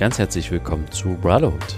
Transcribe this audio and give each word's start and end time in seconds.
ganz 0.00 0.18
herzlich 0.18 0.50
willkommen 0.50 0.90
zu 0.90 1.10
Brotherhood, 1.20 1.76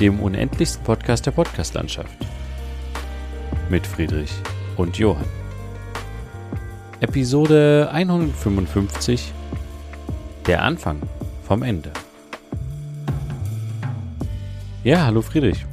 dem 0.00 0.20
unendlichsten 0.20 0.84
Podcast 0.84 1.24
der 1.24 1.30
Podcastlandschaft. 1.30 2.14
Mit 3.70 3.86
Friedrich 3.86 4.30
und 4.76 4.98
Johann. 4.98 5.24
Episode 7.00 7.88
155 7.90 9.32
Der 10.46 10.62
Anfang 10.62 11.00
vom 11.48 11.62
Ende. 11.62 11.90
Ja, 14.82 15.06
hallo 15.06 15.22
Friedrich. 15.22 15.64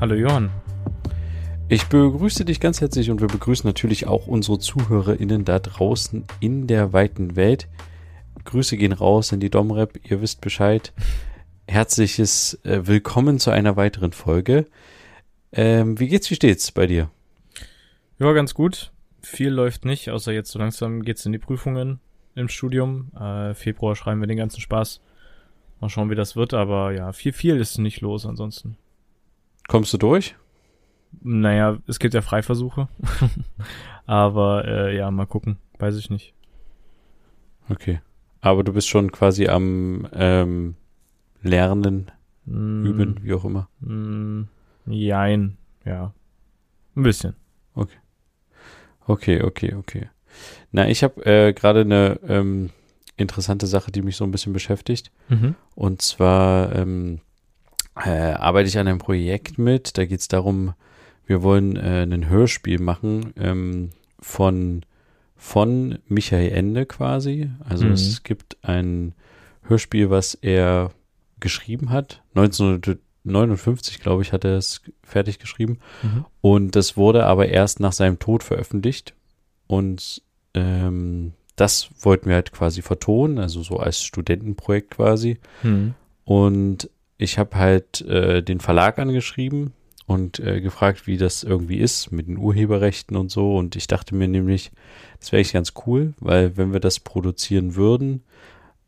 Hallo 0.00 0.16
Johann. 0.16 0.50
Ich 1.70 1.86
begrüße 1.86 2.44
dich 2.44 2.60
ganz 2.60 2.82
herzlich 2.82 3.10
und 3.10 3.22
wir 3.22 3.28
begrüßen 3.28 3.66
natürlich 3.66 4.06
auch 4.06 4.26
unsere 4.26 4.58
ZuhörerInnen 4.58 5.46
da 5.46 5.60
draußen 5.60 6.24
in 6.40 6.66
der 6.66 6.92
weiten 6.92 7.36
Welt. 7.36 7.68
Grüße 8.48 8.78
gehen 8.78 8.92
raus 8.92 9.32
in 9.32 9.40
die 9.40 9.50
Domrep, 9.50 10.00
ihr 10.10 10.22
wisst 10.22 10.40
Bescheid. 10.40 10.94
Herzliches 11.66 12.58
äh, 12.64 12.86
Willkommen 12.86 13.38
zu 13.38 13.50
einer 13.50 13.76
weiteren 13.76 14.12
Folge. 14.12 14.64
Ähm, 15.52 16.00
wie 16.00 16.08
geht's, 16.08 16.30
wie 16.30 16.34
steht's 16.34 16.72
bei 16.72 16.86
dir? 16.86 17.10
Ja, 18.18 18.32
ganz 18.32 18.54
gut. 18.54 18.90
Viel 19.20 19.50
läuft 19.50 19.84
nicht, 19.84 20.08
außer 20.08 20.32
jetzt 20.32 20.50
so 20.50 20.58
langsam 20.58 21.02
geht's 21.02 21.26
in 21.26 21.32
die 21.32 21.38
Prüfungen 21.38 22.00
im 22.36 22.48
Studium. 22.48 23.10
Äh, 23.20 23.52
Februar 23.52 23.94
schreiben 23.94 24.20
wir 24.20 24.26
den 24.26 24.38
ganzen 24.38 24.62
Spaß. 24.62 25.02
Mal 25.80 25.90
schauen, 25.90 26.08
wie 26.08 26.14
das 26.14 26.34
wird, 26.34 26.54
aber 26.54 26.92
ja, 26.92 27.12
viel, 27.12 27.34
viel 27.34 27.58
ist 27.58 27.76
nicht 27.76 28.00
los 28.00 28.24
ansonsten. 28.24 28.78
Kommst 29.68 29.92
du 29.92 29.98
durch? 29.98 30.36
Naja, 31.20 31.76
es 31.86 31.98
gibt 31.98 32.14
ja 32.14 32.22
Freiversuche. 32.22 32.88
aber 34.06 34.64
äh, 34.66 34.96
ja, 34.96 35.10
mal 35.10 35.26
gucken. 35.26 35.58
Weiß 35.78 35.98
ich 35.98 36.08
nicht. 36.08 36.32
Okay. 37.68 38.00
Aber 38.40 38.64
du 38.64 38.72
bist 38.72 38.88
schon 38.88 39.12
quasi 39.12 39.48
am 39.48 40.06
ähm, 40.12 40.74
Lernen, 41.42 42.10
mm, 42.44 42.86
Üben, 42.86 43.16
wie 43.22 43.34
auch 43.34 43.44
immer. 43.44 43.68
Mm, 43.80 44.44
jein, 44.86 45.56
ja. 45.84 46.12
Ein 46.94 47.02
bisschen. 47.02 47.34
Okay. 47.74 47.96
Okay, 49.06 49.42
okay, 49.42 49.74
okay. 49.74 50.08
Na, 50.70 50.88
ich 50.88 51.02
habe 51.02 51.24
äh, 51.24 51.52
gerade 51.52 51.80
eine 51.80 52.20
ähm, 52.28 52.70
interessante 53.16 53.66
Sache, 53.66 53.90
die 53.90 54.02
mich 54.02 54.16
so 54.16 54.24
ein 54.24 54.30
bisschen 54.30 54.52
beschäftigt. 54.52 55.10
Mhm. 55.28 55.54
Und 55.74 56.02
zwar 56.02 56.74
ähm, 56.74 57.20
äh, 57.96 58.10
arbeite 58.10 58.68
ich 58.68 58.78
an 58.78 58.86
einem 58.86 58.98
Projekt 58.98 59.58
mit. 59.58 59.96
Da 59.98 60.04
geht 60.04 60.20
es 60.20 60.28
darum, 60.28 60.74
wir 61.26 61.42
wollen 61.42 61.76
äh, 61.76 62.02
ein 62.02 62.28
Hörspiel 62.28 62.80
machen 62.80 63.32
ähm, 63.36 63.90
von 64.20 64.84
von 65.38 66.00
Michael 66.08 66.50
Ende 66.50 66.84
quasi. 66.84 67.48
Also 67.66 67.86
mhm. 67.86 67.92
es 67.92 68.24
gibt 68.24 68.58
ein 68.62 69.14
Hörspiel, 69.62 70.10
was 70.10 70.34
er 70.34 70.90
geschrieben 71.40 71.90
hat. 71.90 72.22
1959, 72.34 74.00
glaube 74.00 74.22
ich, 74.22 74.32
hat 74.32 74.44
er 74.44 74.56
es 74.56 74.82
fertig 75.04 75.38
geschrieben. 75.38 75.78
Mhm. 76.02 76.24
Und 76.40 76.76
das 76.76 76.96
wurde 76.96 77.24
aber 77.24 77.48
erst 77.48 77.78
nach 77.78 77.92
seinem 77.92 78.18
Tod 78.18 78.42
veröffentlicht. 78.42 79.14
Und 79.68 80.22
ähm, 80.54 81.32
das 81.54 81.90
wollten 82.00 82.28
wir 82.28 82.34
halt 82.34 82.52
quasi 82.52 82.82
vertonen, 82.82 83.38
also 83.38 83.62
so 83.62 83.78
als 83.78 84.02
Studentenprojekt 84.02 84.90
quasi. 84.90 85.38
Mhm. 85.62 85.94
Und 86.24 86.90
ich 87.16 87.38
habe 87.38 87.56
halt 87.56 88.00
äh, 88.02 88.42
den 88.42 88.58
Verlag 88.58 88.98
angeschrieben 88.98 89.72
und 90.08 90.40
äh, 90.40 90.62
gefragt, 90.62 91.06
wie 91.06 91.18
das 91.18 91.44
irgendwie 91.44 91.76
ist 91.76 92.10
mit 92.10 92.28
den 92.28 92.38
Urheberrechten 92.38 93.14
und 93.14 93.30
so. 93.30 93.56
Und 93.56 93.76
ich 93.76 93.86
dachte 93.88 94.14
mir 94.14 94.26
nämlich, 94.26 94.72
das 95.20 95.32
wäre 95.32 95.42
echt 95.42 95.52
ganz 95.52 95.74
cool, 95.86 96.14
weil 96.18 96.56
wenn 96.56 96.72
wir 96.72 96.80
das 96.80 96.98
produzieren 96.98 97.76
würden, 97.76 98.22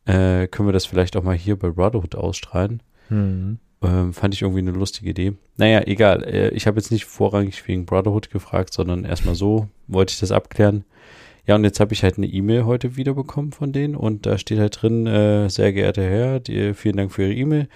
äh, 0.07 0.49
können 0.49 0.67
wir 0.67 0.73
das 0.73 0.87
vielleicht 0.87 1.17
auch 1.17 1.23
mal 1.23 1.37
hier 1.37 1.59
bei 1.59 1.69
Brotherhood 1.69 2.15
ausstrahlen. 2.15 2.83
Mhm. 3.11 3.59
Ähm, 3.83 4.15
fand 4.15 4.33
ich 4.33 4.41
irgendwie 4.41 4.61
eine 4.61 4.71
lustige 4.71 5.11
Idee. 5.11 5.35
Naja, 5.59 5.83
egal. 5.87 6.25
Äh, 6.25 6.49
ich 6.51 6.67
habe 6.67 6.79
jetzt 6.79 6.91
nicht 6.91 7.05
vorrangig 7.05 7.69
wegen 7.69 7.85
Brotherhood 7.85 8.31
gefragt, 8.31 8.73
sondern 8.73 9.05
erstmal 9.05 9.35
so 9.35 9.69
wollte 9.89 10.15
ich 10.15 10.21
das 10.21 10.33
abklären. 10.33 10.85
Ja, 11.47 11.55
und 11.55 11.65
jetzt 11.65 11.81
habe 11.81 11.93
ich 11.93 12.03
halt 12.03 12.17
eine 12.17 12.29
E-Mail 12.29 12.65
heute 12.65 12.97
wiederbekommen 12.97 13.53
von 13.53 13.73
denen 13.73 13.95
und 13.95 14.25
da 14.25 14.39
steht 14.39 14.59
halt 14.59 14.81
drin, 14.81 15.07
äh, 15.07 15.51
sehr 15.51 15.75
geehrter 15.75 16.03
Herr, 16.03 16.41
die, 16.41 16.73
vielen 16.73 16.97
Dank 16.97 17.13
für 17.13 17.25
Ihre 17.25 17.35
E-Mail. 17.35 17.69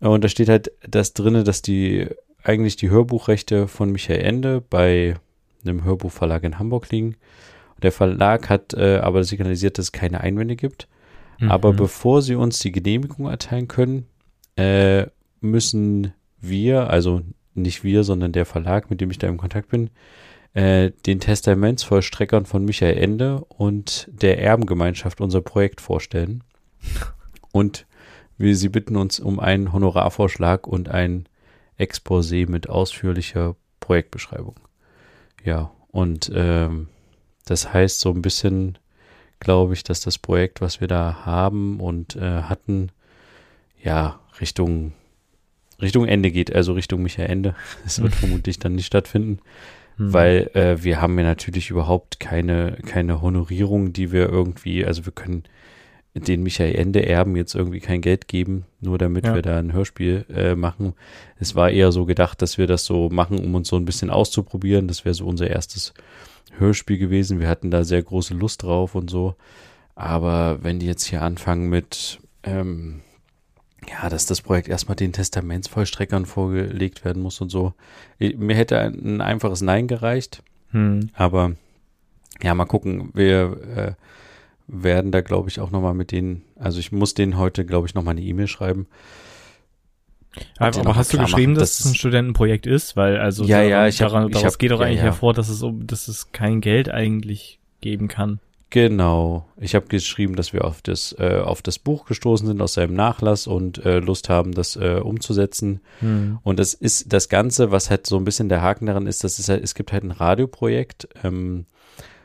Und 0.00 0.22
da 0.22 0.28
steht 0.28 0.48
halt 0.48 0.70
das 0.88 1.14
drinne, 1.14 1.44
dass 1.44 1.62
die 1.62 2.08
eigentlich 2.44 2.76
die 2.76 2.90
Hörbuchrechte 2.90 3.66
von 3.66 3.90
Michael 3.90 4.20
Ende 4.20 4.60
bei 4.60 5.16
einem 5.64 5.82
Hörbuchverlag 5.84 6.44
in 6.44 6.58
Hamburg 6.58 6.90
liegen. 6.90 7.16
Der 7.82 7.90
Verlag 7.90 8.48
hat 8.48 8.74
äh, 8.74 8.98
aber 8.98 9.24
signalisiert, 9.24 9.78
dass 9.78 9.86
es 9.86 9.92
keine 9.92 10.20
Einwände 10.20 10.56
gibt. 10.56 10.86
Mhm. 11.40 11.50
Aber 11.50 11.72
bevor 11.72 12.22
sie 12.22 12.34
uns 12.34 12.58
die 12.58 12.72
Genehmigung 12.72 13.28
erteilen 13.28 13.66
können, 13.66 14.06
äh, 14.56 15.06
müssen 15.40 16.12
wir, 16.40 16.90
also 16.90 17.22
nicht 17.54 17.82
wir, 17.82 18.04
sondern 18.04 18.32
der 18.32 18.46
Verlag, 18.46 18.90
mit 18.90 19.00
dem 19.00 19.10
ich 19.10 19.18
da 19.18 19.26
im 19.26 19.38
Kontakt 19.38 19.68
bin, 19.68 19.90
äh, 20.52 20.92
den 21.06 21.20
Testamentsvollstreckern 21.20 22.46
von 22.46 22.64
Michael 22.64 22.96
Ende 22.96 23.44
und 23.44 24.08
der 24.12 24.40
Erbengemeinschaft 24.40 25.20
unser 25.20 25.40
Projekt 25.40 25.80
vorstellen. 25.80 26.44
Und 27.52 27.86
wir 28.36 28.56
sie 28.56 28.68
bitten 28.68 28.96
uns 28.96 29.20
um 29.20 29.38
einen 29.38 29.72
Honorarvorschlag 29.72 30.66
und 30.66 30.88
ein 30.88 31.28
Exposé 31.78 32.48
mit 32.48 32.68
ausführlicher 32.68 33.56
Projektbeschreibung. 33.80 34.54
Ja, 35.44 35.70
und 35.88 36.30
ähm, 36.34 36.88
das 37.44 37.72
heißt 37.72 38.00
so 38.00 38.10
ein 38.10 38.22
bisschen, 38.22 38.78
glaube 39.40 39.74
ich, 39.74 39.84
dass 39.84 40.00
das 40.00 40.18
Projekt, 40.18 40.60
was 40.60 40.80
wir 40.80 40.88
da 40.88 41.24
haben 41.24 41.80
und 41.80 42.16
äh, 42.16 42.42
hatten, 42.42 42.90
ja, 43.82 44.18
Richtung, 44.40 44.92
Richtung 45.80 46.06
Ende 46.06 46.30
geht, 46.30 46.54
also 46.54 46.72
Richtung 46.72 47.02
Michael 47.02 47.30
Ende. 47.30 47.54
Es 47.84 48.00
wird 48.00 48.14
vermutlich 48.14 48.58
dann 48.58 48.74
nicht 48.74 48.86
stattfinden, 48.86 49.40
mhm. 49.98 50.12
weil 50.12 50.50
äh, 50.54 50.82
wir 50.82 51.00
haben 51.00 51.18
ja 51.18 51.24
natürlich 51.24 51.70
überhaupt 51.70 52.18
keine, 52.20 52.78
keine 52.86 53.20
Honorierung, 53.20 53.92
die 53.92 54.10
wir 54.10 54.28
irgendwie, 54.28 54.84
also 54.84 55.04
wir 55.04 55.12
können 55.12 55.44
den 56.14 56.42
Michael 56.44 56.76
Ende 56.76 57.04
Erben 57.06 57.34
jetzt 57.34 57.54
irgendwie 57.54 57.80
kein 57.80 58.00
Geld 58.00 58.28
geben, 58.28 58.66
nur 58.80 58.98
damit 58.98 59.26
ja. 59.26 59.34
wir 59.34 59.42
da 59.42 59.58
ein 59.58 59.72
Hörspiel 59.72 60.24
äh, 60.32 60.54
machen. 60.54 60.94
Es 61.40 61.56
war 61.56 61.70
eher 61.70 61.90
so 61.90 62.04
gedacht, 62.04 62.40
dass 62.40 62.56
wir 62.56 62.68
das 62.68 62.84
so 62.84 63.08
machen, 63.08 63.38
um 63.38 63.54
uns 63.54 63.68
so 63.68 63.76
ein 63.76 63.84
bisschen 63.84 64.10
auszuprobieren. 64.10 64.86
Das 64.86 65.04
wäre 65.04 65.14
so 65.14 65.26
unser 65.26 65.50
erstes 65.50 65.92
Hörspiel 66.56 66.98
gewesen. 66.98 67.40
Wir 67.40 67.48
hatten 67.48 67.70
da 67.70 67.82
sehr 67.82 68.02
große 68.02 68.34
Lust 68.34 68.62
drauf 68.62 68.94
und 68.94 69.10
so. 69.10 69.34
Aber 69.96 70.62
wenn 70.62 70.78
die 70.78 70.86
jetzt 70.86 71.04
hier 71.04 71.22
anfangen 71.22 71.68
mit, 71.68 72.20
ähm, 72.44 73.00
ja, 73.88 74.08
dass 74.08 74.26
das 74.26 74.40
Projekt 74.40 74.68
erstmal 74.68 74.96
den 74.96 75.12
Testamentsvollstreckern 75.12 76.26
vorgelegt 76.26 77.04
werden 77.04 77.22
muss 77.22 77.40
und 77.40 77.50
so. 77.50 77.74
Mir 78.18 78.56
hätte 78.56 78.78
ein, 78.78 79.16
ein 79.16 79.20
einfaches 79.20 79.62
Nein 79.62 79.88
gereicht. 79.88 80.42
Hm. 80.70 81.10
Aber 81.14 81.52
ja, 82.42 82.54
mal 82.54 82.64
gucken. 82.66 83.10
Wir 83.14 83.56
äh, 83.76 83.92
werden 84.66 85.12
da, 85.12 85.20
glaube 85.20 85.48
ich, 85.48 85.60
auch 85.60 85.70
nochmal 85.70 85.94
mit 85.94 86.10
denen, 86.12 86.42
also 86.56 86.78
ich 86.78 86.92
muss 86.92 87.14
denen 87.14 87.36
heute, 87.36 87.64
glaube 87.64 87.86
ich, 87.86 87.94
nochmal 87.94 88.12
eine 88.12 88.22
E-Mail 88.22 88.48
schreiben. 88.48 88.86
Aber, 90.58 90.78
aber 90.80 90.96
hast 90.96 91.12
du 91.12 91.18
geschrieben, 91.18 91.52
machen, 91.52 91.60
dass, 91.60 91.80
es 91.80 91.86
ein 91.86 91.94
Studentenprojekt 91.94 92.66
ist? 92.66 92.96
Weil 92.96 93.18
also 93.18 93.44
ja, 93.44 93.58
daran, 93.58 93.70
ja, 93.70 93.86
ich 93.86 94.02
hab, 94.02 94.10
daran, 94.10 94.28
ich 94.28 94.34
daraus 94.34 94.54
hab, 94.54 94.58
geht 94.58 94.70
doch 94.70 94.80
eigentlich 94.80 94.98
ja, 94.98 95.04
ja. 95.04 95.12
hervor, 95.12 95.32
dass 95.32 95.48
es, 95.48 95.64
dass 95.80 96.08
es 96.08 96.32
kein 96.32 96.60
Geld 96.60 96.88
eigentlich 96.88 97.60
geben 97.80 98.08
kann. 98.08 98.40
Genau. 98.70 99.46
Ich 99.56 99.76
habe 99.76 99.86
geschrieben, 99.86 100.34
dass 100.34 100.52
wir 100.52 100.64
auf 100.64 100.82
das, 100.82 101.14
äh, 101.20 101.38
auf 101.38 101.62
das 101.62 101.78
Buch 101.78 102.06
gestoßen 102.06 102.48
sind 102.48 102.60
aus 102.60 102.74
seinem 102.74 102.94
Nachlass 102.94 103.46
und 103.46 103.84
äh, 103.84 104.00
Lust 104.00 104.28
haben, 104.28 104.50
das 104.50 104.74
äh, 104.74 104.98
umzusetzen. 105.00 105.80
Hm. 106.00 106.40
Und 106.42 106.58
das 106.58 106.74
ist 106.74 107.12
das 107.12 107.28
Ganze, 107.28 107.70
was 107.70 107.90
halt 107.90 108.04
so 108.06 108.16
ein 108.16 108.24
bisschen 108.24 108.48
der 108.48 108.62
Haken 108.62 108.86
daran 108.86 109.06
ist, 109.06 109.22
dass 109.22 109.38
es 109.38 109.48
halt, 109.48 109.62
es 109.62 109.76
gibt 109.76 109.92
halt 109.92 110.02
ein 110.02 110.10
Radioprojekt 110.10 111.08
ähm, 111.22 111.66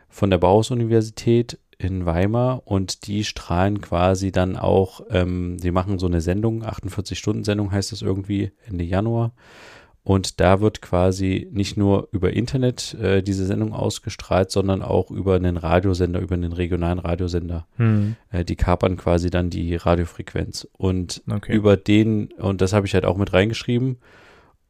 von 0.10 0.32
der 0.32 0.40
Bauhaus-Universität 0.40 1.60
in 1.80 2.06
Weimar 2.06 2.62
und 2.66 3.08
die 3.08 3.24
strahlen 3.24 3.80
quasi 3.82 4.32
dann 4.32 4.58
auch, 4.58 5.02
ähm, 5.10 5.58
die 5.58 5.72
machen 5.72 5.98
so 5.98 6.08
eine 6.08 6.20
Sendung, 6.22 6.64
48-Stunden-Sendung 6.64 7.72
heißt 7.72 7.94
das 7.94 8.02
irgendwie 8.02 8.52
Ende 8.68 8.84
Januar. 8.84 9.32
Und 10.04 10.40
da 10.40 10.60
wird 10.60 10.82
quasi 10.82 11.48
nicht 11.52 11.78
nur 11.78 12.10
über 12.12 12.34
Internet 12.34 12.96
äh, 12.96 13.22
diese 13.22 13.46
Sendung 13.46 13.74
ausgestrahlt, 13.74 14.50
sondern 14.50 14.82
auch 14.82 15.12
über 15.12 15.36
einen 15.36 15.56
Radiosender, 15.56 16.20
über 16.20 16.36
einen 16.36 16.54
regionalen 16.54 17.00
Radiosender. 17.00 17.68
Hm. 17.78 18.16
Äh, 18.32 18.44
die 18.44 18.56
kapern 18.56 18.98
quasi 18.98 19.30
dann 19.30 19.50
die 19.50 19.76
Radiofrequenz. 19.76 20.68
Und 20.78 21.22
okay. 21.30 21.54
über 21.54 21.78
den, 21.78 22.32
und 22.34 22.62
das 22.62 22.74
habe 22.74 22.88
ich 22.88 22.94
halt 22.94 23.06
auch 23.06 23.18
mit 23.18 23.34
reingeschrieben, 23.34 23.98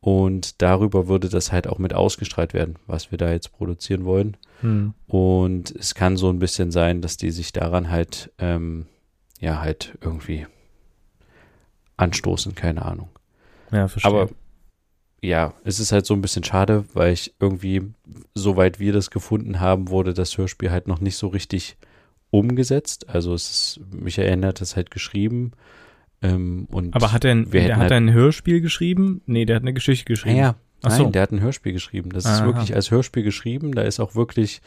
und 0.01 0.61
darüber 0.61 1.07
würde 1.07 1.29
das 1.29 1.51
halt 1.51 1.67
auch 1.67 1.77
mit 1.77 1.93
ausgestrahlt 1.93 2.53
werden, 2.53 2.75
was 2.87 3.11
wir 3.11 3.17
da 3.17 3.31
jetzt 3.31 3.51
produzieren 3.51 4.05
wollen. 4.05 4.37
Hm. 4.61 4.93
Und 5.07 5.71
es 5.71 5.93
kann 5.93 6.17
so 6.17 6.29
ein 6.29 6.39
bisschen 6.39 6.71
sein, 6.71 7.01
dass 7.01 7.17
die 7.17 7.31
sich 7.31 7.51
daran 7.51 7.89
halt, 7.89 8.31
ähm, 8.37 8.85
ja, 9.39 9.61
halt 9.61 9.97
irgendwie 10.01 10.47
anstoßen, 11.97 12.55
keine 12.55 12.85
Ahnung. 12.85 13.09
Ja, 13.71 13.87
verstehe. 13.87 14.11
Aber 14.11 14.29
ja, 15.21 15.53
es 15.65 15.79
ist 15.79 15.91
halt 15.91 16.05
so 16.05 16.13
ein 16.13 16.21
bisschen 16.21 16.45
schade, 16.45 16.85
weil 16.93 17.11
ich 17.11 17.33
irgendwie, 17.39 17.91
soweit 18.35 18.79
wir 18.79 18.93
das 18.93 19.11
gefunden 19.11 19.59
haben, 19.59 19.89
wurde 19.89 20.13
das 20.13 20.37
Hörspiel 20.37 20.71
halt 20.71 20.87
noch 20.87 21.01
nicht 21.01 21.17
so 21.17 21.27
richtig 21.27 21.77
umgesetzt. 22.31 23.09
Also 23.09 23.33
es 23.33 23.49
ist, 23.49 23.93
mich 23.93 24.17
erinnert, 24.17 24.61
es 24.61 24.77
halt 24.77 24.91
geschrieben, 24.91 25.51
Ähm, 26.21 26.67
und 26.69 26.95
Aber 26.95 27.11
hat 27.11 27.23
er 27.25 27.31
ein, 27.31 27.49
der 27.49 27.75
hat 27.75 27.83
halt- 27.83 27.91
ein 27.93 28.11
Hörspiel 28.11 28.61
geschrieben? 28.61 29.21
Nee, 29.25 29.45
der 29.45 29.57
hat 29.57 29.63
eine 29.63 29.73
Geschichte 29.73 30.05
geschrieben. 30.05 30.35
Ja, 30.37 30.41
ja. 30.41 30.55
Nein, 30.81 30.97
so. 30.97 31.09
der 31.09 31.23
hat 31.23 31.31
ein 31.31 31.41
Hörspiel 31.41 31.73
geschrieben. 31.73 32.09
Das 32.11 32.23
ist 32.23 32.39
Aha. 32.39 32.45
wirklich 32.45 32.73
als 32.73 32.89
Hörspiel 32.89 33.23
geschrieben. 33.23 33.73
Da 33.73 33.81
ist 33.81 33.99
auch 33.99 34.15
wirklich, 34.15 34.61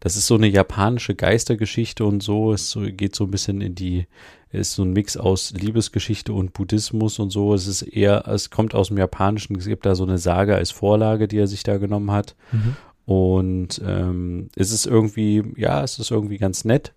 das 0.00 0.16
ist 0.16 0.26
so 0.26 0.34
eine 0.34 0.48
japanische 0.48 1.14
Geistergeschichte 1.14 2.04
und 2.04 2.20
so. 2.20 2.52
Es 2.52 2.76
geht 2.96 3.14
so 3.14 3.24
ein 3.24 3.30
bisschen 3.30 3.60
in 3.60 3.76
die, 3.76 4.06
ist 4.50 4.72
so 4.72 4.82
ein 4.82 4.92
Mix 4.92 5.16
aus 5.16 5.52
Liebesgeschichte 5.52 6.32
und 6.32 6.52
Buddhismus 6.52 7.20
und 7.20 7.30
so. 7.30 7.54
Es 7.54 7.68
ist 7.68 7.82
eher, 7.82 8.26
es 8.26 8.50
kommt 8.50 8.74
aus 8.74 8.88
dem 8.88 8.98
Japanischen. 8.98 9.54
Es 9.56 9.66
gibt 9.66 9.86
da 9.86 9.94
so 9.94 10.02
eine 10.02 10.18
Sage 10.18 10.56
als 10.56 10.72
Vorlage, 10.72 11.28
die 11.28 11.38
er 11.38 11.46
sich 11.46 11.62
da 11.62 11.78
genommen 11.78 12.10
hat. 12.10 12.34
Mhm. 12.50 12.76
Und 13.04 13.80
ähm, 13.86 14.48
es 14.56 14.72
ist 14.72 14.86
irgendwie, 14.86 15.44
ja, 15.56 15.82
es 15.84 15.98
ist 16.00 16.10
irgendwie 16.10 16.38
ganz 16.38 16.64
nett. 16.64 16.92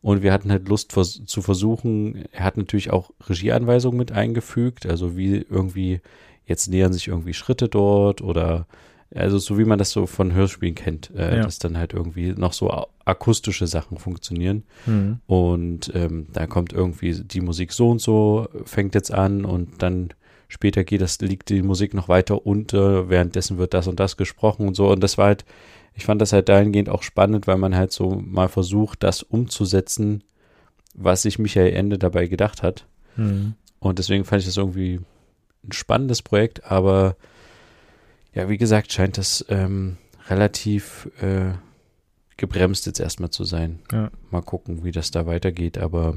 Und 0.00 0.22
wir 0.22 0.32
hatten 0.32 0.50
halt 0.50 0.68
Lust 0.68 0.92
vers 0.92 1.22
zu 1.26 1.42
versuchen, 1.42 2.24
er 2.32 2.44
hat 2.44 2.56
natürlich 2.56 2.90
auch 2.92 3.10
Regieanweisungen 3.28 3.98
mit 3.98 4.12
eingefügt, 4.12 4.86
also 4.86 5.16
wie 5.16 5.36
irgendwie, 5.48 6.00
jetzt 6.46 6.68
nähern 6.68 6.92
sich 6.92 7.08
irgendwie 7.08 7.34
Schritte 7.34 7.68
dort 7.68 8.22
oder 8.22 8.66
also 9.14 9.38
so 9.38 9.58
wie 9.58 9.64
man 9.64 9.78
das 9.78 9.90
so 9.90 10.06
von 10.06 10.34
Hörspielen 10.34 10.74
kennt, 10.74 11.10
äh, 11.16 11.36
Ja. 11.38 11.42
dass 11.42 11.58
dann 11.58 11.78
halt 11.78 11.94
irgendwie 11.94 12.32
noch 12.32 12.52
so 12.52 12.70
akustische 13.06 13.66
Sachen 13.66 13.96
funktionieren. 13.96 14.64
Mhm. 14.86 15.20
Und 15.26 15.90
ähm, 15.94 16.26
da 16.32 16.46
kommt 16.46 16.72
irgendwie 16.74 17.14
die 17.14 17.40
Musik 17.40 17.72
so 17.72 17.90
und 17.90 18.00
so, 18.02 18.48
fängt 18.64 18.94
jetzt 18.94 19.12
an 19.12 19.46
und 19.46 19.82
dann 19.82 20.10
später 20.48 20.82
geht 20.82 21.00
das, 21.00 21.20
liegt 21.20 21.50
die 21.50 21.62
Musik 21.62 21.94
noch 21.94 22.08
weiter 22.08 22.44
unter, 22.46 23.08
währenddessen 23.08 23.58
wird 23.58 23.74
das 23.74 23.86
und 23.86 24.00
das 24.00 24.16
gesprochen 24.16 24.66
und 24.66 24.74
so. 24.74 24.90
Und 24.90 25.00
das 25.00 25.18
war 25.18 25.26
halt, 25.26 25.44
ich 25.94 26.04
fand 26.04 26.20
das 26.20 26.32
halt 26.32 26.48
dahingehend 26.48 26.88
auch 26.88 27.02
spannend, 27.02 27.46
weil 27.46 27.58
man 27.58 27.76
halt 27.76 27.92
so 27.92 28.20
mal 28.24 28.48
versucht, 28.48 29.02
das 29.02 29.22
umzusetzen, 29.22 30.24
was 30.94 31.22
sich 31.22 31.38
Michael 31.38 31.72
Ende 31.74 31.98
dabei 31.98 32.26
gedacht 32.26 32.62
hat. 32.62 32.86
Mhm. 33.16 33.54
Und 33.78 33.98
deswegen 33.98 34.24
fand 34.24 34.40
ich 34.40 34.46
das 34.46 34.56
irgendwie 34.56 35.00
ein 35.64 35.72
spannendes 35.72 36.22
Projekt, 36.22 36.64
aber 36.64 37.16
ja, 38.34 38.48
wie 38.48 38.58
gesagt, 38.58 38.92
scheint 38.92 39.18
das 39.18 39.44
ähm, 39.48 39.96
relativ 40.28 41.08
äh, 41.20 41.52
gebremst 42.36 42.86
jetzt 42.86 43.00
erstmal 43.00 43.30
zu 43.30 43.44
sein. 43.44 43.80
Ja. 43.92 44.10
Mal 44.30 44.42
gucken, 44.42 44.84
wie 44.84 44.92
das 44.92 45.10
da 45.10 45.26
weitergeht, 45.26 45.78
aber 45.78 46.16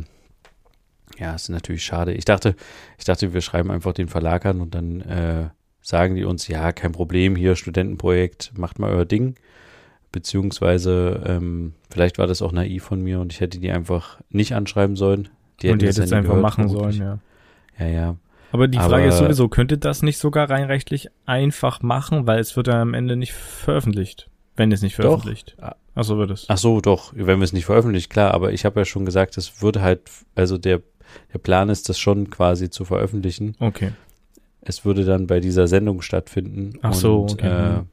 ja, 1.20 1.36
es 1.36 1.44
ist 1.44 1.50
natürlich 1.50 1.84
schade. 1.84 2.14
Ich 2.14 2.26
dachte, 2.26 2.56
ich 2.98 3.06
dachte, 3.06 3.34
wir 3.34 3.42
schreiben 3.42 3.72
einfach 3.72 3.94
den 3.94 4.08
Verlag 4.08 4.46
an 4.46 4.62
und 4.62 4.74
dann 4.76 5.02
äh, 5.02 5.50
sagen 5.82 6.16
die 6.16 6.24
uns, 6.26 6.48
ja, 6.48 6.72
kein 6.72 6.92
Problem, 6.92 7.36
hier 7.36 7.56
Studentenprojekt, 7.56 8.52
macht 8.58 8.80
mal 8.80 8.92
euer 8.92 9.06
Ding. 9.06 9.36
Beziehungsweise, 10.12 11.24
ähm, 11.26 11.74
vielleicht 11.90 12.18
war 12.18 12.28
das 12.28 12.42
auch 12.42 12.52
naiv 12.52 12.84
von 12.84 13.02
mir 13.02 13.20
und 13.22 13.32
ich 13.32 13.40
hätte 13.40 13.60
die 13.60 13.72
einfach 13.72 14.20
nicht 14.30 14.54
anschreiben 14.54 14.96
sollen. 14.96 15.30
und 15.64 15.82
die 15.82 15.88
hätte 15.88 16.02
nie 16.04 16.12
einfach 16.14 16.22
gehört, 16.22 16.42
machen 16.42 16.68
vermutlich. 16.70 16.98
sollen, 16.98 17.20
ja. 17.78 17.86
Ja, 17.88 17.92
ja. 17.92 18.16
Aber 18.52 18.68
die 18.68 18.78
Frage 18.78 18.96
Aber- 18.96 19.06
ist 19.08 19.18
sowieso, 19.20 19.48
könnte 19.48 19.78
das 19.78 20.02
nicht 20.04 20.18
sogar 20.18 20.50
rein 20.50 20.66
rechtlich 20.66 21.08
einfach 21.26 21.82
machen, 21.82 22.28
weil 22.28 22.40
es 22.40 22.58
wird 22.58 22.68
ja 22.68 22.82
am 22.82 22.94
Ende 22.94 23.16
nicht 23.16 23.32
veröffentlicht. 23.34 24.30
Wenn 24.58 24.72
es 24.74 24.82
nicht 24.82 25.00
Doch. 25.00 25.04
veröffentlicht. 25.04 25.56
Ah. 25.62 25.76
Achso, 25.96 26.18
wird 26.18 26.32
es. 26.32 26.46
Ach 26.50 26.58
so, 26.58 26.82
doch, 26.82 27.14
wenn 27.16 27.40
wir 27.40 27.44
es 27.46 27.54
nicht 27.54 27.66
veröffentlicht, 27.66 28.10
klar, 28.10 28.34
aber 28.34 28.52
ich 28.52 28.66
habe 28.66 28.82
ja 28.82 28.86
schon 28.86 29.06
gesagt, 29.06 29.38
es 29.38 29.62
würde 29.62 29.82
halt, 29.82 30.02
also 30.36 30.58
der, 30.58 30.82
der 31.34 31.40
Plan 31.40 31.70
ist, 31.70 31.90
das 31.90 32.00
schon 32.00 32.30
quasi 32.30 32.70
zu 32.70 32.86
veröffentlichen. 32.86 33.56
Okay. 33.60 33.92
Es 34.62 34.86
würde 34.86 35.06
dann 35.06 35.28
bei 35.28 35.40
dieser 35.40 35.68
Sendung 35.68 36.02
stattfinden. 36.02 36.78
Ach 36.82 36.94
so, 36.94 37.22
und, 37.22 37.34
okay, 37.34 37.48
Äh, 37.48 37.72
mhm. 37.80 37.86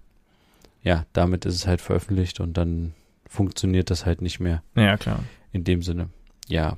ja, 0.82 1.06
damit 1.12 1.44
ist 1.44 1.54
es 1.54 1.66
halt 1.66 1.80
veröffentlicht 1.80 2.40
und 2.40 2.56
dann 2.56 2.92
funktioniert 3.28 3.90
das 3.90 4.06
halt 4.06 4.22
nicht 4.22 4.40
mehr 4.40 4.62
Ja, 4.74 4.96
klar. 4.96 5.20
in 5.52 5.64
dem 5.64 5.82
Sinne. 5.82 6.08
Ja, 6.48 6.76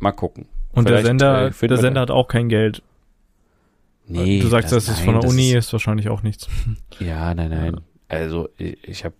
mal 0.00 0.12
gucken. 0.12 0.46
Und 0.72 0.88
der 0.88 0.98
Vielleicht, 0.98 1.06
Sender, 1.06 1.48
äh, 1.48 1.68
der 1.68 1.78
Sender 1.78 2.00
hat 2.02 2.10
auch 2.10 2.28
kein 2.28 2.48
Geld. 2.48 2.82
Nee, 4.06 4.40
du 4.40 4.48
sagst, 4.48 4.72
das, 4.72 4.88
ist 4.88 5.00
von 5.00 5.14
der 5.14 5.22
das 5.22 5.32
Uni, 5.32 5.50
Ist, 5.50 5.66
ist, 5.66 5.72
wahrscheinlich 5.72 6.08
auch 6.08 6.22
nichts. 6.22 6.48
ja, 6.98 7.34
nein, 7.34 7.50
nein. 7.50 7.74
Ja. 7.74 7.80
Also 8.08 8.48
ich, 8.56 8.82
ich 8.88 9.04
habe 9.04 9.14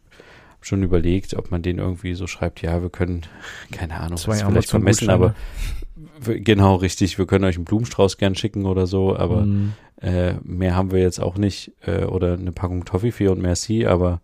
schon 0.61 0.83
überlegt, 0.83 1.35
ob 1.35 1.51
man 1.51 1.63
den 1.63 1.79
irgendwie 1.79 2.15
so 2.15 2.27
schreibt, 2.27 2.63
ja, 2.63 2.81
wir 2.83 2.91
können, 2.91 3.23
keine 3.71 3.95
Ahnung, 4.01 4.17
Zwei 4.19 4.33
das 4.33 4.43
ist 4.43 4.49
vielleicht 4.49 4.71
vermessen, 4.71 5.11
aber 5.11 5.35
genau 6.25 6.77
richtig, 6.77 7.19
wir 7.19 7.27
können 7.27 7.45
euch 7.45 7.57
einen 7.57 7.65
Blumenstrauß 7.65 8.17
gern 8.19 8.35
schicken 8.35 8.67
oder 8.67 8.87
so, 8.87 9.17
aber 9.17 9.43
Mhm. 9.47 9.75
äh, 10.01 10.35
mehr 10.43 10.77
haben 10.77 10.91
wir 10.93 11.01
jetzt 11.01 11.21
auch 11.21 11.37
nicht 11.37 11.73
äh, 11.87 12.05
oder 12.05 12.35
eine 12.35 12.53
Packung 12.53 12.85
Toffifee 12.85 13.29
und 13.29 13.41
Merci, 13.41 13.87
aber 13.87 14.21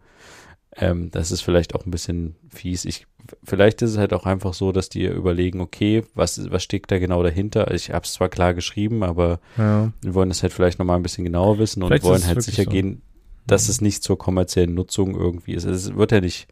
ähm, 0.77 1.11
das 1.11 1.31
ist 1.31 1.41
vielleicht 1.43 1.75
auch 1.75 1.87
ein 1.87 1.91
bisschen 1.91 2.35
fies. 2.53 2.85
Ich, 2.85 3.07
vielleicht 3.45 3.81
ist 3.83 3.91
es 3.93 3.99
halt 3.99 4.13
auch 4.13 4.27
einfach 4.27 4.55
so, 4.55 4.73
dass 4.73 4.89
die 4.89 5.05
überlegen, 5.07 5.61
okay, 5.61 6.03
was, 6.15 6.51
was 6.51 6.65
steckt 6.65 6.91
da 6.91 6.99
genau 6.99 7.23
dahinter? 7.23 7.73
Ich 7.73 7.91
habe 7.93 8.05
es 8.05 8.13
zwar 8.15 8.29
klar 8.29 8.55
geschrieben, 8.55 9.03
aber 9.05 9.41
Ja. 9.57 9.93
wir 10.03 10.15
wollen 10.15 10.29
das 10.31 10.43
halt 10.43 10.53
vielleicht 10.53 10.79
nochmal 10.81 10.97
ein 10.97 11.03
bisschen 11.03 11.25
genauer 11.25 11.59
wissen 11.59 11.83
und 11.83 11.89
Vielleicht 11.89 12.05
wollen 12.05 12.17
es 12.23 12.27
halt 12.27 12.43
sicher 12.43 12.65
so. 12.65 12.71
gehen, 12.71 13.03
dass 13.47 13.67
Mhm. 13.67 13.71
es 13.71 13.81
nicht 13.83 14.03
zur 14.03 14.19
kommerziellen 14.19 14.75
Nutzung 14.75 15.15
irgendwie 15.15 15.55
ist. 15.55 15.65
Es 15.65 15.95
wird 15.95 16.11
ja 16.13 16.21
nicht, 16.21 16.49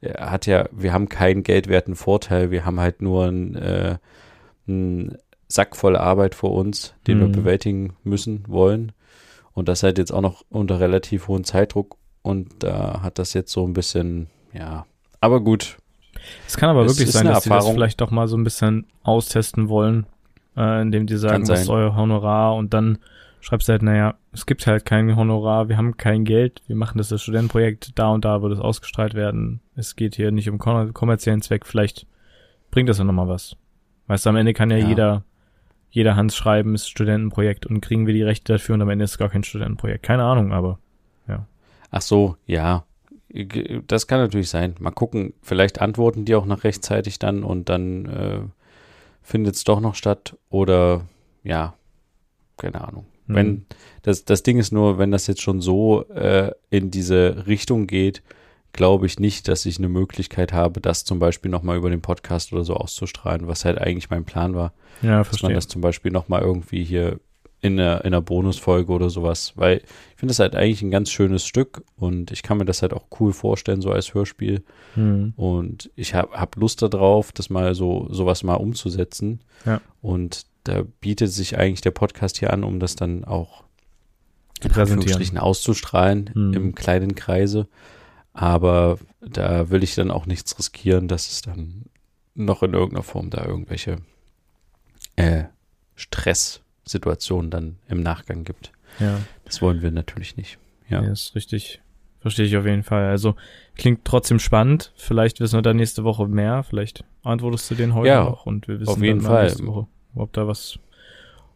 er 0.00 0.30
hat 0.30 0.46
ja, 0.46 0.68
wir 0.72 0.92
haben 0.94 1.08
keinen 1.10 1.42
geldwerten 1.42 1.96
Vorteil, 1.96 2.50
wir 2.50 2.64
haben 2.64 2.80
halt 2.80 3.02
nur 3.02 3.26
einen, 3.26 3.54
äh, 3.56 3.96
einen 4.68 5.16
Sack 5.48 5.76
voll 5.76 5.96
Arbeit 5.96 6.34
vor 6.34 6.52
uns, 6.52 6.94
den 7.06 7.20
wir 7.20 7.28
Mhm. 7.28 7.32
bewältigen 7.32 7.96
müssen, 8.04 8.44
wollen. 8.48 8.92
Und 9.52 9.68
das 9.68 9.82
halt 9.82 9.96
jetzt 9.98 10.10
auch 10.12 10.20
noch 10.20 10.44
unter 10.50 10.80
relativ 10.80 11.28
hohem 11.28 11.44
Zeitdruck. 11.44 11.96
Und 12.22 12.62
da 12.62 13.00
hat 13.02 13.18
das 13.18 13.32
jetzt 13.34 13.52
so 13.52 13.64
ein 13.66 13.72
bisschen, 13.72 14.26
ja, 14.52 14.84
aber 15.20 15.40
gut. 15.40 15.76
Es 16.46 16.56
kann 16.56 16.68
aber 16.70 16.84
Es 16.84 16.92
wirklich 16.98 17.12
sein, 17.12 17.26
dass 17.26 17.44
sie 17.44 17.50
das 17.50 17.68
vielleicht 17.68 18.00
doch 18.00 18.10
mal 18.10 18.26
so 18.26 18.36
ein 18.36 18.42
bisschen 18.44 18.86
austesten 19.04 19.68
wollen, 19.68 20.06
äh, 20.56 20.82
indem 20.82 21.06
die 21.06 21.16
sagen, 21.16 21.46
was 21.48 21.62
ist 21.62 21.68
euer 21.68 21.94
Honorar 21.94 22.56
und 22.56 22.74
dann 22.74 22.98
schreibst 23.40 23.68
du 23.68 23.72
halt, 23.72 23.82
naja, 23.82 24.14
es 24.32 24.44
gibt 24.44 24.66
halt 24.66 24.84
kein 24.84 25.14
Honorar, 25.14 25.68
wir 25.68 25.76
haben 25.76 25.96
kein 25.96 26.24
Geld, 26.24 26.62
wir 26.66 26.74
machen 26.74 26.98
das 26.98 27.12
als 27.12 27.22
Studentenprojekt, 27.22 27.92
da 27.96 28.08
und 28.08 28.24
da 28.24 28.42
wird 28.42 28.52
es 28.54 28.58
ausgestrahlt 28.58 29.14
werden. 29.14 29.60
Es 29.76 29.94
geht 29.94 30.16
hier 30.16 30.32
nicht 30.32 30.50
um 30.50 30.58
kommer- 30.58 30.92
kommerziellen 30.92 31.42
Zweck, 31.42 31.64
vielleicht 31.64 32.06
bringt 32.72 32.88
das 32.88 32.98
ja 32.98 33.04
nochmal 33.04 33.28
was. 33.28 33.56
Weißt 34.06 34.24
du, 34.26 34.30
am 34.30 34.36
Ende 34.36 34.52
kann 34.54 34.70
ja, 34.70 34.76
Ja. 34.78 34.88
jeder, 34.88 35.24
jeder 35.90 36.16
Hans 36.16 36.36
schreiben, 36.36 36.74
ist 36.74 36.88
Studentenprojekt 36.88 37.66
und 37.66 37.80
kriegen 37.80 38.06
wir 38.06 38.14
die 38.14 38.22
Rechte 38.22 38.52
dafür 38.54 38.74
und 38.74 38.82
am 38.82 38.88
Ende 38.90 39.04
ist 39.04 39.12
es 39.12 39.18
gar 39.18 39.28
kein 39.28 39.44
Studentenprojekt. 39.44 40.02
Keine 40.02 40.24
Ahnung, 40.24 40.52
aber 40.52 40.78
Ach 41.92 42.02
so, 42.02 42.36
ja. 42.46 42.84
Das 43.86 44.06
kann 44.08 44.18
natürlich 44.18 44.50
sein. 44.50 44.74
Mal 44.80 44.90
gucken, 44.90 45.34
vielleicht 45.40 45.80
antworten 45.80 46.24
die 46.24 46.34
auch 46.34 46.44
noch 46.46 46.64
rechtzeitig 46.64 47.20
dann 47.20 47.44
und 47.44 47.68
dann 47.68 48.06
äh, 48.06 48.40
findet 49.22 49.54
es 49.54 49.62
doch 49.64 49.80
noch 49.80 49.94
statt. 49.94 50.36
Oder 50.50 51.02
ja, 51.44 51.74
keine 52.56 52.80
Ahnung. 52.86 53.06
hm, 53.26 53.34
Wenn 53.36 53.66
das, 54.02 54.24
das 54.24 54.42
Ding 54.42 54.58
ist 54.58 54.72
nur, 54.72 54.98
wenn 54.98 55.12
das 55.12 55.28
jetzt 55.28 55.42
schon 55.42 55.60
so 55.60 56.02
äh, 56.08 56.50
in 56.70 56.90
diese 56.90 57.46
Richtung 57.46 57.86
geht, 57.86 58.22
glaube 58.76 59.06
ich 59.06 59.18
nicht, 59.18 59.48
dass 59.48 59.66
ich 59.66 59.78
eine 59.78 59.88
Möglichkeit 59.88 60.52
habe, 60.52 60.80
das 60.80 61.04
zum 61.04 61.18
Beispiel 61.18 61.50
nochmal 61.50 61.76
über 61.76 61.90
den 61.90 62.00
Podcast 62.02 62.52
oder 62.52 62.64
so 62.64 62.74
auszustrahlen, 62.74 63.48
was 63.48 63.64
halt 63.64 63.78
eigentlich 63.78 64.10
mein 64.10 64.24
Plan 64.24 64.54
war. 64.54 64.72
ja, 65.02 65.08
Dass 65.08 65.12
man 65.16 65.24
verstehe. 65.24 65.54
das 65.54 65.68
zum 65.68 65.80
Beispiel 65.82 66.12
nochmal 66.12 66.42
irgendwie 66.42 66.84
hier 66.84 67.18
in 67.62 67.80
einer, 67.80 68.00
in 68.02 68.08
einer 68.08 68.20
Bonusfolge 68.20 68.92
oder 68.92 69.08
sowas, 69.10 69.54
weil 69.56 69.78
ich 69.78 70.16
finde 70.16 70.30
das 70.30 70.38
halt 70.38 70.54
eigentlich 70.54 70.82
ein 70.82 70.90
ganz 70.90 71.10
schönes 71.10 71.44
Stück 71.46 71.82
und 71.96 72.30
ich 72.30 72.42
kann 72.42 72.58
mir 72.58 72.66
das 72.66 72.82
halt 72.82 72.92
auch 72.92 73.06
cool 73.18 73.32
vorstellen, 73.32 73.80
so 73.80 73.90
als 73.90 74.12
Hörspiel. 74.14 74.62
Hm. 74.94 75.32
Und 75.36 75.90
ich 75.96 76.14
habe 76.14 76.38
hab 76.38 76.54
Lust 76.56 76.82
darauf, 76.82 77.32
das 77.32 77.48
mal 77.50 77.74
so, 77.74 78.06
sowas 78.10 78.42
mal 78.44 78.54
umzusetzen. 78.54 79.40
Ja. 79.64 79.80
Und 80.02 80.46
da 80.64 80.82
bietet 81.00 81.32
sich 81.32 81.58
eigentlich 81.58 81.80
der 81.80 81.92
Podcast 81.92 82.38
hier 82.38 82.52
an, 82.52 82.62
um 82.62 82.78
das 82.78 82.94
dann 82.94 83.24
auch 83.24 83.64
Zu 84.60 84.68
in 84.68 84.70
präsentieren. 84.74 84.98
Anführungsstrichen 84.98 85.38
auszustrahlen 85.38 86.30
Hm. 86.34 86.52
im 86.54 86.74
kleinen 86.74 87.14
Kreise. 87.14 87.68
Aber 88.38 88.98
da 89.20 89.70
will 89.70 89.82
ich 89.82 89.94
dann 89.94 90.10
auch 90.10 90.26
nichts 90.26 90.58
riskieren, 90.58 91.08
dass 91.08 91.30
es 91.30 91.40
dann 91.40 91.86
noch 92.34 92.62
in 92.62 92.74
irgendeiner 92.74 93.02
Form 93.02 93.30
da 93.30 93.44
irgendwelche 93.46 93.96
äh, 95.16 95.44
Stresssituationen 95.94 97.50
dann 97.50 97.76
im 97.88 98.02
Nachgang 98.02 98.44
gibt. 98.44 98.72
Ja. 99.00 99.18
Das 99.46 99.62
wollen 99.62 99.80
wir 99.80 99.90
natürlich 99.90 100.36
nicht. 100.36 100.58
Ja. 100.88 101.02
Ja, 101.02 101.10
ist 101.12 101.34
richtig. 101.34 101.80
Verstehe 102.20 102.44
ich 102.44 102.56
auf 102.58 102.66
jeden 102.66 102.82
Fall. 102.82 103.06
Also 103.06 103.36
klingt 103.76 104.04
trotzdem 104.04 104.38
spannend. 104.38 104.92
Vielleicht 104.96 105.40
wissen 105.40 105.56
wir 105.56 105.62
da 105.62 105.72
nächste 105.72 106.04
Woche 106.04 106.26
mehr. 106.28 106.62
Vielleicht 106.62 107.04
antwortest 107.22 107.70
du 107.70 107.74
den 107.74 107.94
heute 107.94 108.08
Ja, 108.08 108.24
noch 108.24 108.44
und 108.44 108.68
wir 108.68 108.80
wissen 108.80 108.90
auf 108.90 109.02
jeden 109.02 109.22
Fall. 109.22 109.44
nächste 109.44 109.66
Woche, 109.66 109.86
ob 110.14 110.32
da 110.34 110.46
was, 110.46 110.78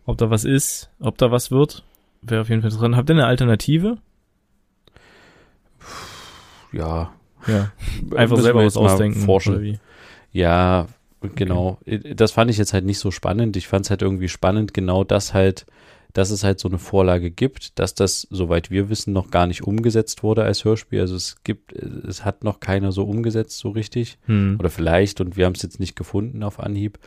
ob 0.06 0.16
da 0.16 0.30
was 0.30 0.44
ist, 0.44 0.88
ob 0.98 1.18
da 1.18 1.30
was 1.30 1.50
wird. 1.50 1.84
Wäre 2.22 2.40
auf 2.40 2.48
jeden 2.48 2.62
Fall 2.62 2.70
dran. 2.70 2.96
Habt 2.96 3.10
ihr 3.10 3.14
eine 3.16 3.26
Alternative? 3.26 3.98
Ja. 6.72 7.12
Ja. 7.46 7.72
Einfach 8.16 8.38
selber 8.38 8.64
was 8.64 8.76
ausdenken. 8.76 9.20
Forschen. 9.20 9.78
Ja, 10.32 10.86
genau. 11.34 11.78
Das 12.14 12.32
fand 12.32 12.50
ich 12.50 12.58
jetzt 12.58 12.72
halt 12.72 12.84
nicht 12.84 12.98
so 12.98 13.10
spannend. 13.10 13.56
Ich 13.56 13.68
fand 13.68 13.86
es 13.86 13.90
halt 13.90 14.02
irgendwie 14.02 14.28
spannend, 14.28 14.74
genau 14.74 15.04
das 15.04 15.34
halt, 15.34 15.66
dass 16.12 16.30
es 16.30 16.44
halt 16.44 16.58
so 16.60 16.68
eine 16.68 16.78
Vorlage 16.78 17.30
gibt, 17.30 17.78
dass 17.78 17.94
das, 17.94 18.26
soweit 18.30 18.70
wir 18.70 18.88
wissen, 18.88 19.12
noch 19.12 19.30
gar 19.30 19.46
nicht 19.46 19.62
umgesetzt 19.62 20.22
wurde 20.22 20.42
als 20.44 20.64
Hörspiel. 20.64 21.00
Also 21.00 21.16
es 21.16 21.42
gibt, 21.44 21.72
es 21.72 22.24
hat 22.24 22.44
noch 22.44 22.60
keiner 22.60 22.92
so 22.92 23.04
umgesetzt, 23.04 23.58
so 23.58 23.70
richtig. 23.70 24.18
Hm. 24.26 24.56
Oder 24.58 24.70
vielleicht, 24.70 25.20
und 25.20 25.36
wir 25.36 25.46
haben 25.46 25.54
es 25.54 25.62
jetzt 25.62 25.80
nicht 25.80 25.96
gefunden 25.96 26.42
auf 26.42 26.60
Anhieb. 26.60 26.98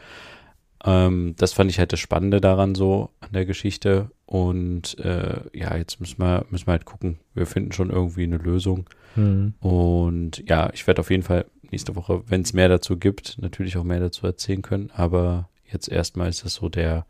Ähm, 0.86 1.36
das 1.38 1.54
fand 1.54 1.72
ich 1.72 1.80
halt 1.80 1.94
das 1.94 2.00
Spannende 2.00 2.42
daran 2.42 2.76
so 2.76 3.10
an 3.20 3.30
der 3.34 3.46
Geschichte. 3.46 4.10
Und 4.26 4.98
äh, 5.00 5.42
ja, 5.54 5.76
jetzt 5.76 6.00
müssen 6.00 6.20
wir, 6.20 6.46
müssen 6.50 6.68
wir 6.68 6.74
halt 6.74 6.86
gucken. 6.86 7.20
Wir 7.34 7.46
finden 7.46 7.72
schon 7.72 7.90
irgendwie 7.90 8.24
eine 8.24 8.38
Lösung. 8.38 8.86
Mhm. 9.16 9.54
Und 9.60 10.44
ja, 10.48 10.70
ich 10.74 10.88
werde 10.88 11.02
auf 11.02 11.10
jeden 11.10 11.24
Fall 11.24 11.46
nächste 11.72 11.96
Woche, 11.96 12.24
wenn 12.28 12.42
es 12.42 12.54
mehr 12.54 12.70
dazu 12.70 12.98
gibt, 12.98 13.38
natürlich 13.40 13.78
auch 13.78 13.84
mehr 13.84 14.00
dazu 14.00 14.26
erzählen 14.26 14.62
können. 14.62 14.92
Aber 14.96 15.50
jetzt 15.66 15.90
erstmal 15.90 16.30
ist 16.30 16.46
das 16.46 16.56
so 16.56 16.70
der, 16.70 17.06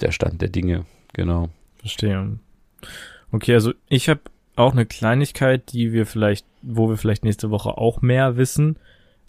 der 0.00 0.12
Stand 0.12 0.40
der 0.40 0.48
Dinge. 0.48 0.86
Genau. 1.12 1.48
Verstehe. 1.78 2.38
Okay, 3.30 3.54
also 3.54 3.72
ich 3.88 4.08
habe 4.08 4.20
auch 4.56 4.72
eine 4.72 4.86
Kleinigkeit, 4.86 5.72
die 5.72 5.92
wir 5.92 6.06
vielleicht, 6.06 6.46
wo 6.62 6.88
wir 6.88 6.96
vielleicht 6.96 7.24
nächste 7.24 7.50
Woche 7.50 7.76
auch 7.78 8.02
mehr 8.02 8.36
wissen. 8.36 8.76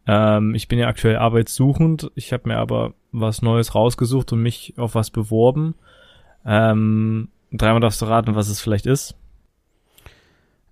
Ähm, 0.05 0.53
ich 0.53 0.67
bin 0.67 0.79
ja 0.79 0.87
aktuell 0.87 1.17
arbeitssuchend. 1.17 2.11
Ich 2.15 2.33
habe 2.33 2.49
mir 2.49 2.57
aber 2.57 2.93
was 3.11 3.41
Neues 3.41 3.73
rausgesucht 3.73 4.33
und 4.33 4.41
mich 4.41 4.73
auf 4.77 4.95
was 4.95 5.11
beworben. 5.11 5.75
Ähm, 6.45 7.29
dreimal 7.51 7.79
darfst 7.79 8.01
du 8.01 8.05
raten, 8.05 8.35
was 8.35 8.49
es 8.49 8.59
vielleicht 8.59 8.85
ist. 8.85 9.15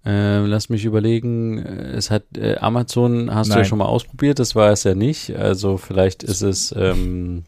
Äh, 0.04 0.40
lass 0.46 0.70
mich 0.70 0.86
überlegen. 0.86 1.60
Es 1.60 2.10
hat 2.10 2.24
äh, 2.36 2.56
Amazon 2.58 3.34
hast 3.34 3.50
Nein. 3.50 3.58
du 3.58 3.62
ja 3.62 3.66
schon 3.66 3.78
mal 3.78 3.86
ausprobiert, 3.86 4.40
das 4.40 4.56
war 4.56 4.72
es 4.72 4.84
ja 4.84 4.96
nicht. 4.96 5.36
Also 5.36 5.78
vielleicht 5.78 6.24
ist 6.24 6.42
es 6.42 6.74
ähm, 6.76 7.44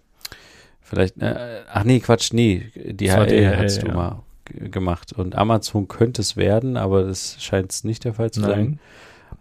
vielleicht 0.81 1.17
äh, 1.22 1.62
ach 1.72 1.83
nee, 1.83 2.00
Quatsch, 2.00 2.31
nee, 2.31 2.72
DHL, 2.75 3.25
DHL 3.25 3.57
hast 3.57 3.81
du 3.81 3.88
ja. 3.88 3.93
mal 3.93 4.24
gemacht 4.45 5.13
und 5.13 5.36
Amazon 5.36 5.88
könnte 5.88 6.22
es 6.22 6.38
werden, 6.38 6.77
aber 6.77 7.03
das 7.03 7.38
scheint 7.39 7.72
es 7.72 7.83
nicht 7.83 8.03
der 8.03 8.13
Fall 8.13 8.29
zu 8.29 8.41
Nein. 8.41 8.50
sein. 8.50 8.79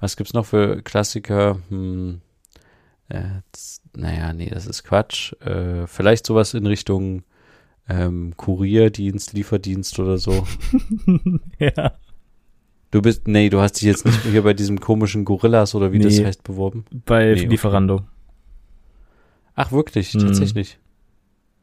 Was 0.01 0.17
gibt's 0.17 0.33
noch 0.33 0.47
für 0.47 0.81
Klassiker? 0.83 1.59
Hm, 1.69 2.23
äh, 3.09 3.41
naja, 3.95 4.33
nee, 4.33 4.49
das 4.49 4.67
ist 4.67 4.85
Quatsch. 4.85 5.35
Äh, 5.43 5.87
vielleicht 5.87 6.27
sowas 6.27 6.55
in 6.55 6.67
Richtung 6.67 7.25
ähm, 7.89 8.35
Kurierdienst, 8.37 9.35
Lieferdienst 9.35 9.99
oder 9.99 10.19
so. 10.19 10.47
ja. 11.59 11.93
Du 12.93 13.01
bist, 13.01 13.27
nee, 13.27 13.49
du 13.49 13.61
hast 13.61 13.73
dich 13.73 13.85
jetzt 13.85 14.05
nicht 14.05 14.23
hier 14.23 14.43
bei 14.43 14.53
diesem 14.53 14.79
komischen 14.79 15.25
Gorillas 15.25 15.75
oder 15.75 15.93
wie 15.93 15.99
nee, 15.99 16.05
das 16.05 16.23
heißt 16.23 16.45
beworben? 16.45 16.85
Bei 17.07 17.33
nee, 17.35 17.47
Lieferando. 17.47 17.95
Okay. 17.95 18.05
Ach, 19.55 19.73
wirklich, 19.73 20.13
hm. 20.13 20.21
tatsächlich. 20.21 20.79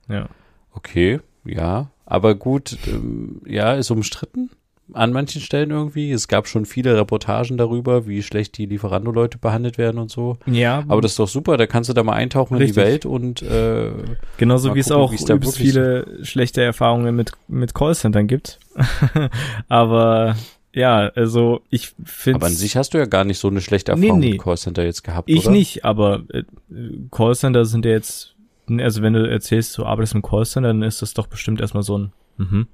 Ja. 0.09 0.27
Okay, 0.74 1.19
ja. 1.45 1.91
Aber 2.05 2.33
gut, 2.33 2.77
ähm, 2.88 3.41
ja, 3.45 3.74
ist 3.75 3.91
umstritten 3.91 4.50
an 4.93 5.13
manchen 5.13 5.39
Stellen 5.39 5.69
irgendwie. 5.69 6.12
Es 6.12 6.27
gab 6.27 6.48
schon 6.48 6.65
viele 6.65 6.98
Reportagen 6.98 7.57
darüber, 7.57 8.07
wie 8.07 8.24
schlecht 8.24 8.57
die 8.57 8.65
Lieferando-Leute 8.65 9.38
behandelt 9.38 9.77
werden 9.77 10.00
und 10.00 10.09
so. 10.09 10.38
Ja. 10.48 10.83
Aber 10.88 11.01
das 11.01 11.12
ist 11.12 11.19
doch 11.19 11.27
super, 11.27 11.57
da 11.57 11.67
kannst 11.67 11.91
du 11.91 11.93
da 11.93 12.01
mal 12.01 12.13
eintauchen 12.13 12.57
richtig. 12.57 12.75
in 12.75 12.83
die 12.83 12.89
Welt 12.89 13.05
und 13.05 13.43
äh, 13.43 13.91
genauso 14.38 14.74
wie 14.74 14.79
es 14.79 14.91
auch 14.91 15.13
übelst 15.13 15.57
viele 15.57 16.25
schlechte 16.25 16.63
Erfahrungen 16.63 17.15
mit 17.15 17.33
mit 17.48 17.75
Callcentern 17.75 18.25
gibt. 18.25 18.59
Aber 19.67 20.36
ja, 20.79 21.12
also 21.15 21.62
ich 21.69 21.93
finde. 22.03 22.38
Aber 22.38 22.48
an 22.48 22.53
sich 22.53 22.77
hast 22.77 22.93
du 22.93 22.98
ja 22.98 23.05
gar 23.05 23.25
nicht 23.25 23.38
so 23.38 23.50
eine 23.50 23.62
schlechte 23.62 23.91
Erfahrung 23.91 24.19
nee, 24.19 24.25
nee. 24.27 24.31
mit 24.33 24.41
Callcenter 24.41 24.83
jetzt 24.83 25.03
gehabt, 25.03 25.29
ich 25.29 25.45
oder? 25.45 25.51
nicht, 25.51 25.86
aber 25.86 26.24
äh, 26.29 26.43
Callcenter 27.12 27.65
sind 27.65 27.86
ja 27.86 27.91
jetzt, 27.91 28.36
also 28.69 29.01
wenn 29.01 29.13
du 29.13 29.29
erzählst, 29.29 29.77
du 29.77 29.86
arbeitest 29.86 30.15
im 30.15 30.21
Callcenter, 30.21 30.69
dann 30.69 30.81
ist 30.81 31.01
das 31.01 31.13
doch 31.13 31.27
bestimmt 31.27 31.59
erstmal 31.62 31.83
so 31.83 31.98
ein, 31.98 32.13
mhm, 32.38 32.67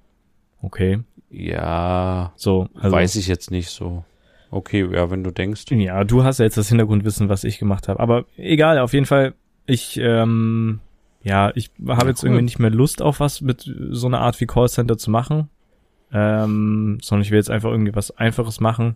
okay. 0.61 0.99
Ja, 1.31 2.31
so, 2.35 2.69
also, 2.75 2.95
weiß 2.95 3.15
ich 3.15 3.27
jetzt 3.27 3.51
nicht 3.51 3.69
so. 3.69 4.05
Okay, 4.51 4.87
ja, 4.93 5.09
wenn 5.09 5.23
du 5.23 5.31
denkst. 5.31 5.65
Ja, 5.71 6.03
du 6.03 6.23
hast 6.23 6.37
ja 6.39 6.45
jetzt 6.45 6.57
das 6.57 6.69
Hintergrundwissen, 6.69 7.27
was 7.27 7.43
ich 7.43 7.57
gemacht 7.57 7.87
habe. 7.87 7.99
Aber 7.99 8.25
egal, 8.37 8.79
auf 8.79 8.93
jeden 8.93 9.05
Fall, 9.05 9.33
ich, 9.65 9.97
ähm, 9.97 10.79
ja, 11.23 11.51
ich 11.55 11.71
habe 11.87 12.03
ja, 12.03 12.07
jetzt 12.09 12.23
cool. 12.23 12.29
irgendwie 12.29 12.43
nicht 12.43 12.59
mehr 12.59 12.69
Lust 12.69 13.01
auf 13.01 13.19
was 13.19 13.41
mit 13.41 13.69
so 13.89 14.07
einer 14.07 14.21
Art 14.21 14.39
wie 14.39 14.45
Callcenter 14.45 14.97
zu 14.97 15.09
machen. 15.09 15.49
Ähm, 16.17 16.97
sondern 17.01 17.23
ich 17.23 17.31
will 17.31 17.39
jetzt 17.39 17.51
einfach 17.51 17.69
irgendwie 17.69 17.93
was 17.93 18.11
Einfaches 18.11 18.61
machen. 18.61 18.95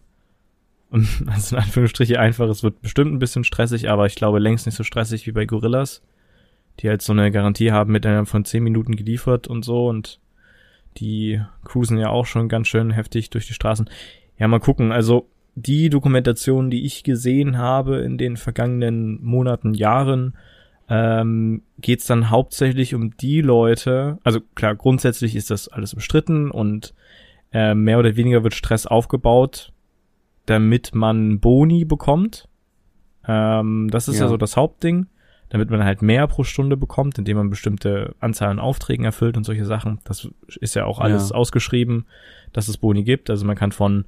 Und 0.90 1.06
also 1.28 1.58
in 1.58 1.64
Anführungsstriche 1.64 2.18
einfaches 2.18 2.64
wird 2.64 2.82
bestimmt 2.82 3.12
ein 3.12 3.20
bisschen 3.20 3.44
stressig, 3.44 3.90
aber 3.90 4.06
ich 4.06 4.16
glaube 4.16 4.40
längst 4.40 4.66
nicht 4.66 4.76
so 4.76 4.86
stressig 4.86 5.28
wie 5.28 5.34
bei 5.34 5.46
Gorillas, 5.46 6.02
die 6.80 6.88
halt 6.88 7.02
so 7.02 7.12
eine 7.12 7.30
Garantie 7.30 7.74
haben 7.74 7.92
mit 7.92 8.06
einer 8.06 8.26
von 8.26 8.46
10 8.46 8.64
Minuten 8.64 8.96
geliefert 8.96 9.48
und 9.50 9.66
so 9.66 9.90
und 9.90 10.22
die 10.96 11.42
cruisen 11.66 11.98
ja 11.98 12.10
auch 12.10 12.26
schon 12.26 12.48
ganz 12.48 12.70
schön 12.70 12.92
heftig 12.92 13.30
durch 13.32 13.48
die 13.48 13.54
Straßen. 13.54 13.90
Ja, 14.38 14.48
mal 14.48 14.62
gucken. 14.62 14.94
Also 14.94 15.28
die 15.56 15.90
Dokumentation, 15.90 16.70
die 16.70 16.86
ich 16.86 17.04
gesehen 17.04 17.58
habe 17.58 17.98
in 17.98 18.18
den 18.18 18.38
vergangenen 18.38 19.22
Monaten, 19.22 19.74
Jahren, 19.74 20.38
ähm, 20.88 21.64
geht 21.80 22.00
es 22.00 22.08
dann 22.08 22.30
hauptsächlich 22.30 22.96
um 22.96 23.16
die 23.18 23.42
Leute, 23.42 24.20
also 24.24 24.40
klar, 24.56 24.74
grundsätzlich 24.76 25.36
ist 25.36 25.52
das 25.52 25.68
alles 25.68 25.94
umstritten 25.94 26.50
und 26.50 26.94
äh, 27.52 27.74
mehr 27.74 28.00
oder 28.00 28.16
weniger 28.16 28.44
wird 28.44 28.54
Stress 28.54 28.86
aufgebaut, 28.86 29.72
damit 30.46 30.94
man 30.94 31.40
Boni 31.40 31.86
bekommt. 31.86 32.48
Ähm, 33.28 33.90
das 33.92 34.08
ist 34.08 34.18
ja. 34.18 34.24
ja 34.24 34.30
so 34.30 34.38
das 34.38 34.56
Hauptding, 34.58 35.08
damit 35.50 35.70
man 35.70 35.84
halt 35.84 36.02
mehr 36.02 36.28
pro 36.28 36.44
Stunde 36.44 36.78
bekommt, 36.78 37.18
indem 37.18 37.38
man 37.38 37.50
bestimmte 37.50 38.16
Anzahl 38.20 38.50
an 38.50 38.60
Aufträgen 38.60 39.06
erfüllt 39.06 39.38
und 39.38 39.44
solche 39.44 39.66
Sachen. 39.66 40.00
Das 40.04 40.30
ist 40.60 40.76
ja 40.76 40.86
auch 40.86 41.00
alles 41.00 41.30
ja. 41.30 41.36
ausgeschrieben, 41.36 42.06
dass 42.54 42.68
es 42.68 42.78
Boni 42.78 43.04
gibt. 43.04 43.30
Also 43.30 43.46
man 43.46 43.56
kann 43.56 43.72
von, 43.72 44.06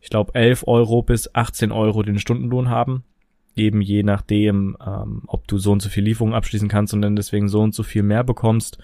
ich 0.00 0.10
glaube, 0.10 0.34
11 0.34 0.64
Euro 0.66 1.02
bis 1.02 1.34
18 1.34 1.72
Euro 1.72 2.02
den 2.02 2.18
Stundenlohn 2.18 2.68
haben 2.68 3.04
eben 3.56 3.80
je 3.80 4.02
nachdem, 4.02 4.76
ähm, 4.84 5.22
ob 5.26 5.46
du 5.48 5.58
so 5.58 5.72
und 5.72 5.82
so 5.82 5.88
viel 5.88 6.04
Lieferungen 6.04 6.34
abschließen 6.34 6.68
kannst 6.68 6.94
und 6.94 7.02
dann 7.02 7.16
deswegen 7.16 7.48
so 7.48 7.60
und 7.60 7.74
so 7.74 7.82
viel 7.82 8.02
mehr 8.02 8.24
bekommst. 8.24 8.78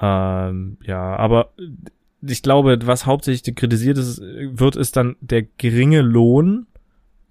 Ähm, 0.00 0.78
ja, 0.84 1.16
aber 1.16 1.52
ich 2.22 2.42
glaube, 2.42 2.78
was 2.84 3.06
hauptsächlich 3.06 3.54
kritisiert 3.54 3.98
ist, 3.98 4.20
wird, 4.20 4.76
ist 4.76 4.96
dann 4.96 5.16
der 5.20 5.42
geringe 5.42 6.02
Lohn 6.02 6.66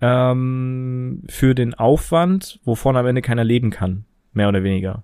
ähm, 0.01 1.23
für 1.27 1.55
den 1.55 1.73
Aufwand, 1.73 2.59
wovon 2.63 2.97
am 2.97 3.05
Ende 3.05 3.21
keiner 3.21 3.43
leben 3.43 3.69
kann, 3.69 4.05
mehr 4.33 4.49
oder 4.49 4.63
weniger. 4.63 5.03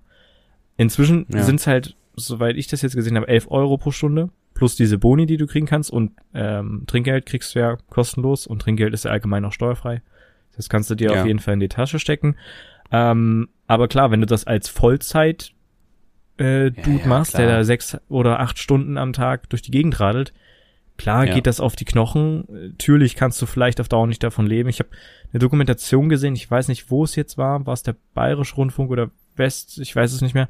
Inzwischen 0.76 1.26
ja. 1.32 1.42
sind 1.42 1.60
es 1.60 1.66
halt, 1.66 1.96
soweit 2.16 2.56
ich 2.56 2.66
das 2.66 2.82
jetzt 2.82 2.96
gesehen 2.96 3.16
habe, 3.16 3.28
11 3.28 3.50
Euro 3.50 3.78
pro 3.78 3.90
Stunde 3.90 4.30
plus 4.56 4.74
diese 4.74 4.98
Boni, 4.98 5.26
die 5.26 5.36
du 5.36 5.46
kriegen 5.46 5.66
kannst 5.66 5.90
und 5.90 6.12
ähm, 6.34 6.84
Trinkgeld 6.86 7.26
kriegst 7.26 7.54
du 7.54 7.60
ja 7.60 7.76
kostenlos 7.90 8.46
und 8.46 8.62
Trinkgeld 8.62 8.94
ist 8.94 9.04
ja 9.04 9.10
allgemein 9.10 9.44
auch 9.44 9.52
steuerfrei. 9.52 10.02
Das 10.56 10.68
kannst 10.68 10.90
du 10.90 10.94
dir 10.94 11.12
ja. 11.12 11.20
auf 11.20 11.26
jeden 11.26 11.38
Fall 11.38 11.54
in 11.54 11.60
die 11.60 11.68
Tasche 11.68 11.98
stecken. 11.98 12.36
Ähm, 12.90 13.48
aber 13.66 13.88
klar, 13.88 14.10
wenn 14.10 14.20
du 14.20 14.26
das 14.26 14.46
als 14.46 14.68
Vollzeit 14.68 15.52
äh, 16.38 16.70
Dude 16.70 16.90
ja, 16.90 16.98
ja, 16.98 17.06
machst, 17.06 17.34
klar. 17.34 17.46
der 17.46 17.56
da 17.56 17.64
sechs 17.64 17.96
oder 18.08 18.40
acht 18.40 18.58
Stunden 18.58 18.98
am 18.98 19.12
Tag 19.12 19.48
durch 19.50 19.62
die 19.62 19.70
Gegend 19.70 19.98
radelt, 20.00 20.32
klar 20.96 21.26
geht 21.26 21.46
das 21.46 21.60
auf 21.60 21.76
die 21.76 21.84
Knochen. 21.84 22.44
Natürlich 22.48 23.16
kannst 23.16 23.40
du 23.40 23.46
vielleicht 23.46 23.80
auf 23.80 23.88
Dauer 23.88 24.06
nicht 24.06 24.22
davon 24.22 24.46
leben. 24.46 24.68
Ich 24.68 24.78
habe 24.78 24.90
eine 25.32 25.40
Dokumentation 25.40 26.08
gesehen, 26.08 26.34
ich 26.34 26.50
weiß 26.50 26.68
nicht, 26.68 26.90
wo 26.90 27.04
es 27.04 27.16
jetzt 27.16 27.38
war, 27.38 27.66
war 27.66 27.74
es 27.74 27.82
der 27.82 27.96
Bayerische 28.14 28.56
Rundfunk 28.56 28.90
oder 28.90 29.10
West, 29.36 29.78
ich 29.78 29.94
weiß 29.94 30.12
es 30.12 30.22
nicht 30.22 30.34
mehr, 30.34 30.48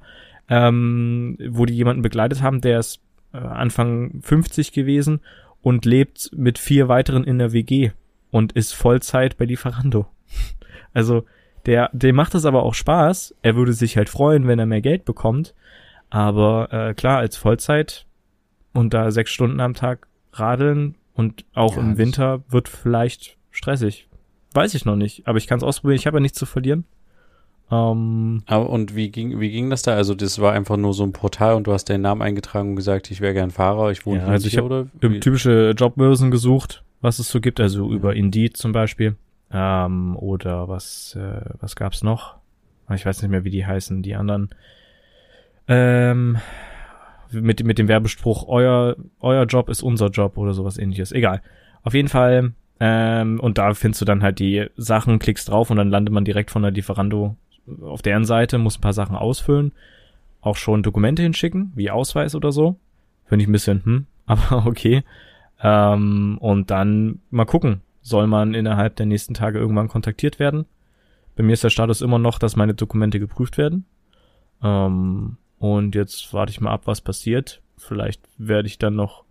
ähm, 0.48 1.36
wo 1.48 1.66
die 1.66 1.74
jemanden 1.74 2.02
begleitet 2.02 2.42
haben, 2.42 2.60
der 2.60 2.78
ist 2.78 3.00
äh, 3.32 3.38
Anfang 3.38 4.20
50 4.22 4.72
gewesen 4.72 5.20
und 5.62 5.84
lebt 5.84 6.30
mit 6.36 6.58
vier 6.58 6.88
weiteren 6.88 7.24
in 7.24 7.38
der 7.38 7.52
WG 7.52 7.90
und 8.30 8.52
ist 8.52 8.74
Vollzeit 8.74 9.36
bei 9.36 9.44
Lieferando. 9.44 10.06
Also 10.92 11.26
der, 11.66 11.90
dem 11.92 12.16
macht 12.16 12.34
es 12.34 12.44
aber 12.44 12.62
auch 12.62 12.74
Spaß. 12.74 13.34
Er 13.42 13.56
würde 13.56 13.72
sich 13.72 13.96
halt 13.96 14.08
freuen, 14.08 14.46
wenn 14.46 14.58
er 14.58 14.66
mehr 14.66 14.80
Geld 14.80 15.04
bekommt. 15.04 15.54
Aber 16.10 16.72
äh, 16.72 16.94
klar, 16.94 17.18
als 17.18 17.36
Vollzeit 17.36 18.06
und 18.72 18.94
da 18.94 19.10
sechs 19.10 19.30
Stunden 19.30 19.60
am 19.60 19.74
Tag 19.74 20.06
radeln 20.32 20.94
und 21.14 21.44
auch 21.54 21.76
ja, 21.76 21.82
im 21.82 21.98
Winter 21.98 22.44
wird 22.48 22.68
vielleicht 22.68 23.36
stressig. 23.50 24.08
Weiß 24.52 24.74
ich 24.74 24.84
noch 24.84 24.96
nicht, 24.96 25.26
aber 25.26 25.38
ich 25.38 25.46
kann 25.46 25.58
es 25.58 25.64
ausprobieren. 25.64 25.98
Ich 25.98 26.06
habe 26.06 26.18
ja 26.18 26.20
nichts 26.20 26.38
zu 26.38 26.46
verlieren. 26.46 26.84
Ähm, 27.70 28.42
aber 28.46 28.70
und 28.70 28.94
wie 28.94 29.10
ging, 29.10 29.40
wie 29.40 29.50
ging 29.50 29.70
das 29.70 29.82
da? 29.82 29.94
Also 29.94 30.14
das 30.14 30.40
war 30.40 30.52
einfach 30.52 30.76
nur 30.76 30.94
so 30.94 31.02
ein 31.02 31.12
Portal 31.12 31.54
und 31.54 31.66
du 31.66 31.72
hast 31.72 31.86
deinen 31.86 32.02
Namen 32.02 32.22
eingetragen 32.22 32.70
und 32.70 32.76
gesagt, 32.76 33.10
ich 33.10 33.20
wäre 33.20 33.34
gern 33.34 33.50
Fahrer, 33.50 33.90
ich 33.90 34.06
wohne 34.06 34.18
ja, 34.18 34.24
hier 34.26 34.32
also 34.32 34.46
ich 34.46 34.60
oder? 34.60 34.86
typische 35.00 35.74
Jobbörsen 35.76 36.30
gesucht 36.30 36.84
was 37.00 37.18
es 37.18 37.28
so 37.28 37.40
gibt, 37.40 37.60
also 37.60 37.92
über 37.92 38.14
Indeed 38.14 38.56
zum 38.56 38.72
Beispiel. 38.72 39.16
Ähm, 39.52 40.16
oder 40.16 40.68
was, 40.68 41.16
äh, 41.16 41.40
was 41.60 41.76
gab's 41.76 42.02
noch? 42.02 42.36
Ich 42.94 43.04
weiß 43.04 43.22
nicht 43.22 43.30
mehr, 43.30 43.44
wie 43.44 43.50
die 43.50 43.66
heißen, 43.66 44.02
die 44.02 44.14
anderen. 44.14 44.50
Ähm, 45.68 46.38
mit, 47.30 47.64
mit 47.64 47.78
dem 47.78 47.88
Werbespruch, 47.88 48.46
euer, 48.48 48.96
euer 49.20 49.44
Job 49.44 49.68
ist 49.68 49.82
unser 49.82 50.08
Job 50.08 50.36
oder 50.36 50.52
sowas 50.52 50.78
ähnliches. 50.78 51.12
Egal. 51.12 51.42
Auf 51.82 51.94
jeden 51.94 52.08
Fall, 52.08 52.52
ähm, 52.78 53.40
und 53.40 53.58
da 53.58 53.74
findest 53.74 54.00
du 54.02 54.04
dann 54.04 54.22
halt 54.22 54.38
die 54.38 54.66
Sachen, 54.76 55.18
klickst 55.18 55.48
drauf 55.48 55.70
und 55.70 55.76
dann 55.76 55.90
landet 55.90 56.12
man 56.12 56.24
direkt 56.24 56.50
von 56.50 56.62
der 56.62 56.70
Lieferando 56.70 57.36
auf 57.82 58.02
deren 58.02 58.24
Seite, 58.24 58.58
muss 58.58 58.78
ein 58.78 58.82
paar 58.82 58.92
Sachen 58.92 59.16
ausfüllen, 59.16 59.72
auch 60.40 60.56
schon 60.56 60.82
Dokumente 60.82 61.22
hinschicken, 61.22 61.72
wie 61.74 61.90
Ausweis 61.90 62.34
oder 62.34 62.52
so. 62.52 62.76
Finde 63.26 63.42
ich 63.42 63.48
ein 63.48 63.52
bisschen, 63.52 63.84
hm, 63.84 64.06
aber 64.26 64.66
okay. 64.66 65.02
Ähm, 65.60 66.36
und 66.38 66.70
dann 66.70 67.20
mal 67.30 67.46
gucken, 67.46 67.80
soll 68.06 68.26
man 68.26 68.54
innerhalb 68.54 68.94
der 68.96 69.06
nächsten 69.06 69.34
Tage 69.34 69.58
irgendwann 69.58 69.88
kontaktiert 69.88 70.38
werden. 70.38 70.66
Bei 71.34 71.42
mir 71.42 71.54
ist 71.54 71.64
der 71.64 71.70
Status 71.70 72.00
immer 72.00 72.18
noch, 72.18 72.38
dass 72.38 72.56
meine 72.56 72.74
Dokumente 72.74 73.18
geprüft 73.18 73.58
werden. 73.58 73.84
Ähm, 74.62 75.36
Und 75.58 75.94
jetzt 75.94 76.32
warte 76.32 76.50
ich 76.50 76.60
mal 76.60 76.70
ab, 76.70 76.82
was 76.84 77.00
passiert. 77.00 77.62
Vielleicht 77.76 78.22
werde 78.38 78.68
ich 78.68 78.78
dann 78.78 78.94
noch 78.94 79.24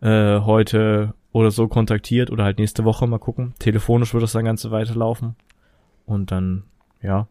äh, 0.00 0.40
heute 0.40 1.14
oder 1.32 1.50
so 1.50 1.68
kontaktiert 1.68 2.30
oder 2.30 2.44
halt 2.44 2.58
nächste 2.58 2.84
Woche 2.84 3.06
mal 3.06 3.18
gucken. 3.18 3.54
Telefonisch 3.58 4.14
wird 4.14 4.22
das 4.22 4.32
dann 4.32 4.44
ganze 4.44 4.70
weiterlaufen. 4.70 5.36
Und 6.06 6.30
dann, 6.30 6.64
ja, 7.02 7.28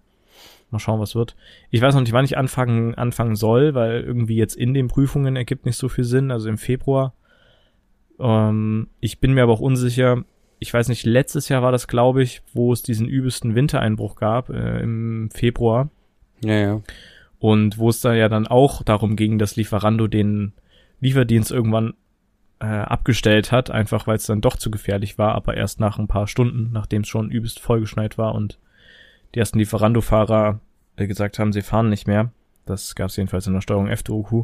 mal 0.70 0.80
schauen, 0.80 1.00
was 1.00 1.16
wird. 1.16 1.36
Ich 1.72 1.82
weiß 1.82 1.96
noch 1.96 2.02
nicht, 2.02 2.14
wann 2.14 2.26
ich 2.26 2.38
anfangen, 2.38 2.96
anfangen 2.96 3.36
soll, 3.36 3.74
weil 3.74 4.02
irgendwie 4.02 4.36
jetzt 4.36 4.56
in 4.56 4.74
den 4.74 4.88
Prüfungen 4.88 5.36
ergibt 5.36 5.66
nicht 5.66 5.78
so 5.78 5.90
viel 5.90 6.04
Sinn, 6.06 6.32
also 6.32 6.48
im 6.48 6.58
Februar. 6.58 7.14
Ähm, 8.20 8.88
ich 9.00 9.20
bin 9.20 9.34
mir 9.34 9.44
aber 9.44 9.54
auch 9.54 9.60
unsicher. 9.62 10.24
Ich 10.60 10.74
weiß 10.74 10.90
nicht, 10.90 11.06
letztes 11.06 11.50
Jahr 11.50 11.62
war 11.62 11.72
das, 11.72 11.88
glaube 11.88 12.22
ich, 12.22 12.42
wo 12.54 12.74
es 12.74 12.84
diesen 12.84 13.08
übelsten 13.08 13.56
Wintereinbruch 13.56 14.16
gab, 14.16 14.50
äh, 14.50 14.82
im 14.82 15.30
Februar. 15.32 15.90
Ja, 16.44 16.54
ja. 16.54 16.82
Und 17.40 17.78
wo 17.78 17.90
es 17.90 18.02
da 18.02 18.14
ja 18.14 18.28
dann 18.28 18.48
auch 18.48 18.84
darum 18.84 19.16
ging, 19.16 19.40
dass 19.40 19.56
Lieferando 19.56 20.08
den 20.08 20.54
Lieferdienst 21.00 21.52
irgendwann 21.52 21.94
äh, 22.60 22.66
abgestellt 22.66 23.52
hat, 23.52 23.72
einfach 23.72 24.06
weil 24.06 24.18
es 24.18 24.26
dann 24.26 24.42
doch 24.42 24.58
zu 24.58 24.70
gefährlich 24.70 25.18
war, 25.18 25.36
aber 25.36 25.56
erst 25.56 25.80
nach 25.80 25.98
ein 25.98 26.08
paar 26.08 26.28
Stunden, 26.28 26.72
nachdem 26.74 27.04
es 27.04 27.08
schon 27.08 27.32
übelst 27.32 27.60
vollgeschneit 27.60 28.18
war 28.18 28.36
und 28.36 28.60
die 29.34 29.40
ersten 29.40 29.60
Lieferando-Fahrer 29.60 30.60
äh, 30.98 31.08
gesagt 31.08 31.40
haben, 31.40 31.54
sie 31.54 31.62
fahren 31.62 31.90
nicht 31.90 32.08
mehr. 32.08 32.32
Das 32.66 32.96
gab 32.96 33.10
es 33.10 33.16
jedenfalls 33.16 33.48
in 33.48 33.54
der 33.54 33.62
Steuerung 33.62 33.88
F-Doku. 33.88 34.44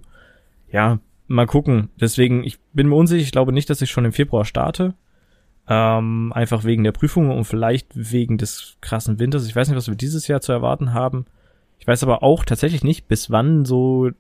Ja, 0.72 1.00
mal 1.28 1.46
gucken. 1.46 1.90
Deswegen, 2.00 2.44
ich 2.44 2.60
bin 2.74 2.88
mir 2.88 2.96
unsicher, 2.96 3.22
ich 3.22 3.32
glaube 3.32 3.52
nicht, 3.52 3.70
dass 3.70 3.82
ich 3.82 3.92
schon 3.92 4.06
im 4.06 4.14
Februar 4.14 4.46
starte. 4.46 4.94
Ähm, 5.68 6.32
einfach 6.34 6.64
wegen 6.64 6.84
der 6.84 6.92
Prüfungen 6.92 7.32
und 7.32 7.46
vielleicht 7.46 7.88
wegen 7.94 8.38
des 8.38 8.78
krassen 8.82 9.18
Winters. 9.18 9.48
Ich 9.48 9.56
weiß 9.56 9.68
nicht, 9.68 9.78
was 9.78 9.88
wir 9.88 9.96
dieses 9.96 10.28
Jahr 10.28 10.42
zu 10.42 10.52
erwarten 10.52 10.94
haben. 10.94 11.26
Ich 11.80 11.88
weiß 11.88 12.04
aber 12.04 12.24
auch 12.24 12.46
tatsächlich 12.46 12.84
nicht, 12.84 13.08
bis 13.08 13.32
wann 13.32 13.66
so 13.66 14.12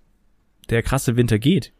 der 0.69 0.81
krasse 0.81 1.15
Winter 1.15 1.39
geht. 1.39 1.71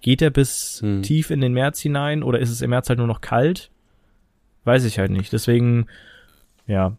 Geht 0.00 0.22
er 0.22 0.30
bis 0.30 0.80
hm. 0.80 1.02
tief 1.02 1.30
in 1.30 1.40
den 1.40 1.52
März 1.52 1.80
hinein 1.80 2.22
oder 2.22 2.38
ist 2.38 2.50
es 2.50 2.62
im 2.62 2.70
März 2.70 2.88
halt 2.88 2.98
nur 2.98 3.06
noch 3.06 3.20
kalt? 3.20 3.70
Weiß 4.64 4.84
ich 4.84 4.98
halt 4.98 5.10
nicht. 5.10 5.32
Deswegen, 5.32 5.86
ja, 6.66 6.96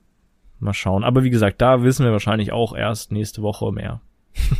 mal 0.60 0.74
schauen. 0.74 1.03
Aber 1.03 1.24
wie 1.24 1.29
gesagt, 1.29 1.62
da 1.62 1.84
wissen 1.84 2.05
wir 2.05 2.12
wahrscheinlich 2.12 2.51
auch 2.51 2.75
erst 2.75 3.12
nächste 3.12 3.41
Woche 3.41 3.72
mehr. 3.72 4.01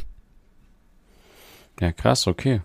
ja, 1.80 1.92
krass, 1.92 2.28
okay. 2.28 2.62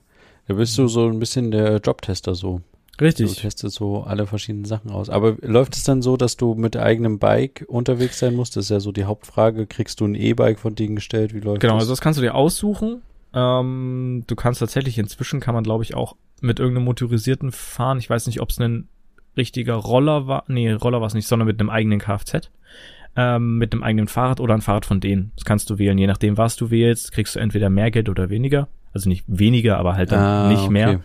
Da 0.46 0.54
bist 0.54 0.76
du 0.78 0.88
so 0.88 1.08
ein 1.08 1.18
bisschen 1.18 1.50
der 1.50 1.76
Jobtester 1.76 2.34
so. 2.34 2.62
Richtig. 3.00 3.34
Du 3.34 3.40
testest 3.40 3.76
so 3.76 4.02
alle 4.02 4.26
verschiedenen 4.26 4.64
Sachen 4.64 4.90
aus. 4.90 5.08
Aber 5.08 5.36
läuft 5.40 5.76
es 5.76 5.84
dann 5.84 6.02
so, 6.02 6.16
dass 6.16 6.36
du 6.36 6.54
mit 6.54 6.76
eigenem 6.76 7.18
Bike 7.18 7.64
unterwegs 7.68 8.18
sein 8.18 8.34
musst? 8.34 8.56
Das 8.56 8.64
ist 8.66 8.70
ja 8.70 8.80
so 8.80 8.92
die 8.92 9.04
Hauptfrage. 9.04 9.66
Kriegst 9.66 10.00
du 10.00 10.06
ein 10.06 10.14
E-Bike 10.14 10.58
von 10.58 10.74
denen 10.74 10.96
gestellt? 10.96 11.34
Wie 11.34 11.40
läuft 11.40 11.60
genau, 11.60 11.74
das? 11.74 11.84
also 11.84 11.92
das 11.92 12.00
kannst 12.00 12.18
du 12.18 12.22
dir 12.22 12.34
aussuchen. 12.34 13.02
Ähm, 13.34 14.24
du 14.26 14.34
kannst 14.34 14.60
tatsächlich, 14.60 14.98
inzwischen 14.98 15.40
kann 15.40 15.54
man, 15.54 15.64
glaube 15.64 15.84
ich, 15.84 15.94
auch 15.94 16.16
mit 16.40 16.58
irgendeinem 16.58 16.84
motorisierten 16.84 17.52
fahren. 17.52 17.98
Ich 17.98 18.10
weiß 18.10 18.26
nicht, 18.26 18.40
ob 18.40 18.50
es 18.50 18.58
ein 18.58 18.88
richtiger 19.36 19.74
Roller 19.74 20.26
war. 20.26 20.44
Nee, 20.48 20.72
Roller 20.72 21.00
war 21.00 21.06
es 21.06 21.14
nicht, 21.14 21.28
sondern 21.28 21.46
mit 21.46 21.60
einem 21.60 21.70
eigenen 21.70 22.00
Kfz. 22.00 22.50
Ähm, 23.16 23.58
mit 23.58 23.72
einem 23.72 23.82
eigenen 23.82 24.08
Fahrrad 24.08 24.40
oder 24.40 24.54
ein 24.54 24.60
Fahrrad 24.60 24.86
von 24.86 25.00
denen. 25.00 25.32
Das 25.36 25.44
kannst 25.44 25.70
du 25.70 25.78
wählen. 25.78 25.98
Je 25.98 26.06
nachdem, 26.06 26.36
was 26.36 26.56
du 26.56 26.70
wählst, 26.70 27.12
kriegst 27.12 27.36
du 27.36 27.40
entweder 27.40 27.70
mehr 27.70 27.90
Geld 27.90 28.08
oder 28.08 28.30
weniger. 28.30 28.68
Also 28.92 29.08
nicht 29.08 29.24
weniger, 29.26 29.78
aber 29.78 29.94
halt 29.94 30.12
dann 30.12 30.20
ah, 30.20 30.48
nicht 30.48 30.62
okay. 30.62 30.72
mehr. 30.72 31.00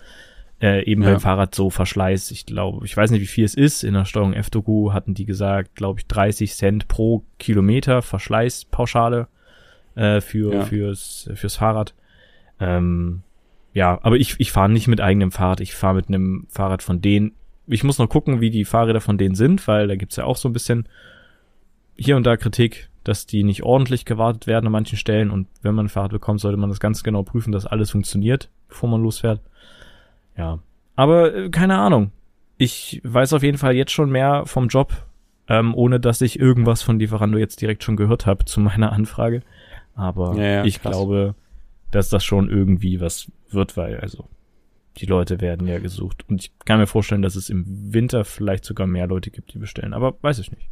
Äh, 0.64 0.86
eben 0.86 1.04
ja. 1.04 1.10
beim 1.10 1.20
Fahrrad 1.20 1.54
so 1.54 1.70
Verschleiß. 1.70 2.32
Ich 2.32 2.46
glaube, 2.46 2.86
ich 2.86 2.96
weiß 2.96 3.12
nicht, 3.12 3.20
wie 3.20 3.28
viel 3.28 3.44
es 3.44 3.54
ist. 3.54 3.84
In 3.84 3.96
der 3.96 4.06
Steuerung 4.06 4.32
F-Doku 4.32 4.94
hatten 4.94 5.14
die 5.14 5.26
gesagt, 5.26 5.76
glaube 5.76 6.00
ich, 6.00 6.08
30 6.08 6.54
Cent 6.54 6.88
pro 6.88 7.26
Kilometer 7.38 8.02
Verschleißpauschale 8.02 9.28
äh, 9.96 10.22
für, 10.22 10.54
ja. 10.54 10.64
fürs, 10.64 11.30
fürs 11.34 11.58
Fahrrad. 11.58 11.94
Ähm, 12.62 13.24
ja, 13.74 14.00
aber 14.04 14.16
ich, 14.16 14.36
ich 14.38 14.54
fahre 14.54 14.70
nicht 14.70 14.88
mit 14.88 15.02
eigenem 15.02 15.34
Fahrrad. 15.34 15.60
Ich 15.60 15.76
fahre 15.76 15.96
mit 15.96 16.08
einem 16.08 16.48
Fahrrad 16.48 16.82
von 16.82 17.02
denen. 17.02 17.34
Ich 17.68 17.84
muss 17.84 17.98
noch 17.98 18.08
gucken, 18.08 18.40
wie 18.40 18.50
die 18.50 18.64
Fahrräder 18.64 19.02
von 19.02 19.18
denen 19.18 19.36
sind, 19.36 19.68
weil 19.68 19.90
da 19.90 19.98
gibt's 19.98 20.16
ja 20.16 20.24
auch 20.24 20.38
so 20.38 20.48
ein 20.48 20.54
bisschen 20.54 20.88
hier 21.98 22.16
und 22.16 22.26
da 22.26 22.38
Kritik, 22.38 22.88
dass 23.04 23.26
die 23.26 23.44
nicht 23.44 23.64
ordentlich 23.64 24.06
gewartet 24.06 24.48
werden 24.48 24.68
an 24.68 24.72
manchen 24.72 24.98
Stellen. 24.98 25.30
Und 25.30 25.50
wenn 25.62 25.76
man 25.76 25.88
ein 25.88 25.90
Fahrrad 25.90 26.12
bekommt, 26.12 26.40
sollte 26.40 26.58
man 26.58 26.70
das 26.70 26.80
ganz 26.80 27.04
genau 27.04 27.24
prüfen, 27.24 27.52
dass 27.52 27.66
alles 27.66 27.92
funktioniert, 27.92 28.50
bevor 28.70 28.88
man 28.88 29.04
losfährt. 29.04 29.42
Ja. 30.38 30.60
Aber 30.96 31.34
äh, 31.34 31.50
keine 31.50 31.78
Ahnung. 31.78 32.12
Ich 32.58 33.02
weiß 33.04 33.34
auf 33.34 33.44
jeden 33.44 33.58
Fall 33.58 33.76
jetzt 33.76 33.92
schon 33.92 34.12
mehr 34.12 34.46
vom 34.46 34.68
Job, 34.68 34.94
ähm, 35.48 35.74
ohne 35.76 36.00
dass 36.00 36.22
ich 36.22 36.40
irgendwas 36.40 36.82
von 36.82 37.00
Lieferando 37.00 37.38
jetzt 37.38 37.62
direkt 37.62 37.84
schon 37.84 37.98
gehört 37.98 38.26
habe 38.26 38.46
zu 38.46 38.60
meiner 38.60 38.92
Anfrage. 38.92 39.42
Aber 39.96 40.36
ja, 40.36 40.44
ja, 40.44 40.66
ich 40.66 40.82
krass. 40.82 40.92
glaube, 40.92 41.36
dass 41.92 42.10
das 42.10 42.24
schon 42.24 42.50
irgendwie 42.50 43.02
was 43.02 43.32
wird, 43.50 43.78
weil 43.78 44.00
also 44.00 44.28
die 44.98 45.06
Leute 45.06 45.42
werden 45.42 45.68
ja 45.68 45.80
gesucht. 45.80 46.24
Und 46.30 46.44
ich 46.44 46.52
kann 46.66 46.80
mir 46.80 46.88
vorstellen, 46.88 47.22
dass 47.22 47.36
es 47.36 47.50
im 47.50 47.66
Winter 47.94 48.26
vielleicht 48.26 48.66
sogar 48.66 48.88
mehr 48.88 49.08
Leute 49.08 49.32
gibt, 49.32 49.54
die 49.54 49.60
bestellen. 49.60 49.94
Aber 49.94 50.16
weiß 50.22 50.40
ich 50.40 50.52
nicht. 50.52 50.70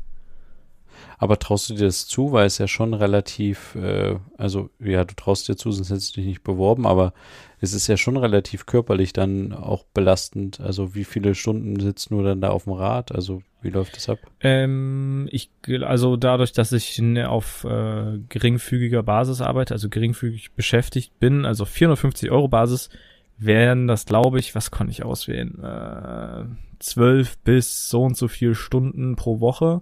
Aber 1.18 1.38
traust 1.40 1.70
du 1.70 1.76
dir 1.76 1.86
das 1.86 2.08
zu, 2.08 2.32
weil 2.32 2.48
es 2.48 2.58
ja 2.58 2.68
schon 2.68 2.94
relativ, 2.94 3.76
äh, 3.76 4.16
also 4.38 4.70
ja, 4.80 5.04
du 5.04 5.16
traust 5.16 5.48
dir 5.48 5.56
zu, 5.56 5.72
sonst 5.72 5.90
hättest 5.90 6.16
du 6.16 6.22
dich 6.22 6.28
nicht 6.28 6.44
beworben, 6.44 6.88
aber 6.88 7.14
es 7.60 7.74
ist 7.74 7.88
ja 7.88 7.96
schon 7.96 8.18
relativ 8.18 8.66
körperlich 8.66 9.14
dann 9.14 9.54
auch 9.54 9.86
belastend. 9.94 10.60
Also 10.60 10.96
wie 10.96 11.04
viele 11.04 11.36
Stunden 11.36 11.80
sitzt 11.80 12.10
du 12.10 12.24
dann 12.24 12.42
da 12.42 12.50
auf 12.50 12.64
dem 12.64 12.74
Rad? 12.74 13.12
Also 13.12 13.44
wie 13.62 13.70
läuft 13.70 13.96
das 13.96 14.10
ab? 14.10 14.18
Ähm, 14.40 15.30
ich, 15.32 15.52
also 15.82 16.18
dadurch, 16.18 16.54
dass 16.54 16.72
ich 16.72 17.00
auf 17.24 17.64
äh, 17.64 18.18
geringfügiger 18.30 19.04
Basis 19.04 19.42
arbeite, 19.42 19.76
also 19.76 19.90
geringfügig 19.90 20.54
beschäftigt 20.54 21.20
bin, 21.20 21.46
also 21.46 21.66
450 21.66 22.32
Euro 22.32 22.48
Basis, 22.48 22.90
wären 23.38 23.88
das, 23.88 24.06
glaube 24.06 24.40
ich, 24.40 24.56
was 24.56 24.72
konnte 24.72 24.92
ich 24.92 25.04
auswählen? 25.04 25.64
Äh, 25.64 26.46
12 26.80 27.38
bis 27.40 27.90
so 27.90 28.04
und 28.04 28.18
so 28.18 28.28
viel 28.28 28.56
Stunden 28.56 29.16
pro 29.16 29.40
Woche 29.40 29.82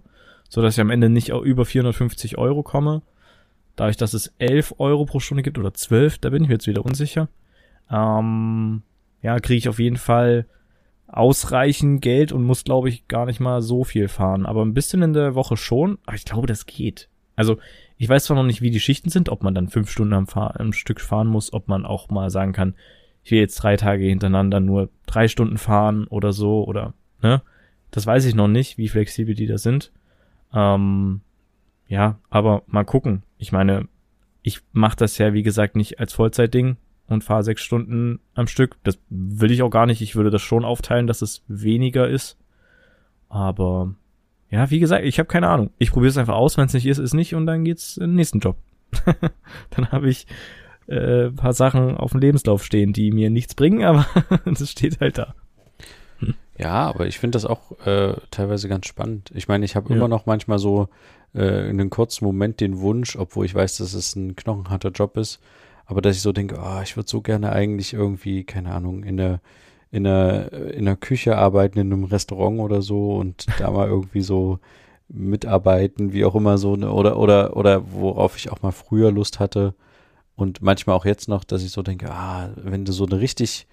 so 0.50 0.62
dass 0.62 0.76
ich 0.76 0.82
am 0.82 0.90
Ende 0.90 1.10
nicht 1.10 1.30
über 1.30 1.66
450 1.66 2.38
Euro 2.38 2.64
komme. 2.64 3.02
Dadurch, 3.76 3.98
dass 3.98 4.14
es 4.14 4.34
11 4.40 4.76
Euro 4.80 5.06
pro 5.06 5.22
Stunde 5.22 5.44
gibt 5.44 5.58
oder 5.58 5.74
12, 5.74 6.18
da 6.18 6.30
bin 6.30 6.44
ich 6.44 6.50
mir 6.50 6.56
jetzt 6.56 6.68
wieder 6.68 6.84
unsicher. 6.84 7.30
Ähm, 7.90 8.82
ja, 9.22 9.40
kriege 9.40 9.58
ich 9.58 9.70
auf 9.70 9.80
jeden 9.80 9.98
Fall 9.98 10.46
ausreichend 11.08 12.02
Geld 12.02 12.32
und 12.32 12.44
muss, 12.44 12.64
glaube 12.64 12.90
ich, 12.90 13.08
gar 13.08 13.26
nicht 13.26 13.40
mal 13.40 13.62
so 13.62 13.84
viel 13.84 14.08
fahren. 14.08 14.46
Aber 14.46 14.64
ein 14.64 14.74
bisschen 14.74 15.02
in 15.02 15.14
der 15.14 15.36
Woche 15.36 15.58
schon. 15.58 15.98
Aber 16.06 16.16
ich 16.16 16.26
glaube, 16.26 16.48
das 16.48 16.66
geht. 16.66 17.10
Also, 17.36 17.58
ich 17.98 18.10
weiß 18.10 18.26
zwar 18.26 18.36
noch 18.36 18.44
nicht, 18.44 18.62
wie 18.62 18.70
die 18.70 18.80
Schichten 18.80 19.10
sind, 19.10 19.30
ob 19.30 19.44
man 19.44 19.56
dann 19.56 19.70
fünf 19.70 19.90
Stunden 19.90 20.14
am, 20.14 20.28
Fahr 20.28 20.60
am 20.60 20.74
Stück 20.74 21.00
fahren 21.02 21.28
muss, 21.28 21.54
ob 21.54 21.68
man 21.68 21.86
auch 21.86 22.10
mal 22.10 22.30
sagen 22.30 22.54
kann, 22.54 22.76
ich 23.24 23.32
will 23.32 23.40
jetzt 23.40 23.56
drei 23.56 23.76
Tage 23.76 24.06
hintereinander 24.06 24.60
nur 24.60 24.90
drei 25.06 25.28
Stunden 25.28 25.58
fahren 25.58 26.08
oder 26.08 26.32
so 26.32 26.64
oder, 26.66 26.94
ne? 27.22 27.42
Das 27.92 28.06
weiß 28.06 28.26
ich 28.26 28.36
noch 28.36 28.48
nicht, 28.48 28.78
wie 28.78 28.88
flexibel 28.88 29.36
die 29.36 29.48
da 29.48 29.58
sind. 29.58 29.92
Ähm, 30.54 31.22
ja, 31.88 32.20
aber 32.30 32.64
mal 32.68 32.86
gucken. 32.86 33.24
Ich 33.38 33.52
meine, 33.52 33.88
ich 34.42 34.62
mache 34.72 34.98
das 34.98 35.18
ja, 35.18 35.34
wie 35.34 35.44
gesagt, 35.44 35.76
nicht 35.76 36.00
als 36.00 36.14
Vollzeitding 36.14 36.78
und 37.08 37.24
fahre 37.24 37.44
sechs 37.44 37.62
Stunden 37.62 38.20
am 38.36 38.48
Stück. 38.48 38.78
Das 38.84 39.00
will 39.10 39.52
ich 39.52 39.64
auch 39.64 39.70
gar 39.70 39.86
nicht. 39.86 40.02
Ich 40.02 40.16
würde 40.16 40.30
das 40.30 40.42
schon 40.42 40.66
aufteilen, 40.66 41.08
dass 41.08 41.22
es 41.22 41.44
weniger 41.48 42.08
ist. 42.08 42.38
Aber 43.28 43.96
ja, 44.50 44.70
wie 44.70 44.80
gesagt, 44.80 45.06
ich 45.06 45.20
habe 45.20 45.28
keine 45.28 45.50
Ahnung. 45.50 45.72
Ich 45.78 45.92
probiere 45.92 46.10
es 46.10 46.18
einfach 46.18 46.36
aus. 46.36 46.58
Wenn 46.58 46.66
es 46.66 46.74
nicht 46.74 46.86
ist, 46.86 46.98
ist 46.98 47.14
nicht 47.14 47.36
und 47.36 47.46
dann 47.46 47.66
geht's 47.66 47.98
in 47.98 48.12
den 48.12 48.16
nächsten 48.16 48.40
Job. 48.40 48.58
dann 49.72 49.92
habe 49.92 50.10
ich 50.10 50.26
äh, 50.88 51.30
paar 51.30 51.54
Sachen 51.54 51.98
auf 51.98 52.12
dem 52.12 52.22
Lebenslauf 52.22 52.64
stehen, 52.64 52.94
die 52.94 53.12
mir 53.12 53.30
nichts 53.30 53.54
bringen, 53.54 53.84
aber 53.84 54.08
das 54.46 54.72
steht 54.72 55.00
halt 55.00 55.18
da. 55.18 55.36
Ja, 56.60 56.90
aber 56.90 57.08
ich 57.08 57.20
finde 57.20 57.38
das 57.38 57.46
auch 57.46 57.72
äh, 57.86 58.16
teilweise 58.32 58.68
ganz 58.68 58.86
spannend. 58.86 59.32
Ich 59.34 59.48
meine, 59.48 59.64
ich 59.64 59.76
habe 59.78 59.90
ja. 59.90 59.96
immer 59.96 60.10
noch 60.10 60.26
manchmal 60.26 60.60
so 60.60 60.90
äh, 61.34 61.70
in 61.70 61.80
einem 61.80 61.90
kurzen 61.90 62.26
Moment 62.26 62.60
den 62.60 62.80
Wunsch, 62.80 63.16
obwohl 63.16 63.46
ich 63.46 63.56
weiß, 63.56 63.78
dass 63.78 63.94
es 63.94 64.16
ein 64.16 64.36
knochenharter 64.36 64.90
Job 64.90 65.16
ist, 65.16 65.40
aber 65.86 66.02
dass 66.02 66.18
ich 66.18 66.22
so 66.22 66.34
denke, 66.34 66.60
oh, 66.62 66.82
ich 66.84 66.98
würde 66.98 67.10
so 67.10 67.22
gerne 67.22 67.54
eigentlich 67.54 67.94
irgendwie, 67.94 68.44
keine 68.44 68.74
Ahnung, 68.74 69.04
in 69.04 69.18
der 69.18 69.40
in 69.92 70.04
der 70.04 70.52
in 70.74 70.86
der 70.86 70.98
Küche 70.98 71.38
arbeiten 71.38 71.80
in 71.80 71.92
einem 71.92 72.04
Restaurant 72.04 72.60
oder 72.60 72.82
so 72.82 73.16
und 73.16 73.48
da 73.58 73.72
mal 73.72 73.88
irgendwie 73.88 74.22
so 74.22 74.60
mitarbeiten, 75.08 76.14
wie 76.14 76.26
auch 76.26 76.36
immer 76.36 76.58
so 76.58 76.76
ne, 76.76 76.92
oder 76.92 77.18
oder 77.18 77.56
oder 77.58 77.92
worauf 77.94 78.38
ich 78.38 78.52
auch 78.52 78.62
mal 78.62 78.72
früher 78.72 79.12
Lust 79.12 79.40
hatte 79.40 79.74
und 80.36 80.62
manchmal 80.62 80.96
auch 80.96 81.06
jetzt 81.06 81.28
noch, 81.30 81.44
dass 81.44 81.64
ich 81.64 81.72
so 81.72 81.82
denke, 81.84 82.12
ah, 82.12 82.50
wenn 82.56 82.86
du 82.86 82.92
so 82.92 83.06
eine 83.06 83.20
richtig 83.20 83.68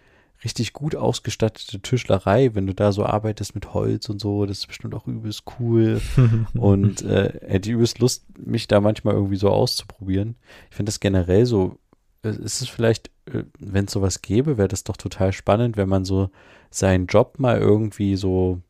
richtig 0.44 0.72
gut 0.72 0.94
ausgestattete 0.94 1.80
Tischlerei, 1.80 2.54
wenn 2.54 2.66
du 2.66 2.74
da 2.74 2.92
so 2.92 3.04
arbeitest 3.04 3.54
mit 3.54 3.72
Holz 3.74 4.08
und 4.08 4.20
so, 4.20 4.46
das 4.46 4.58
ist 4.58 4.66
bestimmt 4.66 4.94
auch 4.94 5.06
übelst 5.06 5.44
cool. 5.58 6.00
und 6.54 7.02
äh, 7.02 7.38
hätte 7.46 7.70
übelst 7.70 7.98
Lust, 7.98 8.24
mich 8.38 8.68
da 8.68 8.80
manchmal 8.80 9.14
irgendwie 9.14 9.36
so 9.36 9.48
auszuprobieren. 9.48 10.36
Ich 10.70 10.76
finde 10.76 10.90
das 10.90 11.00
generell 11.00 11.46
so, 11.46 11.78
äh, 12.22 12.30
ist 12.30 12.60
es 12.60 12.68
vielleicht, 12.68 13.10
äh, 13.26 13.44
wenn 13.58 13.86
es 13.86 13.92
sowas 13.92 14.22
gäbe, 14.22 14.58
wäre 14.58 14.68
das 14.68 14.84
doch 14.84 14.96
total 14.96 15.32
spannend, 15.32 15.76
wenn 15.76 15.88
man 15.88 16.04
so 16.04 16.30
seinen 16.70 17.06
Job 17.06 17.38
mal 17.38 17.58
irgendwie 17.58 18.16
so, 18.16 18.60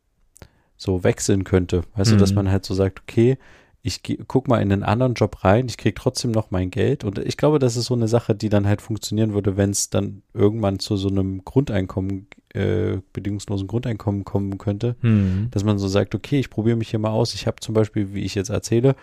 so 0.77 1.03
wechseln 1.03 1.43
könnte. 1.43 1.83
Weißt 1.95 2.11
mhm. 2.11 2.15
du, 2.15 2.19
dass 2.21 2.31
mhm. 2.31 2.35
man 2.35 2.51
halt 2.51 2.65
so 2.65 2.73
sagt, 2.73 3.01
okay, 3.01 3.37
ich 3.83 4.01
guck 4.27 4.47
mal 4.47 4.61
in 4.61 4.71
einen 4.71 4.83
anderen 4.83 5.13
Job 5.13 5.43
rein, 5.43 5.67
ich 5.67 5.77
krieg 5.77 5.95
trotzdem 5.95 6.31
noch 6.31 6.51
mein 6.51 6.71
Geld 6.71 7.03
und 7.03 7.19
ich 7.19 7.37
glaube, 7.37 7.59
das 7.59 7.77
ist 7.77 7.85
so 7.85 7.93
eine 7.93 8.07
Sache, 8.07 8.35
die 8.35 8.49
dann 8.49 8.67
halt 8.67 8.81
funktionieren 8.81 9.33
würde, 9.33 9.55
wenn 9.55 9.69
es 9.69 9.89
dann 9.89 10.23
irgendwann 10.33 10.79
zu 10.79 10.97
so 10.97 11.07
einem 11.07 11.45
Grundeinkommen, 11.45 12.27
äh, 12.53 12.97
bedingungslosen 13.13 13.67
Grundeinkommen 13.67 14.25
kommen 14.25 14.57
könnte, 14.57 14.95
mhm. 15.01 15.47
dass 15.51 15.63
man 15.63 15.77
so 15.77 15.87
sagt, 15.87 16.15
okay, 16.15 16.39
ich 16.39 16.49
probiere 16.49 16.75
mich 16.75 16.89
hier 16.89 16.99
mal 16.99 17.11
aus. 17.11 17.33
Ich 17.33 17.47
habe 17.47 17.61
zum 17.61 17.73
Beispiel, 17.73 18.13
wie 18.13 18.23
ich 18.23 18.35
jetzt 18.35 18.49
erzähle, 18.49 18.95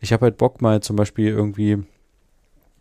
ich 0.00 0.12
habe 0.12 0.26
halt 0.26 0.36
Bock 0.36 0.62
mal 0.62 0.80
zum 0.82 0.96
Beispiel 0.96 1.28
irgendwie, 1.28 1.78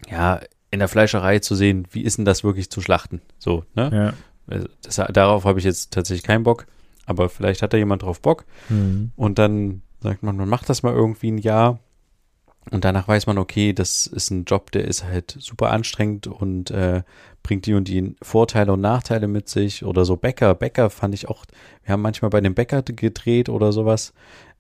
ja, 0.10 0.40
in 0.70 0.80
der 0.80 0.88
Fleischerei 0.88 1.40
zu 1.40 1.56
sehen, 1.56 1.88
wie 1.92 2.02
ist 2.02 2.18
denn 2.18 2.26
das 2.26 2.44
wirklich 2.44 2.70
zu 2.70 2.82
schlachten? 2.82 3.22
So, 3.40 3.64
ne? 3.74 3.90
Ja. 3.92 4.14
Also 4.54 4.68
das, 4.82 5.02
darauf 5.12 5.46
habe 5.46 5.60
ich 5.60 5.66
jetzt 5.66 5.92
tatsächlich 5.92 6.24
keinen 6.24 6.44
Bock, 6.44 6.68
aber 7.06 7.30
vielleicht 7.30 7.62
hat 7.62 7.74
da 7.74 7.78
jemand 7.78 8.04
drauf 8.04 8.22
Bock. 8.22 8.46
Mhm. 8.70 9.12
Und 9.16 9.40
dann 9.40 9.82
sagt 10.02 10.24
man, 10.24 10.38
man 10.38 10.50
macht 10.50 10.70
das 10.70 10.84
mal 10.84 10.94
irgendwie 10.94 11.32
ein 11.32 11.38
Jahr 11.38 11.80
und 12.72 12.84
danach 12.84 13.08
weiß 13.08 13.28
man, 13.28 13.38
okay, 13.38 13.74
das 13.74 14.08
ist 14.08 14.30
ein 14.30 14.44
Job, 14.46 14.72
der 14.72 14.86
ist 14.86 15.04
halt 15.04 15.36
super 15.40 15.72
anstrengend 15.72 16.28
und 16.28 16.72
äh, 16.72 17.04
bringt 17.44 17.66
die 17.66 17.74
und 17.74 17.88
die 17.88 18.16
Vorteile 18.22 18.74
und 18.74 18.82
Nachteile 18.82 19.28
mit 19.28 19.48
sich. 19.48 19.86
Oder 19.86 20.04
so 20.04 20.18
Bäcker. 20.18 20.54
Bäcker 20.54 20.90
fand 20.90 21.14
ich 21.14 21.30
auch, 21.30 21.46
wir 21.84 21.94
haben 21.94 22.02
manchmal 22.02 22.30
bei 22.30 22.42
dem 22.42 22.56
Bäcker 22.56 22.82
gedreht 22.82 23.48
oder 23.48 23.72
sowas. 23.72 24.14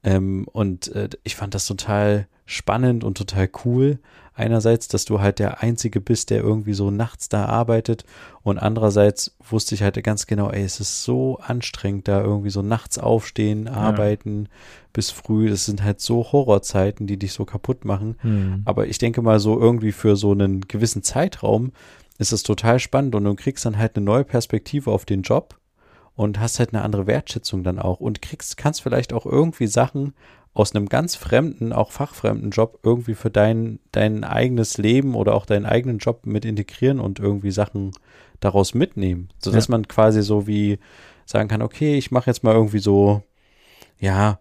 Ähm, 0.07 0.47
und 0.53 0.87
äh, 0.95 1.09
ich 1.23 1.35
fand 1.35 1.53
das 1.53 1.65
total 1.65 2.27
spannend 2.45 3.03
und 3.03 3.17
total 3.17 3.49
cool. 3.65 3.99
Einerseits, 4.33 4.87
dass 4.87 5.03
du 5.03 5.19
halt 5.19 5.39
der 5.39 5.61
Einzige 5.63 5.99
bist, 5.99 6.29
der 6.29 6.41
irgendwie 6.41 6.73
so 6.73 6.91
nachts 6.91 7.27
da 7.27 7.45
arbeitet. 7.45 8.05
Und 8.41 8.57
andererseits 8.57 9.35
wusste 9.49 9.75
ich 9.75 9.83
halt 9.83 10.01
ganz 10.03 10.25
genau, 10.25 10.49
ey, 10.49 10.63
es 10.63 10.79
ist 10.79 11.03
so 11.03 11.39
anstrengend, 11.39 12.07
da 12.07 12.21
irgendwie 12.21 12.51
so 12.51 12.61
nachts 12.61 12.97
aufstehen, 12.97 13.67
arbeiten 13.67 14.43
ja. 14.43 14.49
bis 14.93 15.11
früh. 15.11 15.49
Das 15.49 15.65
sind 15.65 15.83
halt 15.83 15.99
so 15.99 16.31
Horrorzeiten, 16.31 17.05
die 17.05 17.17
dich 17.17 17.33
so 17.33 17.43
kaputt 17.43 17.83
machen. 17.83 18.15
Mhm. 18.23 18.61
Aber 18.63 18.87
ich 18.87 18.99
denke 18.99 19.21
mal 19.21 19.41
so 19.41 19.59
irgendwie 19.59 19.91
für 19.91 20.15
so 20.15 20.31
einen 20.31 20.61
gewissen 20.61 21.03
Zeitraum 21.03 21.73
ist 22.17 22.31
es 22.31 22.43
total 22.43 22.79
spannend 22.79 23.13
und 23.13 23.25
du 23.25 23.35
kriegst 23.35 23.65
dann 23.65 23.77
halt 23.77 23.95
eine 23.95 24.05
neue 24.05 24.23
Perspektive 24.23 24.89
auf 24.89 25.05
den 25.05 25.21
Job 25.21 25.59
und 26.17 26.39
hast 26.39 26.57
halt 26.57 26.73
eine 26.73 26.83
andere 26.83 27.05
Wertschätzung 27.05 27.63
dann 27.63 27.77
auch 27.77 27.99
und 27.99 28.23
kriegst, 28.23 28.57
kannst 28.57 28.81
vielleicht 28.81 29.13
auch 29.13 29.27
irgendwie 29.27 29.67
Sachen 29.67 30.15
aus 30.55 30.73
einem 30.73 30.89
ganz 30.89 31.15
fremden, 31.15 31.71
auch 31.71 31.91
fachfremden 31.91 32.49
Job 32.49 32.79
irgendwie 32.81 33.13
für 33.13 33.29
dein, 33.29 33.79
dein 33.91 34.23
eigenes 34.23 34.79
Leben 34.79 35.13
oder 35.13 35.35
auch 35.35 35.45
deinen 35.45 35.67
eigenen 35.67 35.99
Job 35.99 36.25
mit 36.25 36.43
integrieren 36.43 36.99
und 36.99 37.19
irgendwie 37.19 37.51
Sachen 37.51 37.91
daraus 38.39 38.73
mitnehmen, 38.73 39.29
sodass 39.37 39.67
ja. 39.67 39.73
man 39.73 39.87
quasi 39.87 40.23
so 40.23 40.47
wie 40.47 40.79
sagen 41.27 41.49
kann, 41.49 41.61
okay, 41.61 41.95
ich 41.99 42.09
mache 42.09 42.31
jetzt 42.31 42.43
mal 42.43 42.55
irgendwie 42.55 42.79
so, 42.79 43.21
ja, 43.99 44.39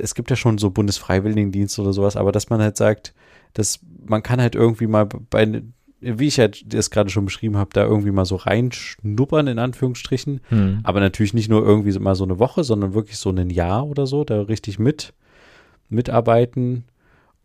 es 0.00 0.16
gibt 0.16 0.30
ja 0.30 0.36
schon 0.36 0.58
so 0.58 0.70
Bundesfreiwilligendienst 0.70 1.78
oder 1.78 1.92
sowas, 1.92 2.16
aber 2.16 2.32
dass 2.32 2.50
man 2.50 2.60
halt 2.60 2.76
sagt, 2.76 3.14
dass 3.52 3.78
man 4.04 4.24
kann 4.24 4.40
halt 4.40 4.56
irgendwie 4.56 4.88
mal 4.88 5.06
bei, 5.06 5.62
wie 6.00 6.26
ich 6.26 6.38
halt 6.38 6.72
das 6.72 6.90
gerade 6.90 7.10
schon 7.10 7.24
beschrieben 7.24 7.56
habe, 7.56 7.70
da 7.72 7.84
irgendwie 7.84 8.10
mal 8.10 8.24
so 8.24 8.36
reinschnuppern, 8.36 9.48
in 9.48 9.58
Anführungsstrichen. 9.58 10.40
Hm. 10.48 10.80
Aber 10.84 11.00
natürlich 11.00 11.34
nicht 11.34 11.48
nur 11.48 11.64
irgendwie 11.64 11.98
mal 11.98 12.14
so 12.14 12.24
eine 12.24 12.38
Woche, 12.38 12.64
sondern 12.64 12.94
wirklich 12.94 13.18
so 13.18 13.30
ein 13.30 13.50
Jahr 13.50 13.86
oder 13.86 14.06
so, 14.06 14.24
da 14.24 14.42
richtig 14.42 14.78
mit 14.78 15.12
mitarbeiten 15.88 16.84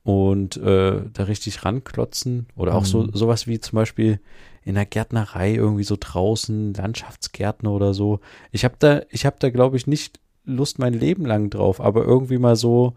und 0.03 0.57
äh, 0.57 1.01
da 1.13 1.23
richtig 1.23 1.65
ranklotzen. 1.65 2.47
Oder 2.55 2.75
auch 2.75 2.81
mhm. 2.81 2.85
so 2.85 3.11
sowas 3.13 3.47
wie 3.47 3.59
zum 3.59 3.77
Beispiel 3.77 4.19
in 4.63 4.75
der 4.75 4.85
Gärtnerei 4.85 5.55
irgendwie 5.55 5.83
so 5.83 5.97
draußen, 5.99 6.73
Landschaftsgärtner 6.73 7.71
oder 7.71 7.93
so. 7.93 8.19
Ich 8.51 8.63
habe 8.65 8.75
da, 8.79 9.01
ich 9.09 9.25
habe 9.25 9.37
da, 9.39 9.49
glaube 9.49 9.77
ich, 9.77 9.87
nicht 9.87 10.19
Lust 10.45 10.77
mein 10.77 10.93
Leben 10.93 11.25
lang 11.25 11.49
drauf, 11.49 11.79
aber 11.79 12.03
irgendwie 12.03 12.37
mal 12.37 12.55
so, 12.55 12.93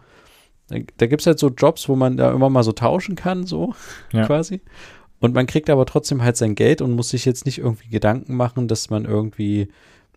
da, 0.68 0.78
da 0.96 1.06
gibt 1.06 1.22
es 1.22 1.26
halt 1.26 1.38
so 1.38 1.48
Jobs, 1.48 1.88
wo 1.88 1.94
man 1.96 2.16
da 2.16 2.32
immer 2.32 2.50
mal 2.50 2.64
so 2.64 2.72
tauschen 2.72 3.14
kann, 3.14 3.46
so 3.46 3.74
ja. 4.12 4.26
quasi. 4.26 4.60
Und 5.20 5.34
man 5.34 5.46
kriegt 5.46 5.70
aber 5.70 5.86
trotzdem 5.86 6.22
halt 6.22 6.36
sein 6.36 6.54
Geld 6.54 6.80
und 6.80 6.92
muss 6.92 7.10
sich 7.10 7.24
jetzt 7.24 7.46
nicht 7.46 7.58
irgendwie 7.58 7.88
Gedanken 7.88 8.34
machen, 8.34 8.68
dass 8.68 8.90
man 8.90 9.04
irgendwie 9.04 9.68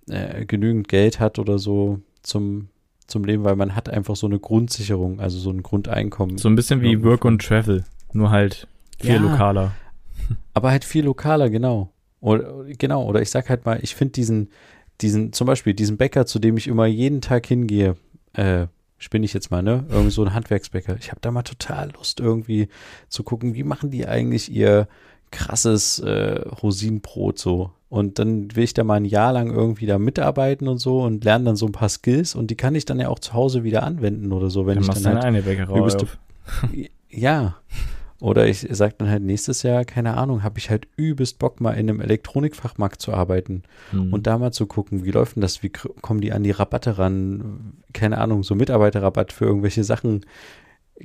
äh, 0.09 0.45
genügend 0.45 0.87
Geld 0.87 1.19
hat 1.19 1.39
oder 1.39 1.57
so 1.57 1.99
zum 2.21 2.69
zum 3.09 3.23
Leben, 3.25 3.43
weil 3.43 3.55
man 3.55 3.75
hat 3.75 3.89
einfach 3.89 4.15
so 4.15 4.27
eine 4.27 4.39
Grundsicherung, 4.39 5.19
also 5.19 5.39
so 5.39 5.49
ein 5.49 5.63
Grundeinkommen. 5.63 6.37
So 6.37 6.47
ein 6.47 6.55
bisschen 6.55 6.81
wie 6.81 7.03
Work 7.03 7.25
und 7.25 7.41
Travel, 7.41 7.83
nur 8.13 8.31
halt 8.31 8.67
viel 8.99 9.15
ja, 9.15 9.19
lokaler. 9.19 9.73
Aber 10.53 10.71
halt 10.71 10.85
viel 10.85 11.05
lokaler, 11.05 11.49
genau. 11.49 11.91
Oder, 12.21 12.65
genau, 12.77 13.05
oder 13.05 13.21
ich 13.21 13.29
sag 13.29 13.49
halt 13.49 13.65
mal, 13.65 13.79
ich 13.81 13.95
finde 13.95 14.11
diesen, 14.13 14.49
diesen, 15.01 15.33
zum 15.33 15.47
Beispiel 15.47 15.73
diesen 15.73 15.97
Bäcker, 15.97 16.25
zu 16.25 16.39
dem 16.39 16.57
ich 16.57 16.67
immer 16.67 16.85
jeden 16.85 17.21
Tag 17.21 17.47
hingehe, 17.47 17.95
äh, 18.33 18.67
spinne 18.99 19.25
ich 19.25 19.33
jetzt 19.33 19.49
mal, 19.49 19.63
ne? 19.63 19.85
Irgendwie 19.89 20.11
so 20.11 20.23
ein 20.23 20.33
Handwerksbäcker. 20.33 20.95
Ich 20.99 21.09
habe 21.09 21.21
da 21.21 21.31
mal 21.31 21.43
total 21.43 21.91
Lust, 21.91 22.19
irgendwie 22.19 22.67
zu 23.07 23.23
gucken, 23.23 23.55
wie 23.55 23.63
machen 23.63 23.89
die 23.89 24.07
eigentlich 24.07 24.51
ihr 24.51 24.87
krasses 25.31 25.99
äh, 25.99 26.41
Rosinenbrot 26.61 27.39
so. 27.39 27.71
Und 27.87 28.19
dann 28.19 28.55
will 28.55 28.63
ich 28.63 28.73
da 28.75 28.83
mal 28.83 28.95
ein 28.95 29.05
Jahr 29.05 29.33
lang 29.33 29.49
irgendwie 29.51 29.87
da 29.87 29.97
mitarbeiten 29.97 30.67
und 30.67 30.77
so 30.77 31.01
und 31.01 31.23
lerne 31.23 31.45
dann 31.45 31.55
so 31.55 31.65
ein 31.65 31.71
paar 31.71 31.89
Skills 31.89 32.35
und 32.35 32.51
die 32.51 32.55
kann 32.55 32.75
ich 32.75 32.85
dann 32.85 32.99
ja 32.99 33.09
auch 33.09 33.17
zu 33.17 33.33
Hause 33.33 33.63
wieder 33.63 33.81
anwenden 33.81 34.31
oder 34.31 34.51
so, 34.51 34.67
wenn 34.67 34.75
dann 34.79 34.95
ich 34.95 35.03
dann 35.03 35.15
halt 35.15 35.25
eine 35.25 35.41
Bäckerei 35.41 35.77
übelste, 35.77 36.07
Ja. 37.09 37.55
Oder 38.21 38.47
ich 38.47 38.67
sage 38.69 38.95
dann 38.97 39.09
halt 39.09 39.23
nächstes 39.23 39.63
Jahr, 39.63 39.85
keine 39.85 40.17
Ahnung, 40.17 40.43
habe 40.43 40.59
ich 40.59 40.69
halt 40.69 40.87
übelst 40.97 41.39
Bock 41.39 41.61
mal 41.61 41.71
in 41.71 41.89
einem 41.89 42.01
Elektronikfachmarkt 42.01 43.01
zu 43.01 43.13
arbeiten 43.13 43.63
mhm. 43.93 44.11
und 44.11 44.27
da 44.27 44.37
mal 44.37 44.51
zu 44.51 44.65
gucken, 44.65 45.05
wie 45.05 45.11
läuft 45.11 45.37
denn 45.37 45.41
das, 45.41 45.63
wie 45.63 45.69
kommen 45.69 46.19
die 46.19 46.33
an 46.33 46.43
die 46.43 46.51
Rabatte 46.51 46.97
ran, 46.97 47.75
keine 47.93 48.17
Ahnung, 48.17 48.43
so 48.43 48.55
Mitarbeiterrabatt 48.55 49.31
für 49.31 49.45
irgendwelche 49.45 49.85
Sachen, 49.85 50.25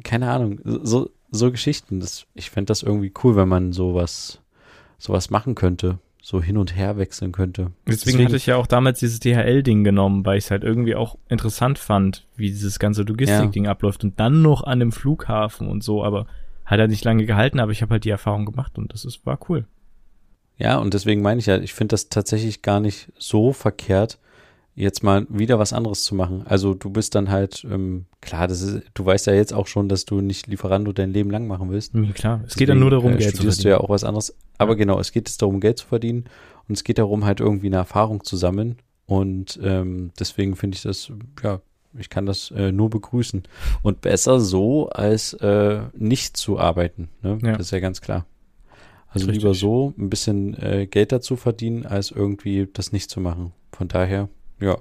keine 0.03 0.31
Ahnung, 0.31 0.61
so, 0.64 1.11
so 1.31 1.53
Geschichten. 1.53 2.00
Das, 2.00 2.27
ich 2.35 2.50
fände 2.50 2.70
das 2.70 2.83
irgendwie 2.83 3.12
cool, 3.22 3.37
wenn 3.37 3.48
man 3.48 3.72
sowas, 3.72 4.40
sowas 4.98 5.31
machen 5.31 5.55
könnte 5.55 5.98
so 6.24 6.42
hin 6.42 6.57
und 6.57 6.74
her 6.74 6.96
wechseln 6.96 7.33
könnte. 7.33 7.72
Deswegen, 7.87 7.98
Deswegen 7.98 8.24
hatte 8.24 8.37
ich 8.37 8.46
ja 8.46 8.57
auch 8.57 8.66
damals 8.66 8.98
dieses 8.98 9.20
DHL-Ding 9.20 9.85
genommen, 9.85 10.24
weil 10.24 10.38
ich 10.38 10.44
es 10.44 10.50
halt 10.50 10.64
irgendwie 10.64 10.94
auch 10.94 11.18
interessant 11.29 11.79
fand, 11.79 12.27
wie 12.35 12.46
dieses 12.46 12.79
ganze 12.79 13.03
Logistik-Ding 13.03 13.66
ja. 13.66 13.70
abläuft 13.70 14.05
und 14.05 14.18
dann 14.18 14.40
noch 14.40 14.64
an 14.64 14.81
dem 14.81 14.90
Flughafen 14.90 15.68
und 15.68 15.85
so, 15.85 16.03
aber 16.03 16.27
hat 16.64 16.79
er 16.79 16.88
nicht 16.88 17.05
lange 17.05 17.27
gehalten, 17.27 17.61
aber 17.61 17.72
ich 17.72 17.83
habe 17.83 17.92
halt 17.92 18.05
die 18.05 18.11
Erfahrung 18.11 18.44
gemacht 18.46 18.79
und 18.79 18.92
das 18.92 19.05
ist, 19.05 19.24
war 19.27 19.38
cool. 19.48 19.66
Ja, 20.57 20.79
und 20.79 20.94
deswegen 20.94 21.22
meine 21.22 21.40
ich 21.40 21.46
ja, 21.46 21.59
ich 21.59 21.74
finde 21.74 21.94
das 21.94 22.09
tatsächlich 22.09 22.62
gar 22.62 22.81
nicht 22.81 23.12
so 23.18 23.53
verkehrt, 23.53 24.18
jetzt 24.77 25.03
mal 25.03 25.27
wieder 25.29 25.59
was 25.59 25.72
anderes 25.72 26.05
zu 26.05 26.14
machen. 26.14 26.42
Also 26.46 26.74
du 26.74 26.90
bist 26.90 27.14
dann 27.14 27.31
halt, 27.31 27.64
ähm, 27.70 28.07
klar, 28.20 28.48
das 28.48 28.62
ist, 28.62 28.83
du 28.94 29.05
weißt 29.05 29.27
ja 29.27 29.35
jetzt 29.35 29.53
auch 29.53 29.66
schon, 29.66 29.88
dass 29.88 30.05
du 30.05 30.20
nicht 30.20 30.46
Lieferando 30.46 30.92
dein 30.92 31.12
Leben 31.12 31.31
lang 31.31 31.46
machen 31.46 31.70
willst. 31.70 31.94
Ja, 31.94 32.03
klar, 32.12 32.40
es 32.40 32.55
Deswegen, 32.55 32.59
geht 32.59 32.68
dann 32.70 32.81
nur 32.81 32.90
darum, 32.90 33.12
äh, 33.12 33.16
Geld 33.16 33.37
zu 33.37 33.42
verdienen. 33.42 33.62
du 33.62 33.68
ja 33.68 33.79
auch 33.79 33.88
was 33.88 34.05
anderes. 34.05 34.37
Aber 34.59 34.72
ja. 34.72 34.79
genau, 34.79 34.98
es 34.98 35.12
geht 35.12 35.29
es 35.29 35.37
darum, 35.37 35.61
Geld 35.61 35.79
zu 35.79 35.87
verdienen 35.87 36.24
und 36.68 36.77
es 36.77 36.85
geht 36.85 36.98
darum, 36.98 37.24
halt 37.24 37.40
irgendwie 37.40 37.66
eine 37.66 37.77
Erfahrung 37.77 38.24
zu 38.24 38.37
sammeln. 38.37 38.77
Und 39.07 39.61
ähm, 39.62 40.12
deswegen 40.18 40.57
finde 40.57 40.77
ich 40.77 40.83
das, 40.83 41.12
ja, 41.42 41.61
ich 41.98 42.11
kann 42.11 42.26
das 42.26 42.50
äh, 42.50 42.72
nur 42.72 42.90
begrüßen. 42.90 43.42
Und 43.83 44.00
besser 44.00 44.40
so, 44.40 44.88
als 44.88 45.33
äh, 45.35 45.80
nicht 45.94 46.37
zu 46.37 46.59
arbeiten. 46.59 47.09
Ne? 47.22 47.38
Ja. 47.42 47.52
Das 47.52 47.66
ist 47.66 47.70
ja 47.70 47.80
ganz 47.80 48.00
klar. 48.00 48.26
Also 49.09 49.30
lieber 49.30 49.54
so 49.54 49.94
ein 49.96 50.11
bisschen 50.11 50.61
äh, 50.61 50.87
Geld 50.87 51.12
dazu 51.12 51.37
verdienen, 51.37 51.87
als 51.87 52.11
irgendwie 52.11 52.68
das 52.72 52.90
nicht 52.90 53.11
zu 53.11 53.20
machen. 53.20 53.52
Von 53.72 53.87
daher 53.87 54.28
ja. 54.61 54.78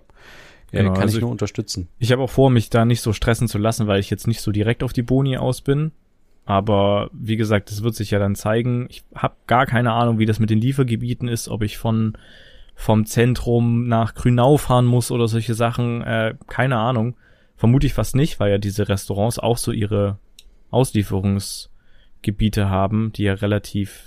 Ja, 0.72 0.82
genau, 0.82 0.94
kann 0.94 1.04
also 1.04 1.18
ich 1.18 1.22
nur 1.22 1.30
unterstützen. 1.30 1.88
Ich 2.00 2.12
habe 2.12 2.24
auch 2.24 2.32
vor, 2.32 2.50
mich 2.50 2.72
da 2.72 2.84
nicht 2.84 3.02
so 3.02 3.14
stressen 3.14 3.48
zu 3.48 3.60
lassen, 3.60 3.86
weil 3.86 4.00
ich 4.00 4.10
jetzt 4.10 4.26
nicht 4.26 4.42
so 4.42 4.52
direkt 4.52 4.82
auf 4.82 4.92
die 4.92 5.04
Boni 5.04 5.38
aus 5.38 5.62
bin. 5.62 5.92
Aber 6.46 7.12
wie 7.14 7.38
gesagt, 7.38 7.70
das 7.70 7.84
wird 7.84 7.94
sich 7.94 8.10
ja 8.10 8.18
dann 8.18 8.36
zeigen. 8.36 8.88
Ich 8.90 9.04
habe 9.14 9.36
gar 9.46 9.68
keine 9.68 9.94
Ahnung, 9.94 10.18
wie 10.18 10.26
das 10.26 10.40
mit 10.40 10.50
den 10.50 10.60
Liefergebieten 10.60 11.28
ist, 11.28 11.48
ob 11.48 11.62
ich 11.62 11.78
von 11.78 12.18
vom 12.76 13.06
Zentrum 13.06 13.88
nach 13.88 14.16
Grünau 14.16 14.58
fahren 14.58 14.86
muss 14.86 15.12
oder 15.12 15.28
solche 15.28 15.54
Sachen. 15.54 16.02
Äh, 16.02 16.36
keine 16.48 16.78
Ahnung. 16.78 17.16
Vermute 17.56 17.88
ich 17.88 17.94
fast 17.94 18.16
nicht, 18.16 18.40
weil 18.40 18.52
ja 18.52 18.58
diese 18.58 18.90
Restaurants 18.90 19.40
auch 19.40 19.58
so 19.58 19.72
ihre 19.72 20.18
Auslieferungsgebiete 20.70 22.70
haben, 22.70 23.14
die 23.14 23.24
ja 23.24 23.34
relativ, 23.34 24.06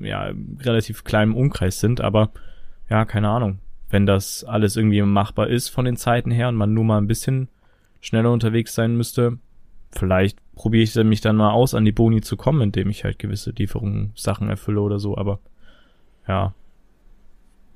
ja, 0.00 0.30
relativ 0.60 1.04
kleinem 1.04 1.34
Umkreis 1.34 1.80
sind. 1.80 2.00
Aber 2.00 2.30
ja, 2.88 3.04
keine 3.04 3.28
Ahnung 3.28 3.58
wenn 3.94 4.06
das 4.06 4.42
alles 4.42 4.76
irgendwie 4.76 5.00
machbar 5.02 5.46
ist 5.46 5.68
von 5.68 5.84
den 5.84 5.96
Zeiten 5.96 6.32
her 6.32 6.48
und 6.48 6.56
man 6.56 6.74
nur 6.74 6.82
mal 6.82 6.98
ein 6.98 7.06
bisschen 7.06 7.46
schneller 8.00 8.32
unterwegs 8.32 8.74
sein 8.74 8.96
müsste, 8.96 9.38
vielleicht 9.92 10.36
probiere 10.56 10.82
ich 10.82 10.96
mich 10.96 11.20
dann 11.20 11.36
mal 11.36 11.52
aus, 11.52 11.74
an 11.74 11.84
die 11.84 11.92
Boni 11.92 12.20
zu 12.20 12.36
kommen, 12.36 12.60
indem 12.60 12.90
ich 12.90 13.04
halt 13.04 13.20
gewisse 13.20 13.52
Lieferungssachen 13.52 14.48
erfülle 14.48 14.80
oder 14.80 14.98
so, 14.98 15.16
aber 15.16 15.38
ja, 16.26 16.54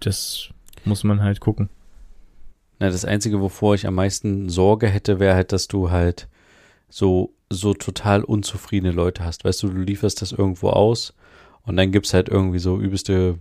das 0.00 0.50
muss 0.84 1.04
man 1.04 1.22
halt 1.22 1.40
gucken. 1.40 1.68
Na, 2.78 2.90
das 2.90 3.04
Einzige, 3.04 3.40
wovor 3.40 3.74
ich 3.74 3.87
am 3.87 3.94
meisten 3.94 4.48
Sorge 4.48 4.88
hätte, 4.88 5.18
wäre 5.18 5.34
halt, 5.34 5.52
dass 5.52 5.66
du 5.66 5.90
halt 5.90 6.28
so, 6.88 7.32
so 7.50 7.74
total 7.74 8.22
unzufriedene 8.22 8.92
Leute 8.92 9.24
hast. 9.24 9.44
Weißt 9.44 9.62
du, 9.62 9.68
du 9.68 9.80
lieferst 9.80 10.22
das 10.22 10.32
irgendwo 10.32 10.70
aus 10.70 11.14
und 11.62 11.76
dann 11.76 11.90
gibt's 11.90 12.14
halt 12.14 12.28
irgendwie 12.28 12.61
so 12.61 12.78
übelste 12.78 13.38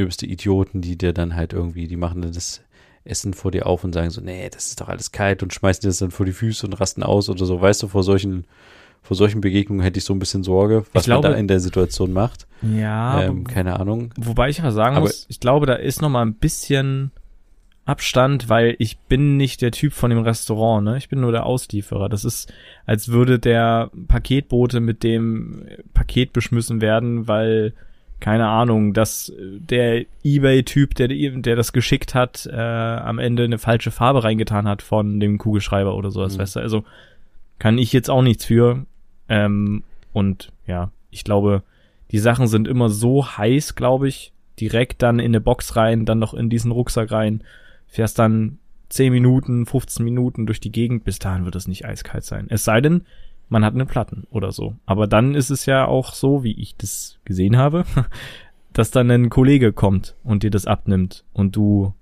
übelste 0.00 0.26
Idioten, 0.26 0.80
die 0.80 0.96
dir 0.96 1.12
dann 1.12 1.36
halt 1.36 1.52
irgendwie, 1.52 1.86
die 1.86 1.96
machen 1.96 2.22
das 2.22 2.62
essen 3.04 3.34
vor 3.34 3.50
dir 3.50 3.66
auf 3.66 3.84
und 3.84 3.92
sagen 3.92 4.10
so, 4.10 4.20
nee, 4.20 4.48
das 4.50 4.68
ist 4.68 4.80
doch 4.80 4.88
alles 4.88 5.12
kalt 5.12 5.42
und 5.42 5.52
schmeißen 5.52 5.82
dir 5.82 5.88
das 5.88 5.98
dann 5.98 6.10
vor 6.10 6.26
die 6.26 6.32
Füße 6.32 6.66
und 6.66 6.74
rasten 6.74 7.02
aus 7.02 7.28
oder 7.28 7.46
so. 7.46 7.60
Weißt 7.60 7.82
du, 7.82 7.88
vor 7.88 8.02
solchen, 8.02 8.46
vor 9.02 9.16
solchen 9.16 9.40
Begegnungen 9.40 9.82
hätte 9.82 9.98
ich 9.98 10.04
so 10.04 10.14
ein 10.14 10.18
bisschen 10.18 10.42
Sorge, 10.42 10.84
was 10.92 11.04
glaube, 11.04 11.22
man 11.22 11.32
da 11.32 11.38
in 11.38 11.48
der 11.48 11.60
Situation 11.60 12.12
macht. 12.12 12.46
Ja. 12.62 13.22
Ähm, 13.22 13.44
keine 13.44 13.78
Ahnung. 13.80 14.12
Wobei 14.16 14.50
ich 14.50 14.60
aber 14.60 14.72
sagen 14.72 14.96
aber, 14.96 15.06
muss, 15.06 15.26
ich 15.28 15.40
glaube, 15.40 15.66
da 15.66 15.74
ist 15.74 16.02
noch 16.02 16.10
mal 16.10 16.22
ein 16.22 16.34
bisschen 16.34 17.10
Abstand, 17.86 18.48
weil 18.48 18.76
ich 18.78 18.98
bin 18.98 19.36
nicht 19.36 19.62
der 19.62 19.72
Typ 19.72 19.92
von 19.94 20.10
dem 20.10 20.20
Restaurant, 20.20 20.84
ne? 20.84 20.96
Ich 20.96 21.08
bin 21.08 21.20
nur 21.20 21.32
der 21.32 21.46
Auslieferer. 21.46 22.08
Das 22.08 22.24
ist, 22.24 22.52
als 22.86 23.08
würde 23.08 23.38
der 23.38 23.90
Paketbote 24.06 24.80
mit 24.80 25.02
dem 25.02 25.66
Paket 25.92 26.32
beschmissen 26.32 26.80
werden, 26.80 27.26
weil 27.26 27.72
keine 28.20 28.48
Ahnung, 28.48 28.92
dass 28.92 29.32
der 29.38 30.04
eBay-Typ, 30.22 30.94
der, 30.94 31.08
der 31.08 31.56
das 31.56 31.72
geschickt 31.72 32.14
hat, 32.14 32.46
äh, 32.52 32.54
am 32.54 33.18
Ende 33.18 33.44
eine 33.44 33.58
falsche 33.58 33.90
Farbe 33.90 34.22
reingetan 34.22 34.68
hat 34.68 34.82
von 34.82 35.18
dem 35.18 35.38
Kugelschreiber 35.38 35.96
oder 35.96 36.10
sowas, 36.10 36.36
mhm. 36.36 36.42
weißt 36.42 36.56
du? 36.56 36.60
Also 36.60 36.84
kann 37.60 37.78
ich 37.78 37.92
jetzt 37.92 38.10
auch 38.10 38.22
nichts 38.22 38.44
für. 38.44 38.86
Ähm, 39.28 39.84
und 40.12 40.52
ja, 40.66 40.90
ich 41.10 41.22
glaube, 41.22 41.62
die 42.10 42.18
Sachen 42.18 42.48
sind 42.48 42.66
immer 42.66 42.88
so 42.88 43.24
heiß, 43.24 43.76
glaube 43.76 44.08
ich, 44.08 44.32
direkt 44.58 45.02
dann 45.02 45.20
in 45.20 45.26
eine 45.26 45.40
Box 45.40 45.76
rein, 45.76 46.04
dann 46.04 46.18
noch 46.18 46.34
in 46.34 46.50
diesen 46.50 46.72
Rucksack 46.72 47.12
rein 47.12 47.44
fährst 47.90 48.18
dann 48.18 48.58
10 48.88 49.12
Minuten, 49.12 49.66
15 49.66 50.04
Minuten 50.04 50.46
durch 50.46 50.60
die 50.60 50.72
Gegend, 50.72 51.04
bis 51.04 51.18
dahin 51.18 51.44
wird 51.44 51.56
es 51.56 51.68
nicht 51.68 51.84
eiskalt 51.84 52.24
sein. 52.24 52.46
Es 52.48 52.64
sei 52.64 52.80
denn, 52.80 53.04
man 53.48 53.64
hat 53.64 53.74
eine 53.74 53.86
Platten 53.86 54.26
oder 54.30 54.52
so. 54.52 54.76
Aber 54.86 55.06
dann 55.06 55.34
ist 55.34 55.50
es 55.50 55.66
ja 55.66 55.86
auch 55.86 56.14
so, 56.14 56.44
wie 56.44 56.58
ich 56.58 56.76
das 56.76 57.18
gesehen 57.24 57.56
habe, 57.56 57.84
dass 58.72 58.90
dann 58.90 59.10
ein 59.10 59.28
Kollege 59.28 59.72
kommt 59.72 60.14
und 60.22 60.44
dir 60.44 60.50
das 60.50 60.66
abnimmt 60.66 61.24
und 61.32 61.56
du 61.56 61.94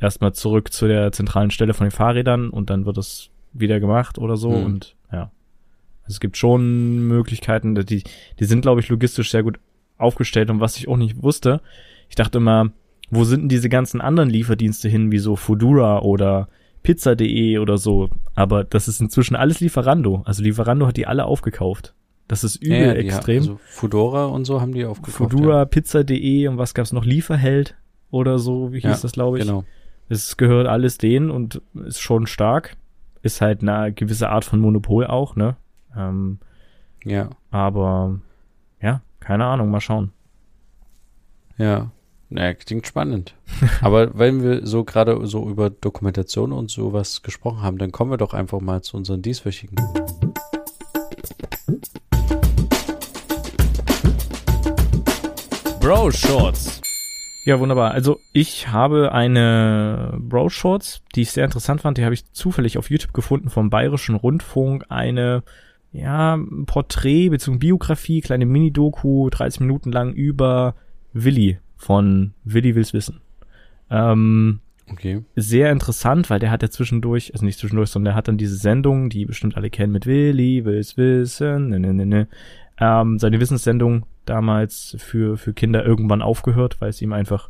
erstmal 0.00 0.32
zurück 0.32 0.72
zu 0.72 0.88
der 0.88 1.12
zentralen 1.12 1.52
Stelle 1.52 1.74
von 1.74 1.86
den 1.86 1.92
Fahrrädern 1.92 2.50
und 2.50 2.70
dann 2.70 2.84
wird 2.84 2.98
es 2.98 3.30
wieder 3.52 3.80
gemacht 3.80 4.18
oder 4.18 4.36
so 4.36 4.50
mhm. 4.50 4.64
und 4.64 4.96
ja. 5.12 5.30
Also 6.02 6.14
es 6.14 6.20
gibt 6.20 6.36
schon 6.36 7.06
Möglichkeiten, 7.06 7.74
die, 7.74 8.02
die 8.38 8.44
sind, 8.44 8.62
glaube 8.62 8.80
ich, 8.80 8.88
logistisch 8.88 9.30
sehr 9.30 9.42
gut 9.42 9.58
aufgestellt 9.98 10.50
und 10.50 10.60
was 10.60 10.76
ich 10.76 10.88
auch 10.88 10.96
nicht 10.96 11.22
wusste, 11.22 11.60
ich 12.08 12.16
dachte 12.16 12.38
immer, 12.38 12.72
wo 13.10 13.24
sind 13.24 13.42
denn 13.42 13.48
diese 13.48 13.68
ganzen 13.68 14.00
anderen 14.00 14.30
Lieferdienste 14.30 14.88
hin, 14.88 15.12
wie 15.12 15.18
so 15.18 15.36
Fudura 15.36 16.00
oder 16.00 16.48
Pizza.de 16.82 17.58
oder 17.58 17.78
so? 17.78 18.08
Aber 18.34 18.64
das 18.64 18.88
ist 18.88 19.00
inzwischen 19.00 19.36
alles 19.36 19.60
Lieferando. 19.60 20.22
Also 20.24 20.42
Lieferando 20.42 20.86
hat 20.86 20.96
die 20.96 21.06
alle 21.06 21.26
aufgekauft. 21.26 21.94
Das 22.26 22.42
ist 22.42 22.56
übel 22.56 22.78
ja, 22.78 22.92
extrem. 22.92 23.38
Also 23.38 23.60
Fudora 23.66 24.24
und 24.26 24.46
so 24.46 24.62
haben 24.62 24.72
die 24.72 24.86
aufgekauft. 24.86 25.30
Fudora, 25.32 25.58
ja. 25.58 25.64
Pizza.de 25.66 26.48
und 26.48 26.56
was 26.56 26.72
gab's 26.72 26.92
noch? 26.92 27.04
Lieferheld 27.04 27.76
oder 28.10 28.38
so, 28.38 28.72
wie 28.72 28.80
hieß 28.80 28.84
ja, 28.84 28.98
das, 29.02 29.12
glaube 29.12 29.38
ich. 29.38 29.44
Genau. 29.44 29.64
Es 30.08 30.38
gehört 30.38 30.66
alles 30.66 30.96
denen 30.96 31.30
und 31.30 31.60
ist 31.86 32.00
schon 32.00 32.26
stark. 32.26 32.76
Ist 33.22 33.40
halt 33.40 33.62
eine 33.62 33.92
gewisse 33.92 34.28
Art 34.28 34.44
von 34.44 34.60
Monopol 34.60 35.06
auch, 35.06 35.36
ne? 35.36 35.56
Ähm, 35.96 36.38
ja. 37.04 37.30
Aber 37.50 38.20
ja, 38.80 39.00
keine 39.20 39.44
Ahnung, 39.46 39.70
mal 39.70 39.80
schauen. 39.80 40.12
Ja. 41.56 41.90
Naja, 42.30 42.54
klingt 42.54 42.86
spannend. 42.86 43.34
Aber 43.82 44.18
wenn 44.18 44.42
wir 44.42 44.66
so 44.66 44.84
gerade 44.84 45.26
so 45.26 45.48
über 45.48 45.70
Dokumentation 45.70 46.52
und 46.52 46.70
sowas 46.70 47.22
gesprochen 47.22 47.62
haben, 47.62 47.78
dann 47.78 47.92
kommen 47.92 48.10
wir 48.10 48.16
doch 48.16 48.34
einfach 48.34 48.60
mal 48.60 48.82
zu 48.82 48.96
unseren 48.96 49.22
dieswöchigen. 49.22 49.76
Bro 55.78 56.10
Shorts. 56.12 56.81
Ja, 57.44 57.58
wunderbar. 57.58 57.90
Also 57.90 58.20
ich 58.32 58.68
habe 58.68 59.12
eine 59.12 60.16
Bro 60.20 60.48
Shorts, 60.48 61.02
die 61.14 61.22
ich 61.22 61.32
sehr 61.32 61.44
interessant 61.44 61.80
fand. 61.80 61.98
Die 61.98 62.04
habe 62.04 62.14
ich 62.14 62.30
zufällig 62.32 62.78
auf 62.78 62.88
YouTube 62.88 63.12
gefunden 63.12 63.50
vom 63.50 63.68
Bayerischen 63.68 64.14
Rundfunk. 64.14 64.84
Eine 64.88 65.42
ja, 65.92 66.38
Porträt 66.66 67.30
bzw. 67.30 67.58
Biografie, 67.58 68.20
kleine 68.20 68.46
Mini-Doku, 68.46 69.28
30 69.28 69.60
Minuten 69.60 69.90
lang 69.90 70.12
über 70.12 70.76
Willi 71.12 71.58
von 71.76 72.32
Willi 72.44 72.76
will's 72.76 72.94
wissen. 72.94 73.20
Ähm, 73.90 74.60
okay. 74.90 75.22
Sehr 75.34 75.72
interessant, 75.72 76.30
weil 76.30 76.38
der 76.38 76.52
hat 76.52 76.62
ja 76.62 76.70
zwischendurch, 76.70 77.32
also 77.34 77.44
nicht 77.44 77.58
zwischendurch, 77.58 77.90
sondern 77.90 78.12
der 78.12 78.14
hat 78.14 78.28
dann 78.28 78.38
diese 78.38 78.56
Sendung, 78.56 79.10
die 79.10 79.26
bestimmt 79.26 79.56
alle 79.56 79.68
kennen 79.68 79.92
mit 79.92 80.06
Willi 80.06 80.64
will's 80.64 80.96
wissen, 80.96 81.70
ne, 81.70 81.80
ne, 81.80 81.92
ne, 81.92 82.06
ne. 82.06 82.28
Ähm, 82.78 83.18
seine 83.18 83.40
Wissenssendung 83.40 84.06
damals 84.24 84.96
für, 84.98 85.36
für 85.36 85.52
Kinder 85.52 85.84
irgendwann 85.84 86.22
aufgehört, 86.22 86.80
weil 86.80 86.90
es 86.90 87.02
ihm 87.02 87.12
einfach 87.12 87.48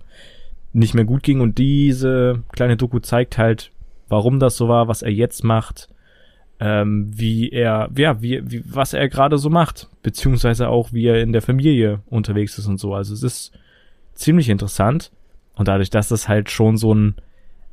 nicht 0.72 0.94
mehr 0.94 1.04
gut 1.04 1.22
ging 1.22 1.40
und 1.40 1.58
diese 1.58 2.42
kleine 2.52 2.76
Doku 2.76 2.98
zeigt 2.98 3.36
halt, 3.36 3.70
warum 4.08 4.38
das 4.40 4.56
so 4.56 4.68
war, 4.68 4.88
was 4.88 5.02
er 5.02 5.12
jetzt 5.12 5.44
macht, 5.44 5.88
ähm, 6.60 7.10
wie 7.12 7.50
er, 7.50 7.90
ja, 7.96 8.22
wie, 8.22 8.40
wie 8.44 8.62
was 8.66 8.92
er 8.92 9.08
gerade 9.08 9.36
so 9.36 9.50
macht, 9.50 9.88
beziehungsweise 10.02 10.68
auch 10.68 10.92
wie 10.92 11.06
er 11.06 11.20
in 11.20 11.32
der 11.32 11.42
Familie 11.42 12.00
unterwegs 12.06 12.56
ist 12.58 12.66
und 12.66 12.78
so. 12.78 12.94
Also 12.94 13.14
es 13.14 13.22
ist 13.22 13.52
ziemlich 14.14 14.48
interessant. 14.48 15.10
Und 15.54 15.68
dadurch, 15.68 15.90
dass 15.90 16.08
das 16.08 16.28
halt 16.28 16.50
schon 16.50 16.76
so 16.76 16.94
ein, 16.94 17.14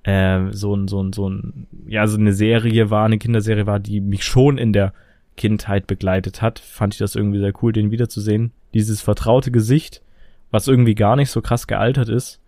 äh, 0.04 0.52
so 0.52 0.76
ein, 0.76 0.88
so 0.88 1.02
ein, 1.02 1.14
so 1.14 1.30
ein, 1.30 1.68
ja, 1.88 2.08
so 2.08 2.18
eine 2.18 2.34
Serie 2.34 2.90
war, 2.90 3.06
eine 3.06 3.20
Kinderserie 3.20 3.68
war, 3.68 3.80
die 3.80 4.02
mich 4.02 4.24
schon 4.24 4.58
in 4.58 4.74
der 4.74 4.94
Kindheit 5.38 5.88
begleitet 5.88 6.42
hat, 6.42 6.60
fand 6.60 6.94
ich 6.94 7.00
das 7.00 7.16
irgendwie 7.16 7.40
sehr 7.40 7.54
cool, 7.62 7.72
den 7.72 7.92
wiederzusehen. 7.92 8.52
Dieses 8.74 9.02
vertraute 9.02 9.52
Gesicht, 9.52 10.02
was 10.52 10.68
irgendwie 10.68 10.96
gar 10.96 11.16
nicht 11.16 11.32
so 11.32 11.42
krass 11.42 11.68
gealtert 11.68 12.10
ist. 12.10 12.40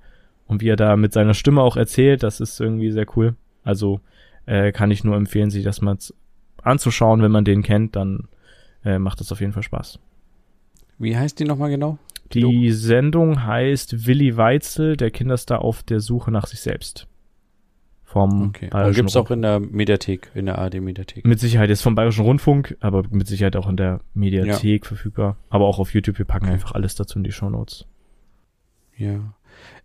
Und 0.47 0.61
wie 0.61 0.69
er 0.69 0.75
da 0.75 0.97
mit 0.97 1.13
seiner 1.13 1.33
Stimme 1.33 1.61
auch 1.61 1.77
erzählt, 1.77 2.23
das 2.23 2.39
ist 2.39 2.59
irgendwie 2.59 2.91
sehr 2.91 3.05
cool. 3.15 3.35
Also 3.63 4.01
äh, 4.45 4.71
kann 4.71 4.91
ich 4.91 5.03
nur 5.03 5.15
empfehlen, 5.15 5.49
sich 5.49 5.63
das 5.63 5.81
mal 5.81 5.97
anzuschauen, 6.61 7.21
wenn 7.21 7.31
man 7.31 7.45
den 7.45 7.63
kennt, 7.63 7.95
dann 7.95 8.27
äh, 8.83 8.99
macht 8.99 9.19
das 9.19 9.31
auf 9.31 9.39
jeden 9.39 9.53
Fall 9.53 9.63
Spaß. 9.63 9.99
Wie 10.97 11.17
heißt 11.17 11.39
die 11.39 11.45
nochmal 11.45 11.69
genau? 11.69 11.97
Die 12.33 12.71
Sendung 12.71 13.45
heißt 13.45 14.05
Willi 14.07 14.37
Weitzel, 14.37 14.95
der 14.95 15.11
Kinderstar 15.11 15.61
auf 15.61 15.83
der 15.83 15.99
Suche 15.99 16.31
nach 16.31 16.47
sich 16.47 16.61
selbst. 16.61 17.07
Vom 18.11 18.49
okay. 18.49 18.69
Und 18.73 18.93
gibt's 18.93 19.15
auch 19.15 19.31
in 19.31 19.41
der 19.41 19.61
Mediathek, 19.61 20.31
in 20.35 20.45
der 20.47 20.57
ARD-Mediathek. 20.59 21.25
Mit 21.25 21.39
Sicherheit 21.39 21.69
ist 21.69 21.81
vom 21.81 21.95
Bayerischen 21.95 22.25
Rundfunk, 22.25 22.75
aber 22.81 23.03
mit 23.09 23.25
Sicherheit 23.25 23.55
auch 23.55 23.69
in 23.69 23.77
der 23.77 24.01
Mediathek 24.13 24.83
ja. 24.83 24.87
verfügbar. 24.87 25.37
Aber 25.49 25.65
auch 25.65 25.79
auf 25.79 25.93
YouTube. 25.93 26.17
Wir 26.17 26.25
packen 26.25 26.47
okay. 26.47 26.55
einfach 26.55 26.73
alles 26.73 26.95
dazu 26.95 27.19
in 27.19 27.23
die 27.23 27.31
Show 27.31 27.49
Notes. 27.49 27.85
Ja. 28.97 29.33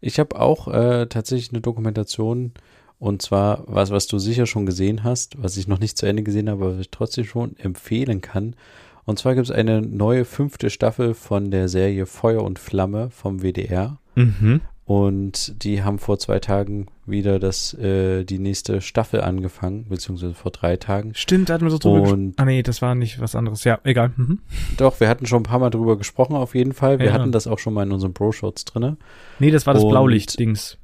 Ich 0.01 0.19
habe 0.19 0.41
auch 0.41 0.67
äh, 0.67 1.07
tatsächlich 1.07 1.53
eine 1.53 1.61
Dokumentation 1.61 2.53
und 2.99 3.23
zwar 3.23 3.62
was, 3.69 3.93
was 3.93 4.09
du 4.09 4.19
sicher 4.19 4.47
schon 4.47 4.67
gesehen 4.67 5.05
hast, 5.05 5.41
was 5.41 5.57
ich 5.57 5.69
noch 5.69 5.79
nicht 5.79 5.97
zu 5.97 6.07
Ende 6.07 6.25
gesehen 6.25 6.51
habe, 6.51 6.65
aber 6.65 6.75
was 6.75 6.81
ich 6.81 6.91
trotzdem 6.91 7.27
schon 7.27 7.57
empfehlen 7.59 8.23
kann. 8.23 8.57
Und 9.05 9.21
zwar 9.21 9.37
gibt 9.37 9.47
es 9.47 9.53
eine 9.53 9.83
neue 9.83 10.25
fünfte 10.25 10.69
Staffel 10.69 11.15
von 11.15 11.53
der 11.53 11.69
Serie 11.69 12.07
Feuer 12.07 12.43
und 12.43 12.59
Flamme 12.59 13.11
vom 13.11 13.43
WDR. 13.43 14.01
Mhm. 14.17 14.62
Und 14.87 15.64
die 15.64 15.83
haben 15.83 15.99
vor 15.99 16.16
zwei 16.20 16.38
Tagen 16.38 16.87
wieder 17.07 17.40
das, 17.40 17.75
äh, 17.75 18.22
die 18.22 18.38
nächste 18.38 18.81
Staffel 18.81 19.20
angefangen, 19.20 19.87
beziehungsweise 19.88 20.35
vor 20.35 20.53
drei 20.53 20.77
Tagen. 20.77 21.12
Stimmt, 21.14 21.49
da 21.49 21.55
hatten 21.55 21.64
wir 21.64 21.72
so 21.72 21.79
drüber 21.79 22.03
gesprochen. 22.03 22.35
Ah 22.37 22.44
nee, 22.44 22.62
das 22.62 22.83
war 22.83 22.94
nicht 22.94 23.20
was 23.20 23.35
anderes. 23.35 23.64
Ja, 23.64 23.81
egal. 23.83 24.12
Mhm. 24.16 24.38
Doch, 24.77 25.01
wir 25.01 25.09
hatten 25.09 25.27
schon 25.27 25.40
ein 25.40 25.42
paar 25.42 25.59
Mal 25.59 25.70
drüber 25.70 25.99
gesprochen, 25.99 26.37
auf 26.37 26.55
jeden 26.55 26.72
Fall. 26.72 27.01
Wir 27.01 27.07
ja. 27.07 27.12
hatten 27.14 27.33
das 27.33 27.49
auch 27.49 27.59
schon 27.59 27.75
mal 27.75 27.83
in 27.83 27.90
unseren 27.90 28.12
Bro-Shots 28.12 28.64
drinne. 28.64 28.96
Nee, 29.40 29.51
das 29.51 29.66
war 29.66 29.75
das 29.75 29.83
Blaulicht-Dings. 29.83 30.79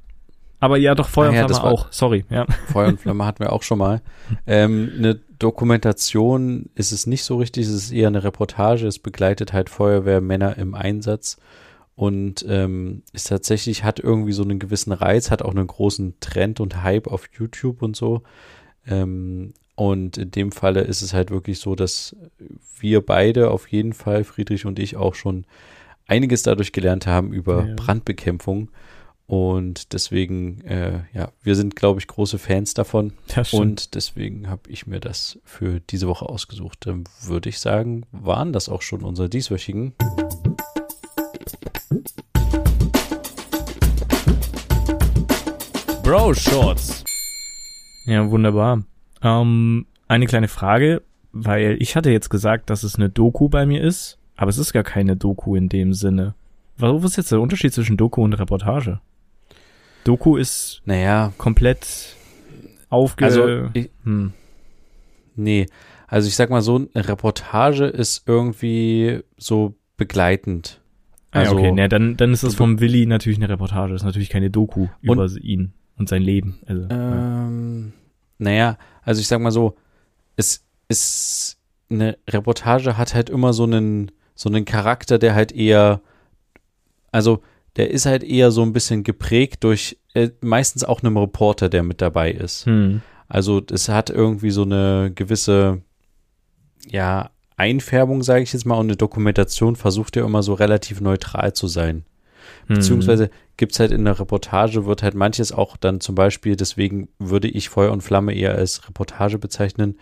Aber 0.59 0.77
ja, 0.77 0.95
doch 0.95 1.07
Feuer 1.07 1.29
und 1.29 1.37
ah, 1.37 1.47
Flamme 1.47 1.63
auch. 1.63 1.87
Sorry, 1.91 2.25
ja. 2.29 2.45
Feuer 2.71 2.89
und 2.89 2.99
Flamme 2.99 3.25
hatten 3.25 3.39
wir 3.39 3.53
auch 3.53 3.63
schon 3.63 3.79
mal. 3.79 4.01
Ähm, 4.47 4.91
eine 4.97 5.15
Dokumentation 5.39 6.69
ist 6.75 6.91
es 6.91 7.07
nicht 7.07 7.23
so 7.23 7.37
richtig, 7.37 7.67
es 7.67 7.73
ist 7.73 7.91
eher 7.91 8.07
eine 8.07 8.23
Reportage. 8.23 8.87
Es 8.87 8.99
begleitet 8.99 9.53
halt 9.53 9.69
Feuerwehrmänner 9.69 10.57
im 10.57 10.73
Einsatz 10.73 11.37
und 11.95 12.45
ähm, 12.47 13.03
ist 13.13 13.27
tatsächlich, 13.27 13.83
hat 13.83 13.99
irgendwie 13.99 14.31
so 14.31 14.43
einen 14.43 14.59
gewissen 14.59 14.91
Reiz, 14.91 15.29
hat 15.29 15.41
auch 15.41 15.51
einen 15.51 15.67
großen 15.67 16.15
Trend 16.19 16.59
und 16.59 16.83
Hype 16.83 17.07
auf 17.07 17.29
YouTube 17.37 17.81
und 17.81 17.95
so. 17.95 18.23
Ähm, 18.87 19.53
und 19.75 20.17
in 20.17 20.31
dem 20.31 20.51
Falle 20.51 20.81
ist 20.81 21.01
es 21.01 21.13
halt 21.13 21.31
wirklich 21.31 21.59
so, 21.59 21.75
dass 21.75 22.15
wir 22.79 23.01
beide 23.01 23.51
auf 23.51 23.67
jeden 23.67 23.93
Fall, 23.93 24.23
Friedrich 24.23 24.65
und 24.65 24.79
ich, 24.79 24.97
auch 24.97 25.15
schon 25.15 25.45
einiges 26.07 26.43
dadurch 26.43 26.71
gelernt 26.71 27.07
haben 27.07 27.31
über 27.33 27.65
ja. 27.65 27.75
Brandbekämpfung. 27.75 28.69
Und 29.25 29.93
deswegen, 29.93 30.61
äh, 30.61 31.03
ja, 31.13 31.31
wir 31.41 31.55
sind, 31.55 31.75
glaube 31.75 31.99
ich, 31.99 32.07
große 32.07 32.37
Fans 32.37 32.73
davon. 32.73 33.13
Und 33.57 33.95
deswegen 33.95 34.49
habe 34.49 34.69
ich 34.69 34.85
mir 34.85 34.99
das 34.99 35.39
für 35.43 35.79
diese 35.79 36.07
Woche 36.07 36.27
ausgesucht. 36.27 36.85
Dann 36.85 37.05
würde 37.23 37.49
ich 37.49 37.59
sagen, 37.59 38.05
waren 38.11 38.51
das 38.53 38.69
auch 38.69 38.81
schon 38.81 39.01
unsere 39.01 39.29
dieswöchigen. 39.29 39.93
Bro 46.03 46.33
Shorts. 46.33 47.03
Ja, 48.05 48.29
wunderbar. 48.29 48.83
Ähm, 49.21 49.85
eine 50.07 50.25
kleine 50.25 50.47
Frage, 50.47 51.01
weil 51.31 51.77
ich 51.79 51.95
hatte 51.95 52.11
jetzt 52.11 52.29
gesagt, 52.29 52.69
dass 52.69 52.83
es 52.83 52.95
eine 52.95 53.09
Doku 53.09 53.49
bei 53.49 53.65
mir 53.65 53.81
ist, 53.81 54.17
aber 54.35 54.49
es 54.49 54.57
ist 54.57 54.73
gar 54.73 54.83
keine 54.83 55.15
Doku 55.15 55.55
in 55.55 55.69
dem 55.69 55.93
Sinne. 55.93 56.35
Was 56.77 57.03
ist 57.03 57.17
jetzt 57.17 57.31
der 57.31 57.41
Unterschied 57.41 57.73
zwischen 57.73 57.97
Doku 57.97 58.23
und 58.23 58.33
Reportage? 58.33 58.99
Doku 60.03 60.37
ist 60.37 60.81
naja, 60.85 61.31
komplett 61.37 62.15
aufge... 62.89 63.25
Also, 63.25 63.69
ich, 63.73 63.89
hm. 64.03 64.33
nee, 65.35 65.67
also 66.07 66.27
ich 66.27 66.35
sag 66.35 66.49
mal 66.49 66.61
so, 66.61 66.75
eine 66.75 67.07
Reportage 67.07 67.85
ist 67.85 68.23
irgendwie 68.27 69.21
so 69.37 69.75
begleitend. 69.97 70.81
Ah, 71.33 71.41
ja, 71.43 71.49
Also, 71.49 71.55
okay, 71.57 71.71
ne, 71.71 71.89
dann, 71.89 72.15
dann 72.17 72.31
ist 72.31 72.43
das 72.43 72.55
vom 72.55 72.79
Willi 72.79 73.05
natürlich 73.05 73.37
eine 73.39 73.49
Reportage. 73.49 73.91
Das 73.93 74.01
ist 74.01 74.05
natürlich 74.05 74.29
keine 74.29 74.49
Doku 74.49 74.87
Und- 75.05 75.17
über 75.17 75.27
ihn 75.41 75.73
und 75.97 76.07
sein 76.09 76.21
Leben. 76.21 76.59
Also, 76.65 76.83
ja. 76.83 77.45
Ähm, 77.47 77.93
naja, 78.37 78.77
also 79.03 79.19
ich 79.19 79.27
sag 79.27 79.39
mal 79.41 79.51
so, 79.51 79.75
es 80.35 80.63
ist 80.87 81.57
eine 81.89 82.17
Reportage 82.29 82.97
hat 82.97 83.13
halt 83.13 83.29
immer 83.29 83.53
so 83.53 83.63
einen 83.63 84.11
so 84.35 84.49
einen 84.49 84.65
Charakter, 84.65 85.19
der 85.19 85.35
halt 85.35 85.51
eher, 85.51 86.01
also 87.11 87.41
der 87.75 87.91
ist 87.91 88.05
halt 88.07 88.23
eher 88.23 88.49
so 88.51 88.63
ein 88.63 88.73
bisschen 88.73 89.03
geprägt 89.03 89.63
durch 89.63 89.97
äh, 90.15 90.29
meistens 90.41 90.83
auch 90.83 91.03
einem 91.03 91.17
Reporter, 91.17 91.69
der 91.69 91.83
mit 91.83 92.01
dabei 92.01 92.31
ist. 92.31 92.65
Hm. 92.65 93.01
Also 93.27 93.61
es 93.71 93.89
hat 93.89 94.09
irgendwie 94.09 94.49
so 94.51 94.63
eine 94.63 95.11
gewisse, 95.13 95.81
ja, 96.89 97.29
Einfärbung, 97.57 98.23
sage 98.23 98.43
ich 98.43 98.53
jetzt 98.53 98.65
mal, 98.65 98.75
und 98.75 98.87
eine 98.87 98.95
Dokumentation 98.95 99.75
versucht 99.75 100.15
ja 100.15 100.25
immer 100.25 100.43
so 100.43 100.53
relativ 100.53 101.01
neutral 101.01 101.53
zu 101.53 101.67
sein. 101.67 102.05
Hm. 102.67 102.77
Beziehungsweise 102.77 103.29
gibt's 103.57 103.79
halt 103.79 103.91
in 103.91 104.05
der 104.05 104.19
Reportage, 104.19 104.85
wird 104.85 105.03
halt 105.03 105.15
manches 105.15 105.51
auch 105.51 105.77
dann 105.77 105.99
zum 105.99 106.15
Beispiel, 106.15 106.55
deswegen 106.55 107.09
würde 107.19 107.47
ich 107.47 107.69
Feuer 107.69 107.91
und 107.91 108.01
Flamme 108.01 108.33
eher 108.33 108.55
als 108.55 108.87
Reportage 108.87 109.37
bezeichnen, 109.37 109.97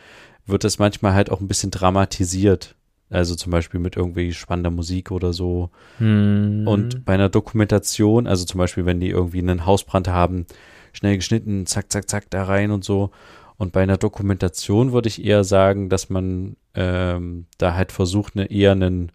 wird 0.46 0.64
das 0.64 0.80
manchmal 0.80 1.14
halt 1.14 1.30
auch 1.30 1.42
ein 1.42 1.48
bisschen 1.48 1.72
dramatisiert. 1.72 2.76
Also 3.10 3.36
zum 3.36 3.52
Beispiel 3.52 3.82
mit 3.82 3.98
irgendwie 3.98 4.32
spannender 4.34 4.72
Musik 4.72 5.12
oder 5.12 5.34
so. 5.34 5.70
Hm. 5.98 6.64
Und 6.66 7.04
bei 7.04 7.14
einer 7.14 7.30
Dokumentation, 7.30 8.26
also 8.26 8.46
zum 8.46 8.58
Beispiel, 8.58 8.86
wenn 8.86 9.02
die 9.02 9.10
irgendwie 9.10 9.40
einen 9.40 9.66
Hausbrand 9.66 10.08
haben, 10.08 10.46
schnell 10.94 11.18
geschnitten, 11.18 11.66
zack, 11.66 11.92
zack, 11.92 12.10
zack, 12.10 12.30
da 12.30 12.46
rein 12.46 12.72
und 12.72 12.86
so. 12.86 13.12
Und 13.58 13.74
bei 13.74 13.84
einer 13.84 13.98
Dokumentation 13.98 14.94
würde 14.94 15.10
ich 15.10 15.24
eher 15.24 15.44
sagen, 15.44 15.90
dass 15.90 16.10
man 16.10 16.56
ähm, 16.76 17.46
da 17.58 17.76
halt 17.76 17.92
versucht, 17.92 18.36
eine, 18.36 18.50
eher 18.52 18.72
einen 18.72 19.12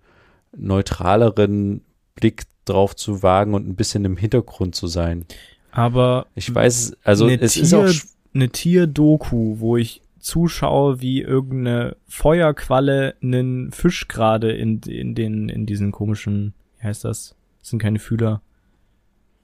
neutraleren 0.57 1.83
Blick 2.15 2.45
drauf 2.65 2.97
zu 2.97 3.23
wagen 3.23 3.55
und 3.55 3.69
ein 3.69 3.77
bisschen 3.77 4.05
im 4.05 4.17
Hintergrund 4.17 4.75
zu 4.75 4.87
sein. 4.87 5.25
Aber 5.71 6.27
Ich 6.35 6.53
weiß, 6.53 6.97
also 7.05 7.29
es 7.29 7.57
ist 7.57 7.75
auch, 7.75 7.87
Tier- 7.87 8.01
eine 8.35 8.49
Tierdoku, 8.51 9.61
wo 9.61 9.77
ich 9.77 10.03
zuschaue, 10.19 11.01
wie 11.01 11.21
irgendeine 11.21 11.97
Feuerqualle 12.09 13.15
einen 13.23 13.71
Fisch 13.71 14.09
gerade 14.09 14.53
in, 14.53 14.81
in 14.81 15.15
den, 15.15 15.49
in 15.49 15.67
diesen 15.67 15.93
komischen, 15.93 16.53
wie 16.81 16.85
heißt 16.87 17.05
das? 17.05 17.37
Das 17.61 17.71
sind 17.71 17.79
keine 17.81 17.99
Fühler. 17.99 18.43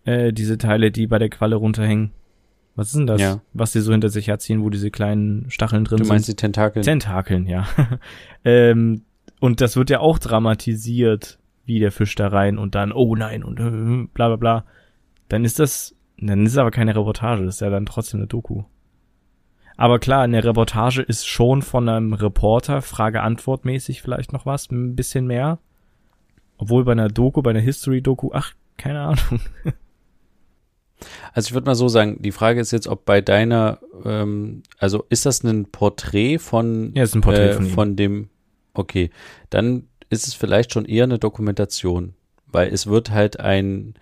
Äh, 0.05 0.33
diese 0.33 0.59
Teile, 0.59 0.91
die 0.91 1.07
bei 1.07 1.19
der 1.19 1.29
Qualle 1.29 1.57
runterhängen. 1.57 2.11
Was 2.75 2.89
ist 2.89 2.97
denn 2.97 3.07
das? 3.07 3.21
Ja. 3.21 3.41
Was 3.53 3.73
sie 3.73 3.81
so 3.81 3.93
hinter 3.93 4.09
sich 4.09 4.29
herziehen, 4.29 4.63
wo 4.63 4.71
diese 4.71 4.91
kleinen 4.91 5.51
Stacheln 5.51 5.85
drin 5.85 5.99
du 5.99 6.05
sind? 6.05 6.13
meinst 6.13 6.29
die 6.29 6.35
Tentakel. 6.35 6.83
Tentakeln, 6.83 7.47
ja. 7.47 7.67
ähm, 8.45 9.03
und 9.41 9.61
das 9.61 9.77
wird 9.77 9.91
ja 9.91 10.01
auch 10.01 10.19
dramatisiert, 10.19 11.39
wie 11.67 11.81
der 11.81 11.93
Fisch 11.93 12.15
da 12.15 12.29
rein 12.29 12.59
und 12.59 12.75
dann, 12.75 12.93
oh 12.93 13.15
nein, 13.15 13.45
und 13.45 13.61
äh, 13.61 14.09
bla 14.15 14.29
bla 14.29 14.37
bla. 14.37 14.65
Dann 15.29 15.45
ist 15.45 15.59
das, 15.59 15.95
dann 16.19 16.47
ist 16.47 16.53
es 16.53 16.59
aber 16.59 16.71
keine 16.71 16.97
Reportage, 16.97 17.45
das 17.45 17.57
ist 17.57 17.61
ja 17.61 17.71
dann 17.71 17.87
trotzdem 17.87 18.21
eine 18.21 18.27
Doku. 18.27 18.65
Aber 19.77 19.99
klar, 19.99 20.23
eine 20.23 20.45
Reportage 20.45 21.03
ist 21.03 21.27
schon 21.27 21.63
von 21.63 21.89
einem 21.89 22.13
Reporter, 22.13 22.83
Frage-Antwort 22.83 23.65
mäßig 23.65 24.03
vielleicht 24.03 24.33
noch 24.33 24.47
was, 24.47 24.71
ein 24.71 24.95
bisschen 24.95 25.27
mehr. 25.27 25.59
Obwohl 26.57 26.85
bei 26.85 26.93
einer 26.93 27.09
Doku, 27.09 27.43
bei 27.43 27.51
einer 27.51 27.61
History-Doku, 27.61 28.31
ach, 28.33 28.53
keine 28.77 29.01
Ahnung. 29.01 29.41
Also 31.33 31.49
ich 31.49 31.55
würde 31.55 31.67
mal 31.67 31.75
so 31.75 31.89
sagen, 31.89 32.19
die 32.21 32.33
Frage 32.33 32.61
ist 32.61 32.71
jetzt, 32.71 32.87
ob 32.87 33.05
bei 33.05 33.21
deiner, 33.21 33.79
ähm, 34.05 34.63
also 34.79 35.05
ist 35.09 35.27
das 35.27 35.43
ein 35.43 35.67
Porträt 35.71 36.39
von, 36.39 36.93
Ja, 36.95 37.03
ist 37.03 37.15
ein 37.15 37.21
Porträt 37.21 37.51
äh, 37.51 37.55
von 37.55 37.67
von 37.67 37.97
dem, 37.97 38.29
okay, 38.75 39.11
dann 39.51 39.89
ist 40.11 40.27
es 40.27 40.35
vielleicht 40.35 40.73
schon 40.73 40.85
eher 40.85 41.05
eine 41.05 41.19
Dokumentation, 41.19 42.15
weil 42.47 42.73
es 42.73 42.87
wird 42.87 43.11
halt 43.11 43.41
ein, 43.41 43.95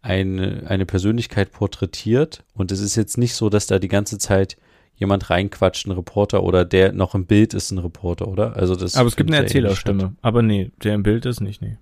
eine, 0.00 0.64
eine 0.66 0.86
Persönlichkeit 0.86 1.52
porträtiert 1.52 2.44
und 2.54 2.72
es 2.72 2.80
ist 2.80 2.96
jetzt 2.96 3.18
nicht 3.18 3.34
so, 3.34 3.48
dass 3.48 3.66
da 3.66 3.78
die 3.78 3.88
ganze 3.88 4.18
Zeit 4.18 4.56
jemand 4.96 5.30
reinquatscht, 5.30 5.86
ein 5.86 5.92
Reporter 5.92 6.42
oder 6.42 6.64
der 6.64 6.92
noch 6.92 7.14
im 7.14 7.26
Bild 7.26 7.54
ist 7.54 7.70
ein 7.70 7.78
Reporter, 7.78 8.28
oder? 8.28 8.56
Also 8.56 8.76
das 8.76 8.94
Aber 8.94 9.08
es 9.08 9.16
gibt 9.16 9.30
eine 9.30 9.38
eh. 9.38 9.42
Erzählerstimme. 9.42 10.14
Aber 10.22 10.42
nee, 10.42 10.70
der 10.82 10.94
im 10.94 11.02
Bild 11.02 11.26
ist 11.26 11.40
nicht, 11.40 11.62
nee. 11.62 11.76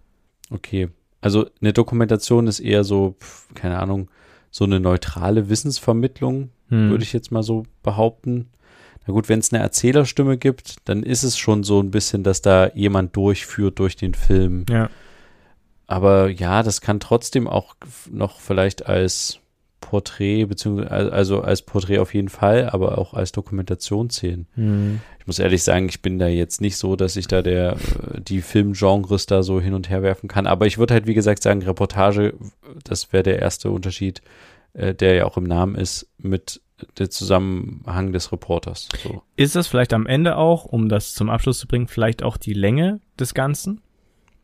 Okay. 0.51 0.89
Also 1.21 1.47
eine 1.61 1.73
Dokumentation 1.73 2.47
ist 2.47 2.61
eher 2.61 2.85
so, 2.85 3.17
keine 3.55 3.79
Ahnung, 3.79 4.11
so 4.51 4.65
eine 4.65 4.81
neutrale 4.81 5.49
Wissensvermittlung, 5.49 6.51
Hm. 6.69 6.91
würde 6.91 7.03
ich 7.05 7.13
jetzt 7.13 7.33
mal 7.33 7.43
so 7.43 7.65
behaupten. 7.83 8.49
Na 9.07 9.13
gut, 9.13 9.29
wenn 9.29 9.41
es 9.41 9.53
eine 9.53 9.63
Erzählerstimme 9.63 10.37
gibt, 10.39 10.77
dann 10.89 11.03
ist 11.03 11.23
es 11.25 11.37
schon 11.39 11.65
so 11.65 11.81
ein 11.81 11.91
bisschen, 11.91 12.23
dass 12.23 12.43
da 12.43 12.69
jemand 12.75 13.17
durchführt 13.17 13.79
durch 13.79 13.97
den 13.97 14.15
Film. 14.15 14.67
Ja. 14.71 14.89
Aber 15.87 16.29
ja, 16.29 16.63
das 16.63 16.81
kann 16.81 17.01
trotzdem 17.01 17.49
auch 17.49 17.75
noch 18.11 18.39
vielleicht 18.41 18.87
als 18.87 19.41
Porträt, 19.81 20.45
beziehungsweise 20.45 21.13
also 21.13 21.41
als 21.43 21.63
Porträt 21.63 21.99
auf 21.99 22.15
jeden 22.15 22.29
Fall, 22.29 22.69
aber 22.71 22.99
auch 22.99 23.15
als 23.15 23.33
Dokumentation 23.33 24.11
zählen. 24.11 24.47
Hm. 24.55 25.01
Ich 25.19 25.27
muss 25.27 25.39
ehrlich 25.39 25.63
sagen, 25.63 25.89
ich 25.89 26.03
bin 26.03 26.19
da 26.19 26.29
jetzt 26.29 26.61
nicht 26.61 26.77
so, 26.77 26.97
dass 26.97 27.17
ich 27.17 27.27
da 27.29 27.43
der 27.43 27.73
äh, 27.73 28.21
die 28.21 28.43
Filmgenres 28.43 29.27
da 29.27 29.43
so 29.43 29.61
hin 29.61 29.75
und 29.75 29.89
her 29.91 30.03
werfen 30.03 30.29
kann. 30.29 30.47
Aber 30.47 30.67
ich 30.67 30.79
würde 30.79 30.95
halt, 30.95 31.07
wie 31.07 31.15
gesagt, 31.15 31.43
sagen, 31.43 31.63
Reportage, 31.63 32.35
das 32.85 33.13
wäre 33.13 33.23
der 33.23 33.39
erste 33.41 33.71
Unterschied, 33.71 34.23
äh, 34.75 34.95
der 34.95 35.15
ja 35.15 35.25
auch 35.25 35.37
im 35.37 35.45
Namen 35.45 35.75
ist, 35.75 36.09
mit 36.19 36.61
der 36.99 37.11
Zusammenhang 37.11 38.13
des 38.13 38.33
Reporters. 38.33 38.89
So. 39.03 39.23
Ist 39.37 39.55
das 39.55 39.67
vielleicht 39.67 39.93
am 39.93 40.07
Ende 40.07 40.37
auch, 40.37 40.65
um 40.65 40.89
das 40.89 41.13
zum 41.13 41.29
Abschluss 41.29 41.59
zu 41.59 41.67
bringen, 41.69 41.89
vielleicht 41.89 42.23
auch 42.23 42.37
die 42.37 42.55
Länge 42.55 43.01
des 43.19 43.35
Ganzen? 43.35 43.83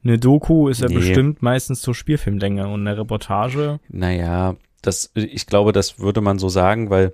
Eine 0.04 0.18
Doku 0.18 0.68
ist 0.68 0.82
ja 0.82 0.88
Nee. 0.88 0.94
bestimmt 0.96 1.42
meistens 1.42 1.80
zur 1.80 1.94
Spielfilmlänge 1.94 2.68
und 2.68 2.86
eine 2.86 2.96
Reportage. 2.98 3.80
Naja, 3.88 4.54
das, 4.86 5.10
ich 5.14 5.46
glaube, 5.46 5.72
das 5.72 5.98
würde 5.98 6.20
man 6.20 6.38
so 6.38 6.48
sagen, 6.48 6.90
weil 6.90 7.12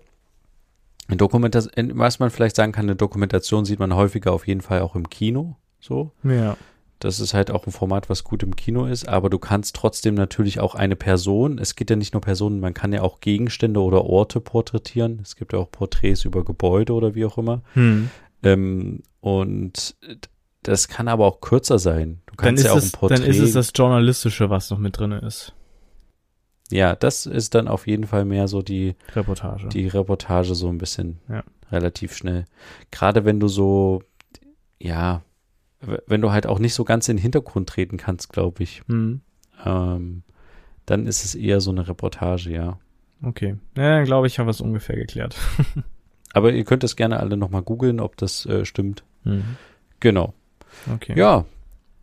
eine 1.09 1.17
Dokumentation, 1.17 1.99
was 1.99 2.19
man 2.19 2.31
vielleicht 2.31 2.57
sagen 2.57 2.73
kann, 2.73 2.85
eine 2.87 2.97
Dokumentation 2.97 3.65
sieht 3.65 3.79
man 3.79 3.95
häufiger 3.95 4.33
auf 4.33 4.47
jeden 4.47 4.61
Fall 4.61 4.83
auch 4.83 4.95
im 4.95 5.09
Kino. 5.11 5.57
So. 5.81 6.13
Ja. 6.23 6.57
Das 7.01 7.19
ist 7.19 7.35
halt 7.35 7.51
auch 7.51 7.67
ein 7.67 7.73
Format, 7.73 8.09
was 8.09 8.23
gut 8.23 8.45
im 8.45 8.55
Kino 8.55 8.87
ist, 8.87 9.09
aber 9.09 9.29
du 9.29 9.41
kannst 9.41 9.75
trotzdem 9.75 10.15
natürlich 10.15 10.61
auch 10.61 10.77
eine 10.77 10.95
Person, 10.95 11.59
es 11.59 11.75
geht 11.75 11.91
ja 11.91 11.97
nicht 11.97 12.13
nur 12.13 12.21
Personen, 12.21 12.61
man 12.61 12.75
kann 12.75 12.93
ja 12.93 13.03
auch 13.03 13.19
Gegenstände 13.19 13.81
oder 13.81 14.05
Orte 14.05 14.41
porträtieren. 14.41 15.19
Es 15.21 15.35
gibt 15.35 15.53
ja 15.53 15.59
auch 15.59 15.71
Porträts 15.71 16.25
über 16.25 16.45
Gebäude 16.45 16.93
oder 16.93 17.17
wie 17.17 17.25
auch 17.25 17.39
immer. 17.39 17.63
Hm. 17.75 18.11
Ähm, 18.45 19.03
und 19.21 19.97
das 20.63 20.87
kann 20.87 21.09
aber 21.09 21.27
auch 21.27 21.41
kürzer 21.41 21.81
sein. 21.81 22.21
Du 22.27 22.37
Dann, 22.37 22.47
kannst 22.47 22.65
ist 22.65 22.71
ja 22.71 22.73
auch 22.77 22.83
ein 22.83 22.91
Porträt. 22.93 23.17
dann 23.17 23.25
ist 23.25 23.41
es 23.41 23.53
das 23.53 23.73
Journalistische, 23.75 24.49
was 24.49 24.71
noch 24.71 24.79
mit 24.79 24.97
drin 24.97 25.11
ist. 25.11 25.53
Ja, 26.73 26.95
das 26.97 27.27
ist 27.27 27.55
dann 27.55 27.69
auf 27.69 27.87
jeden 27.87 28.07
Fall 28.07 28.25
mehr 28.25 28.49
so 28.49 28.63
die, 28.63 28.95
Reportage. 29.15 29.69
die 29.69 29.87
Reportage 29.89 30.55
so 30.55 30.69
ein 30.69 30.79
bisschen 30.79 31.19
Ja. 31.29 31.45
relativ 31.71 32.15
schnell. 32.17 32.45
Gerade 32.91 33.25
wenn 33.25 33.39
du 33.41 33.49
so, 33.49 34.03
ja, 34.79 35.23
wenn 36.07 36.21
du 36.21 36.31
halt 36.33 36.47
auch 36.47 36.59
nicht 36.59 36.75
so 36.75 36.85
ganz 36.85 37.09
in 37.09 37.17
den 37.17 37.23
Hintergrund 37.23 37.69
treten 37.69 37.97
kannst, 37.97 38.29
glaube 38.33 38.63
ich. 38.63 38.83
Hm. 38.89 39.21
Ähm, 39.65 40.23
dann 40.87 41.07
ist 41.07 41.25
es 41.25 41.35
eher 41.35 41.61
so 41.61 41.71
eine 41.71 41.87
Reportage, 41.89 42.51
ja. 42.51 42.79
Okay. 43.23 43.57
Ja, 43.77 43.97
dann 43.97 44.05
glaube 44.05 44.27
ich, 44.27 44.39
haben 44.39 44.47
wir 44.47 44.51
es 44.53 44.61
ungefähr 44.61 44.97
geklärt. 44.97 45.37
Aber 46.33 46.53
ihr 46.53 46.65
könnt 46.65 46.83
es 46.85 46.97
gerne 46.97 47.21
alle 47.21 47.37
nochmal 47.37 47.63
googeln, 47.63 48.01
ob 48.01 48.17
das 48.17 48.47
äh, 48.47 48.65
stimmt. 48.65 49.05
Hm. 49.25 49.45
Genau. 50.01 50.35
Okay. 50.93 51.17
Ja, 51.17 51.45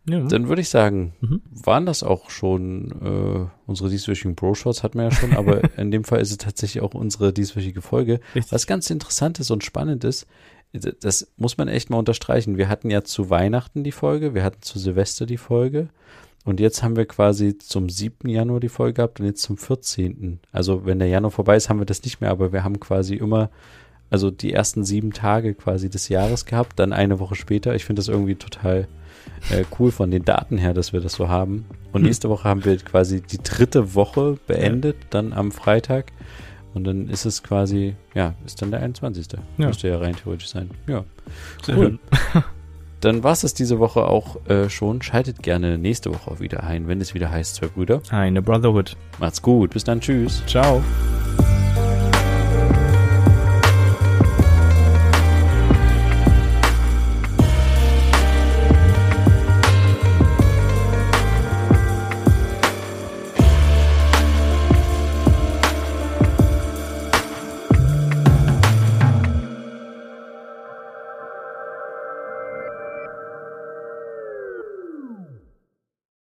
ja. 0.08 0.20
dann 0.20 0.48
würde 0.48 0.62
ich 0.62 0.68
sagen, 0.68 1.14
Mhm. 1.20 1.42
waren 1.50 1.86
das 1.86 2.02
auch 2.02 2.30
schon 2.30 2.90
äh, 3.02 3.50
unsere 3.66 3.90
dieswöchigen 3.90 4.34
Bro-Shots 4.34 4.82
hatten 4.82 4.98
wir 4.98 5.04
ja 5.04 5.10
schon, 5.12 5.32
aber 5.34 5.62
in 5.78 5.90
dem 5.90 6.04
Fall 6.04 6.20
ist 6.20 6.30
es 6.30 6.38
tatsächlich 6.38 6.82
auch 6.82 6.94
unsere 6.94 7.32
dieswöchige 7.32 7.82
Folge. 7.82 8.20
Richtig. 8.34 8.52
Was 8.52 8.66
ganz 8.66 8.90
interessant 8.90 9.38
ist 9.40 9.50
und 9.50 9.64
spannend 9.64 10.04
ist, 10.04 10.26
das 10.72 11.26
muss 11.36 11.58
man 11.58 11.66
echt 11.66 11.90
mal 11.90 11.98
unterstreichen. 11.98 12.56
Wir 12.56 12.68
hatten 12.68 12.90
ja 12.90 13.02
zu 13.02 13.28
Weihnachten 13.28 13.82
die 13.82 13.90
Folge, 13.92 14.34
wir 14.34 14.44
hatten 14.44 14.62
zu 14.62 14.78
Silvester 14.78 15.26
die 15.26 15.36
Folge 15.36 15.88
und 16.44 16.60
jetzt 16.60 16.82
haben 16.82 16.96
wir 16.96 17.06
quasi 17.06 17.58
zum 17.58 17.88
7. 17.90 18.28
Januar 18.28 18.60
die 18.60 18.68
Folge 18.68 18.94
gehabt 18.94 19.20
und 19.20 19.26
jetzt 19.26 19.42
zum 19.42 19.56
14. 19.58 20.38
Also 20.52 20.86
wenn 20.86 21.00
der 21.00 21.08
Januar 21.08 21.32
vorbei 21.32 21.56
ist, 21.56 21.68
haben 21.68 21.80
wir 21.80 21.86
das 21.86 22.04
nicht 22.04 22.20
mehr, 22.20 22.30
aber 22.30 22.52
wir 22.52 22.62
haben 22.64 22.78
quasi 22.80 23.16
immer, 23.16 23.50
also 24.10 24.30
die 24.30 24.52
ersten 24.52 24.84
sieben 24.84 25.12
Tage 25.12 25.54
quasi 25.54 25.90
des 25.90 26.08
Jahres 26.08 26.46
gehabt, 26.46 26.78
dann 26.78 26.92
eine 26.92 27.18
Woche 27.18 27.34
später. 27.34 27.74
Ich 27.74 27.84
finde 27.84 28.00
das 28.00 28.08
irgendwie 28.08 28.36
total 28.36 28.86
äh, 29.50 29.64
cool 29.78 29.90
von 29.90 30.10
den 30.10 30.24
Daten 30.24 30.58
her, 30.58 30.74
dass 30.74 30.92
wir 30.92 31.00
das 31.00 31.14
so 31.14 31.28
haben. 31.28 31.66
Und 31.92 32.02
nächste 32.02 32.28
Woche 32.28 32.48
haben 32.48 32.64
wir 32.64 32.76
quasi 32.78 33.20
die 33.20 33.38
dritte 33.42 33.94
Woche 33.94 34.38
beendet, 34.46 34.96
dann 35.10 35.32
am 35.32 35.52
Freitag. 35.52 36.12
Und 36.72 36.84
dann 36.84 37.08
ist 37.08 37.24
es 37.24 37.42
quasi, 37.42 37.96
ja, 38.14 38.34
ist 38.46 38.62
dann 38.62 38.70
der 38.70 38.80
21. 38.80 39.26
Ja. 39.58 39.66
Müsste 39.66 39.88
ja 39.88 39.98
rein 39.98 40.14
theoretisch 40.14 40.48
sein. 40.48 40.70
Ja. 40.86 41.04
Sehr 41.64 41.76
cool. 41.76 41.98
Dann 43.00 43.24
war 43.24 43.32
es 43.32 43.54
diese 43.54 43.78
Woche 43.78 44.04
auch 44.04 44.46
äh, 44.46 44.68
schon. 44.68 45.00
Schaltet 45.00 45.42
gerne 45.42 45.78
nächste 45.78 46.10
Woche 46.10 46.30
auch 46.30 46.40
wieder 46.40 46.62
ein, 46.62 46.86
wenn 46.86 47.00
es 47.00 47.14
wieder 47.14 47.30
heißt, 47.30 47.54
zwei 47.54 47.68
Brüder. 47.68 48.02
Eine 48.10 48.42
Brotherhood. 48.42 48.96
Macht's 49.18 49.40
gut. 49.40 49.70
Bis 49.70 49.84
dann. 49.84 50.00
Tschüss. 50.00 50.42
Ciao. 50.46 50.82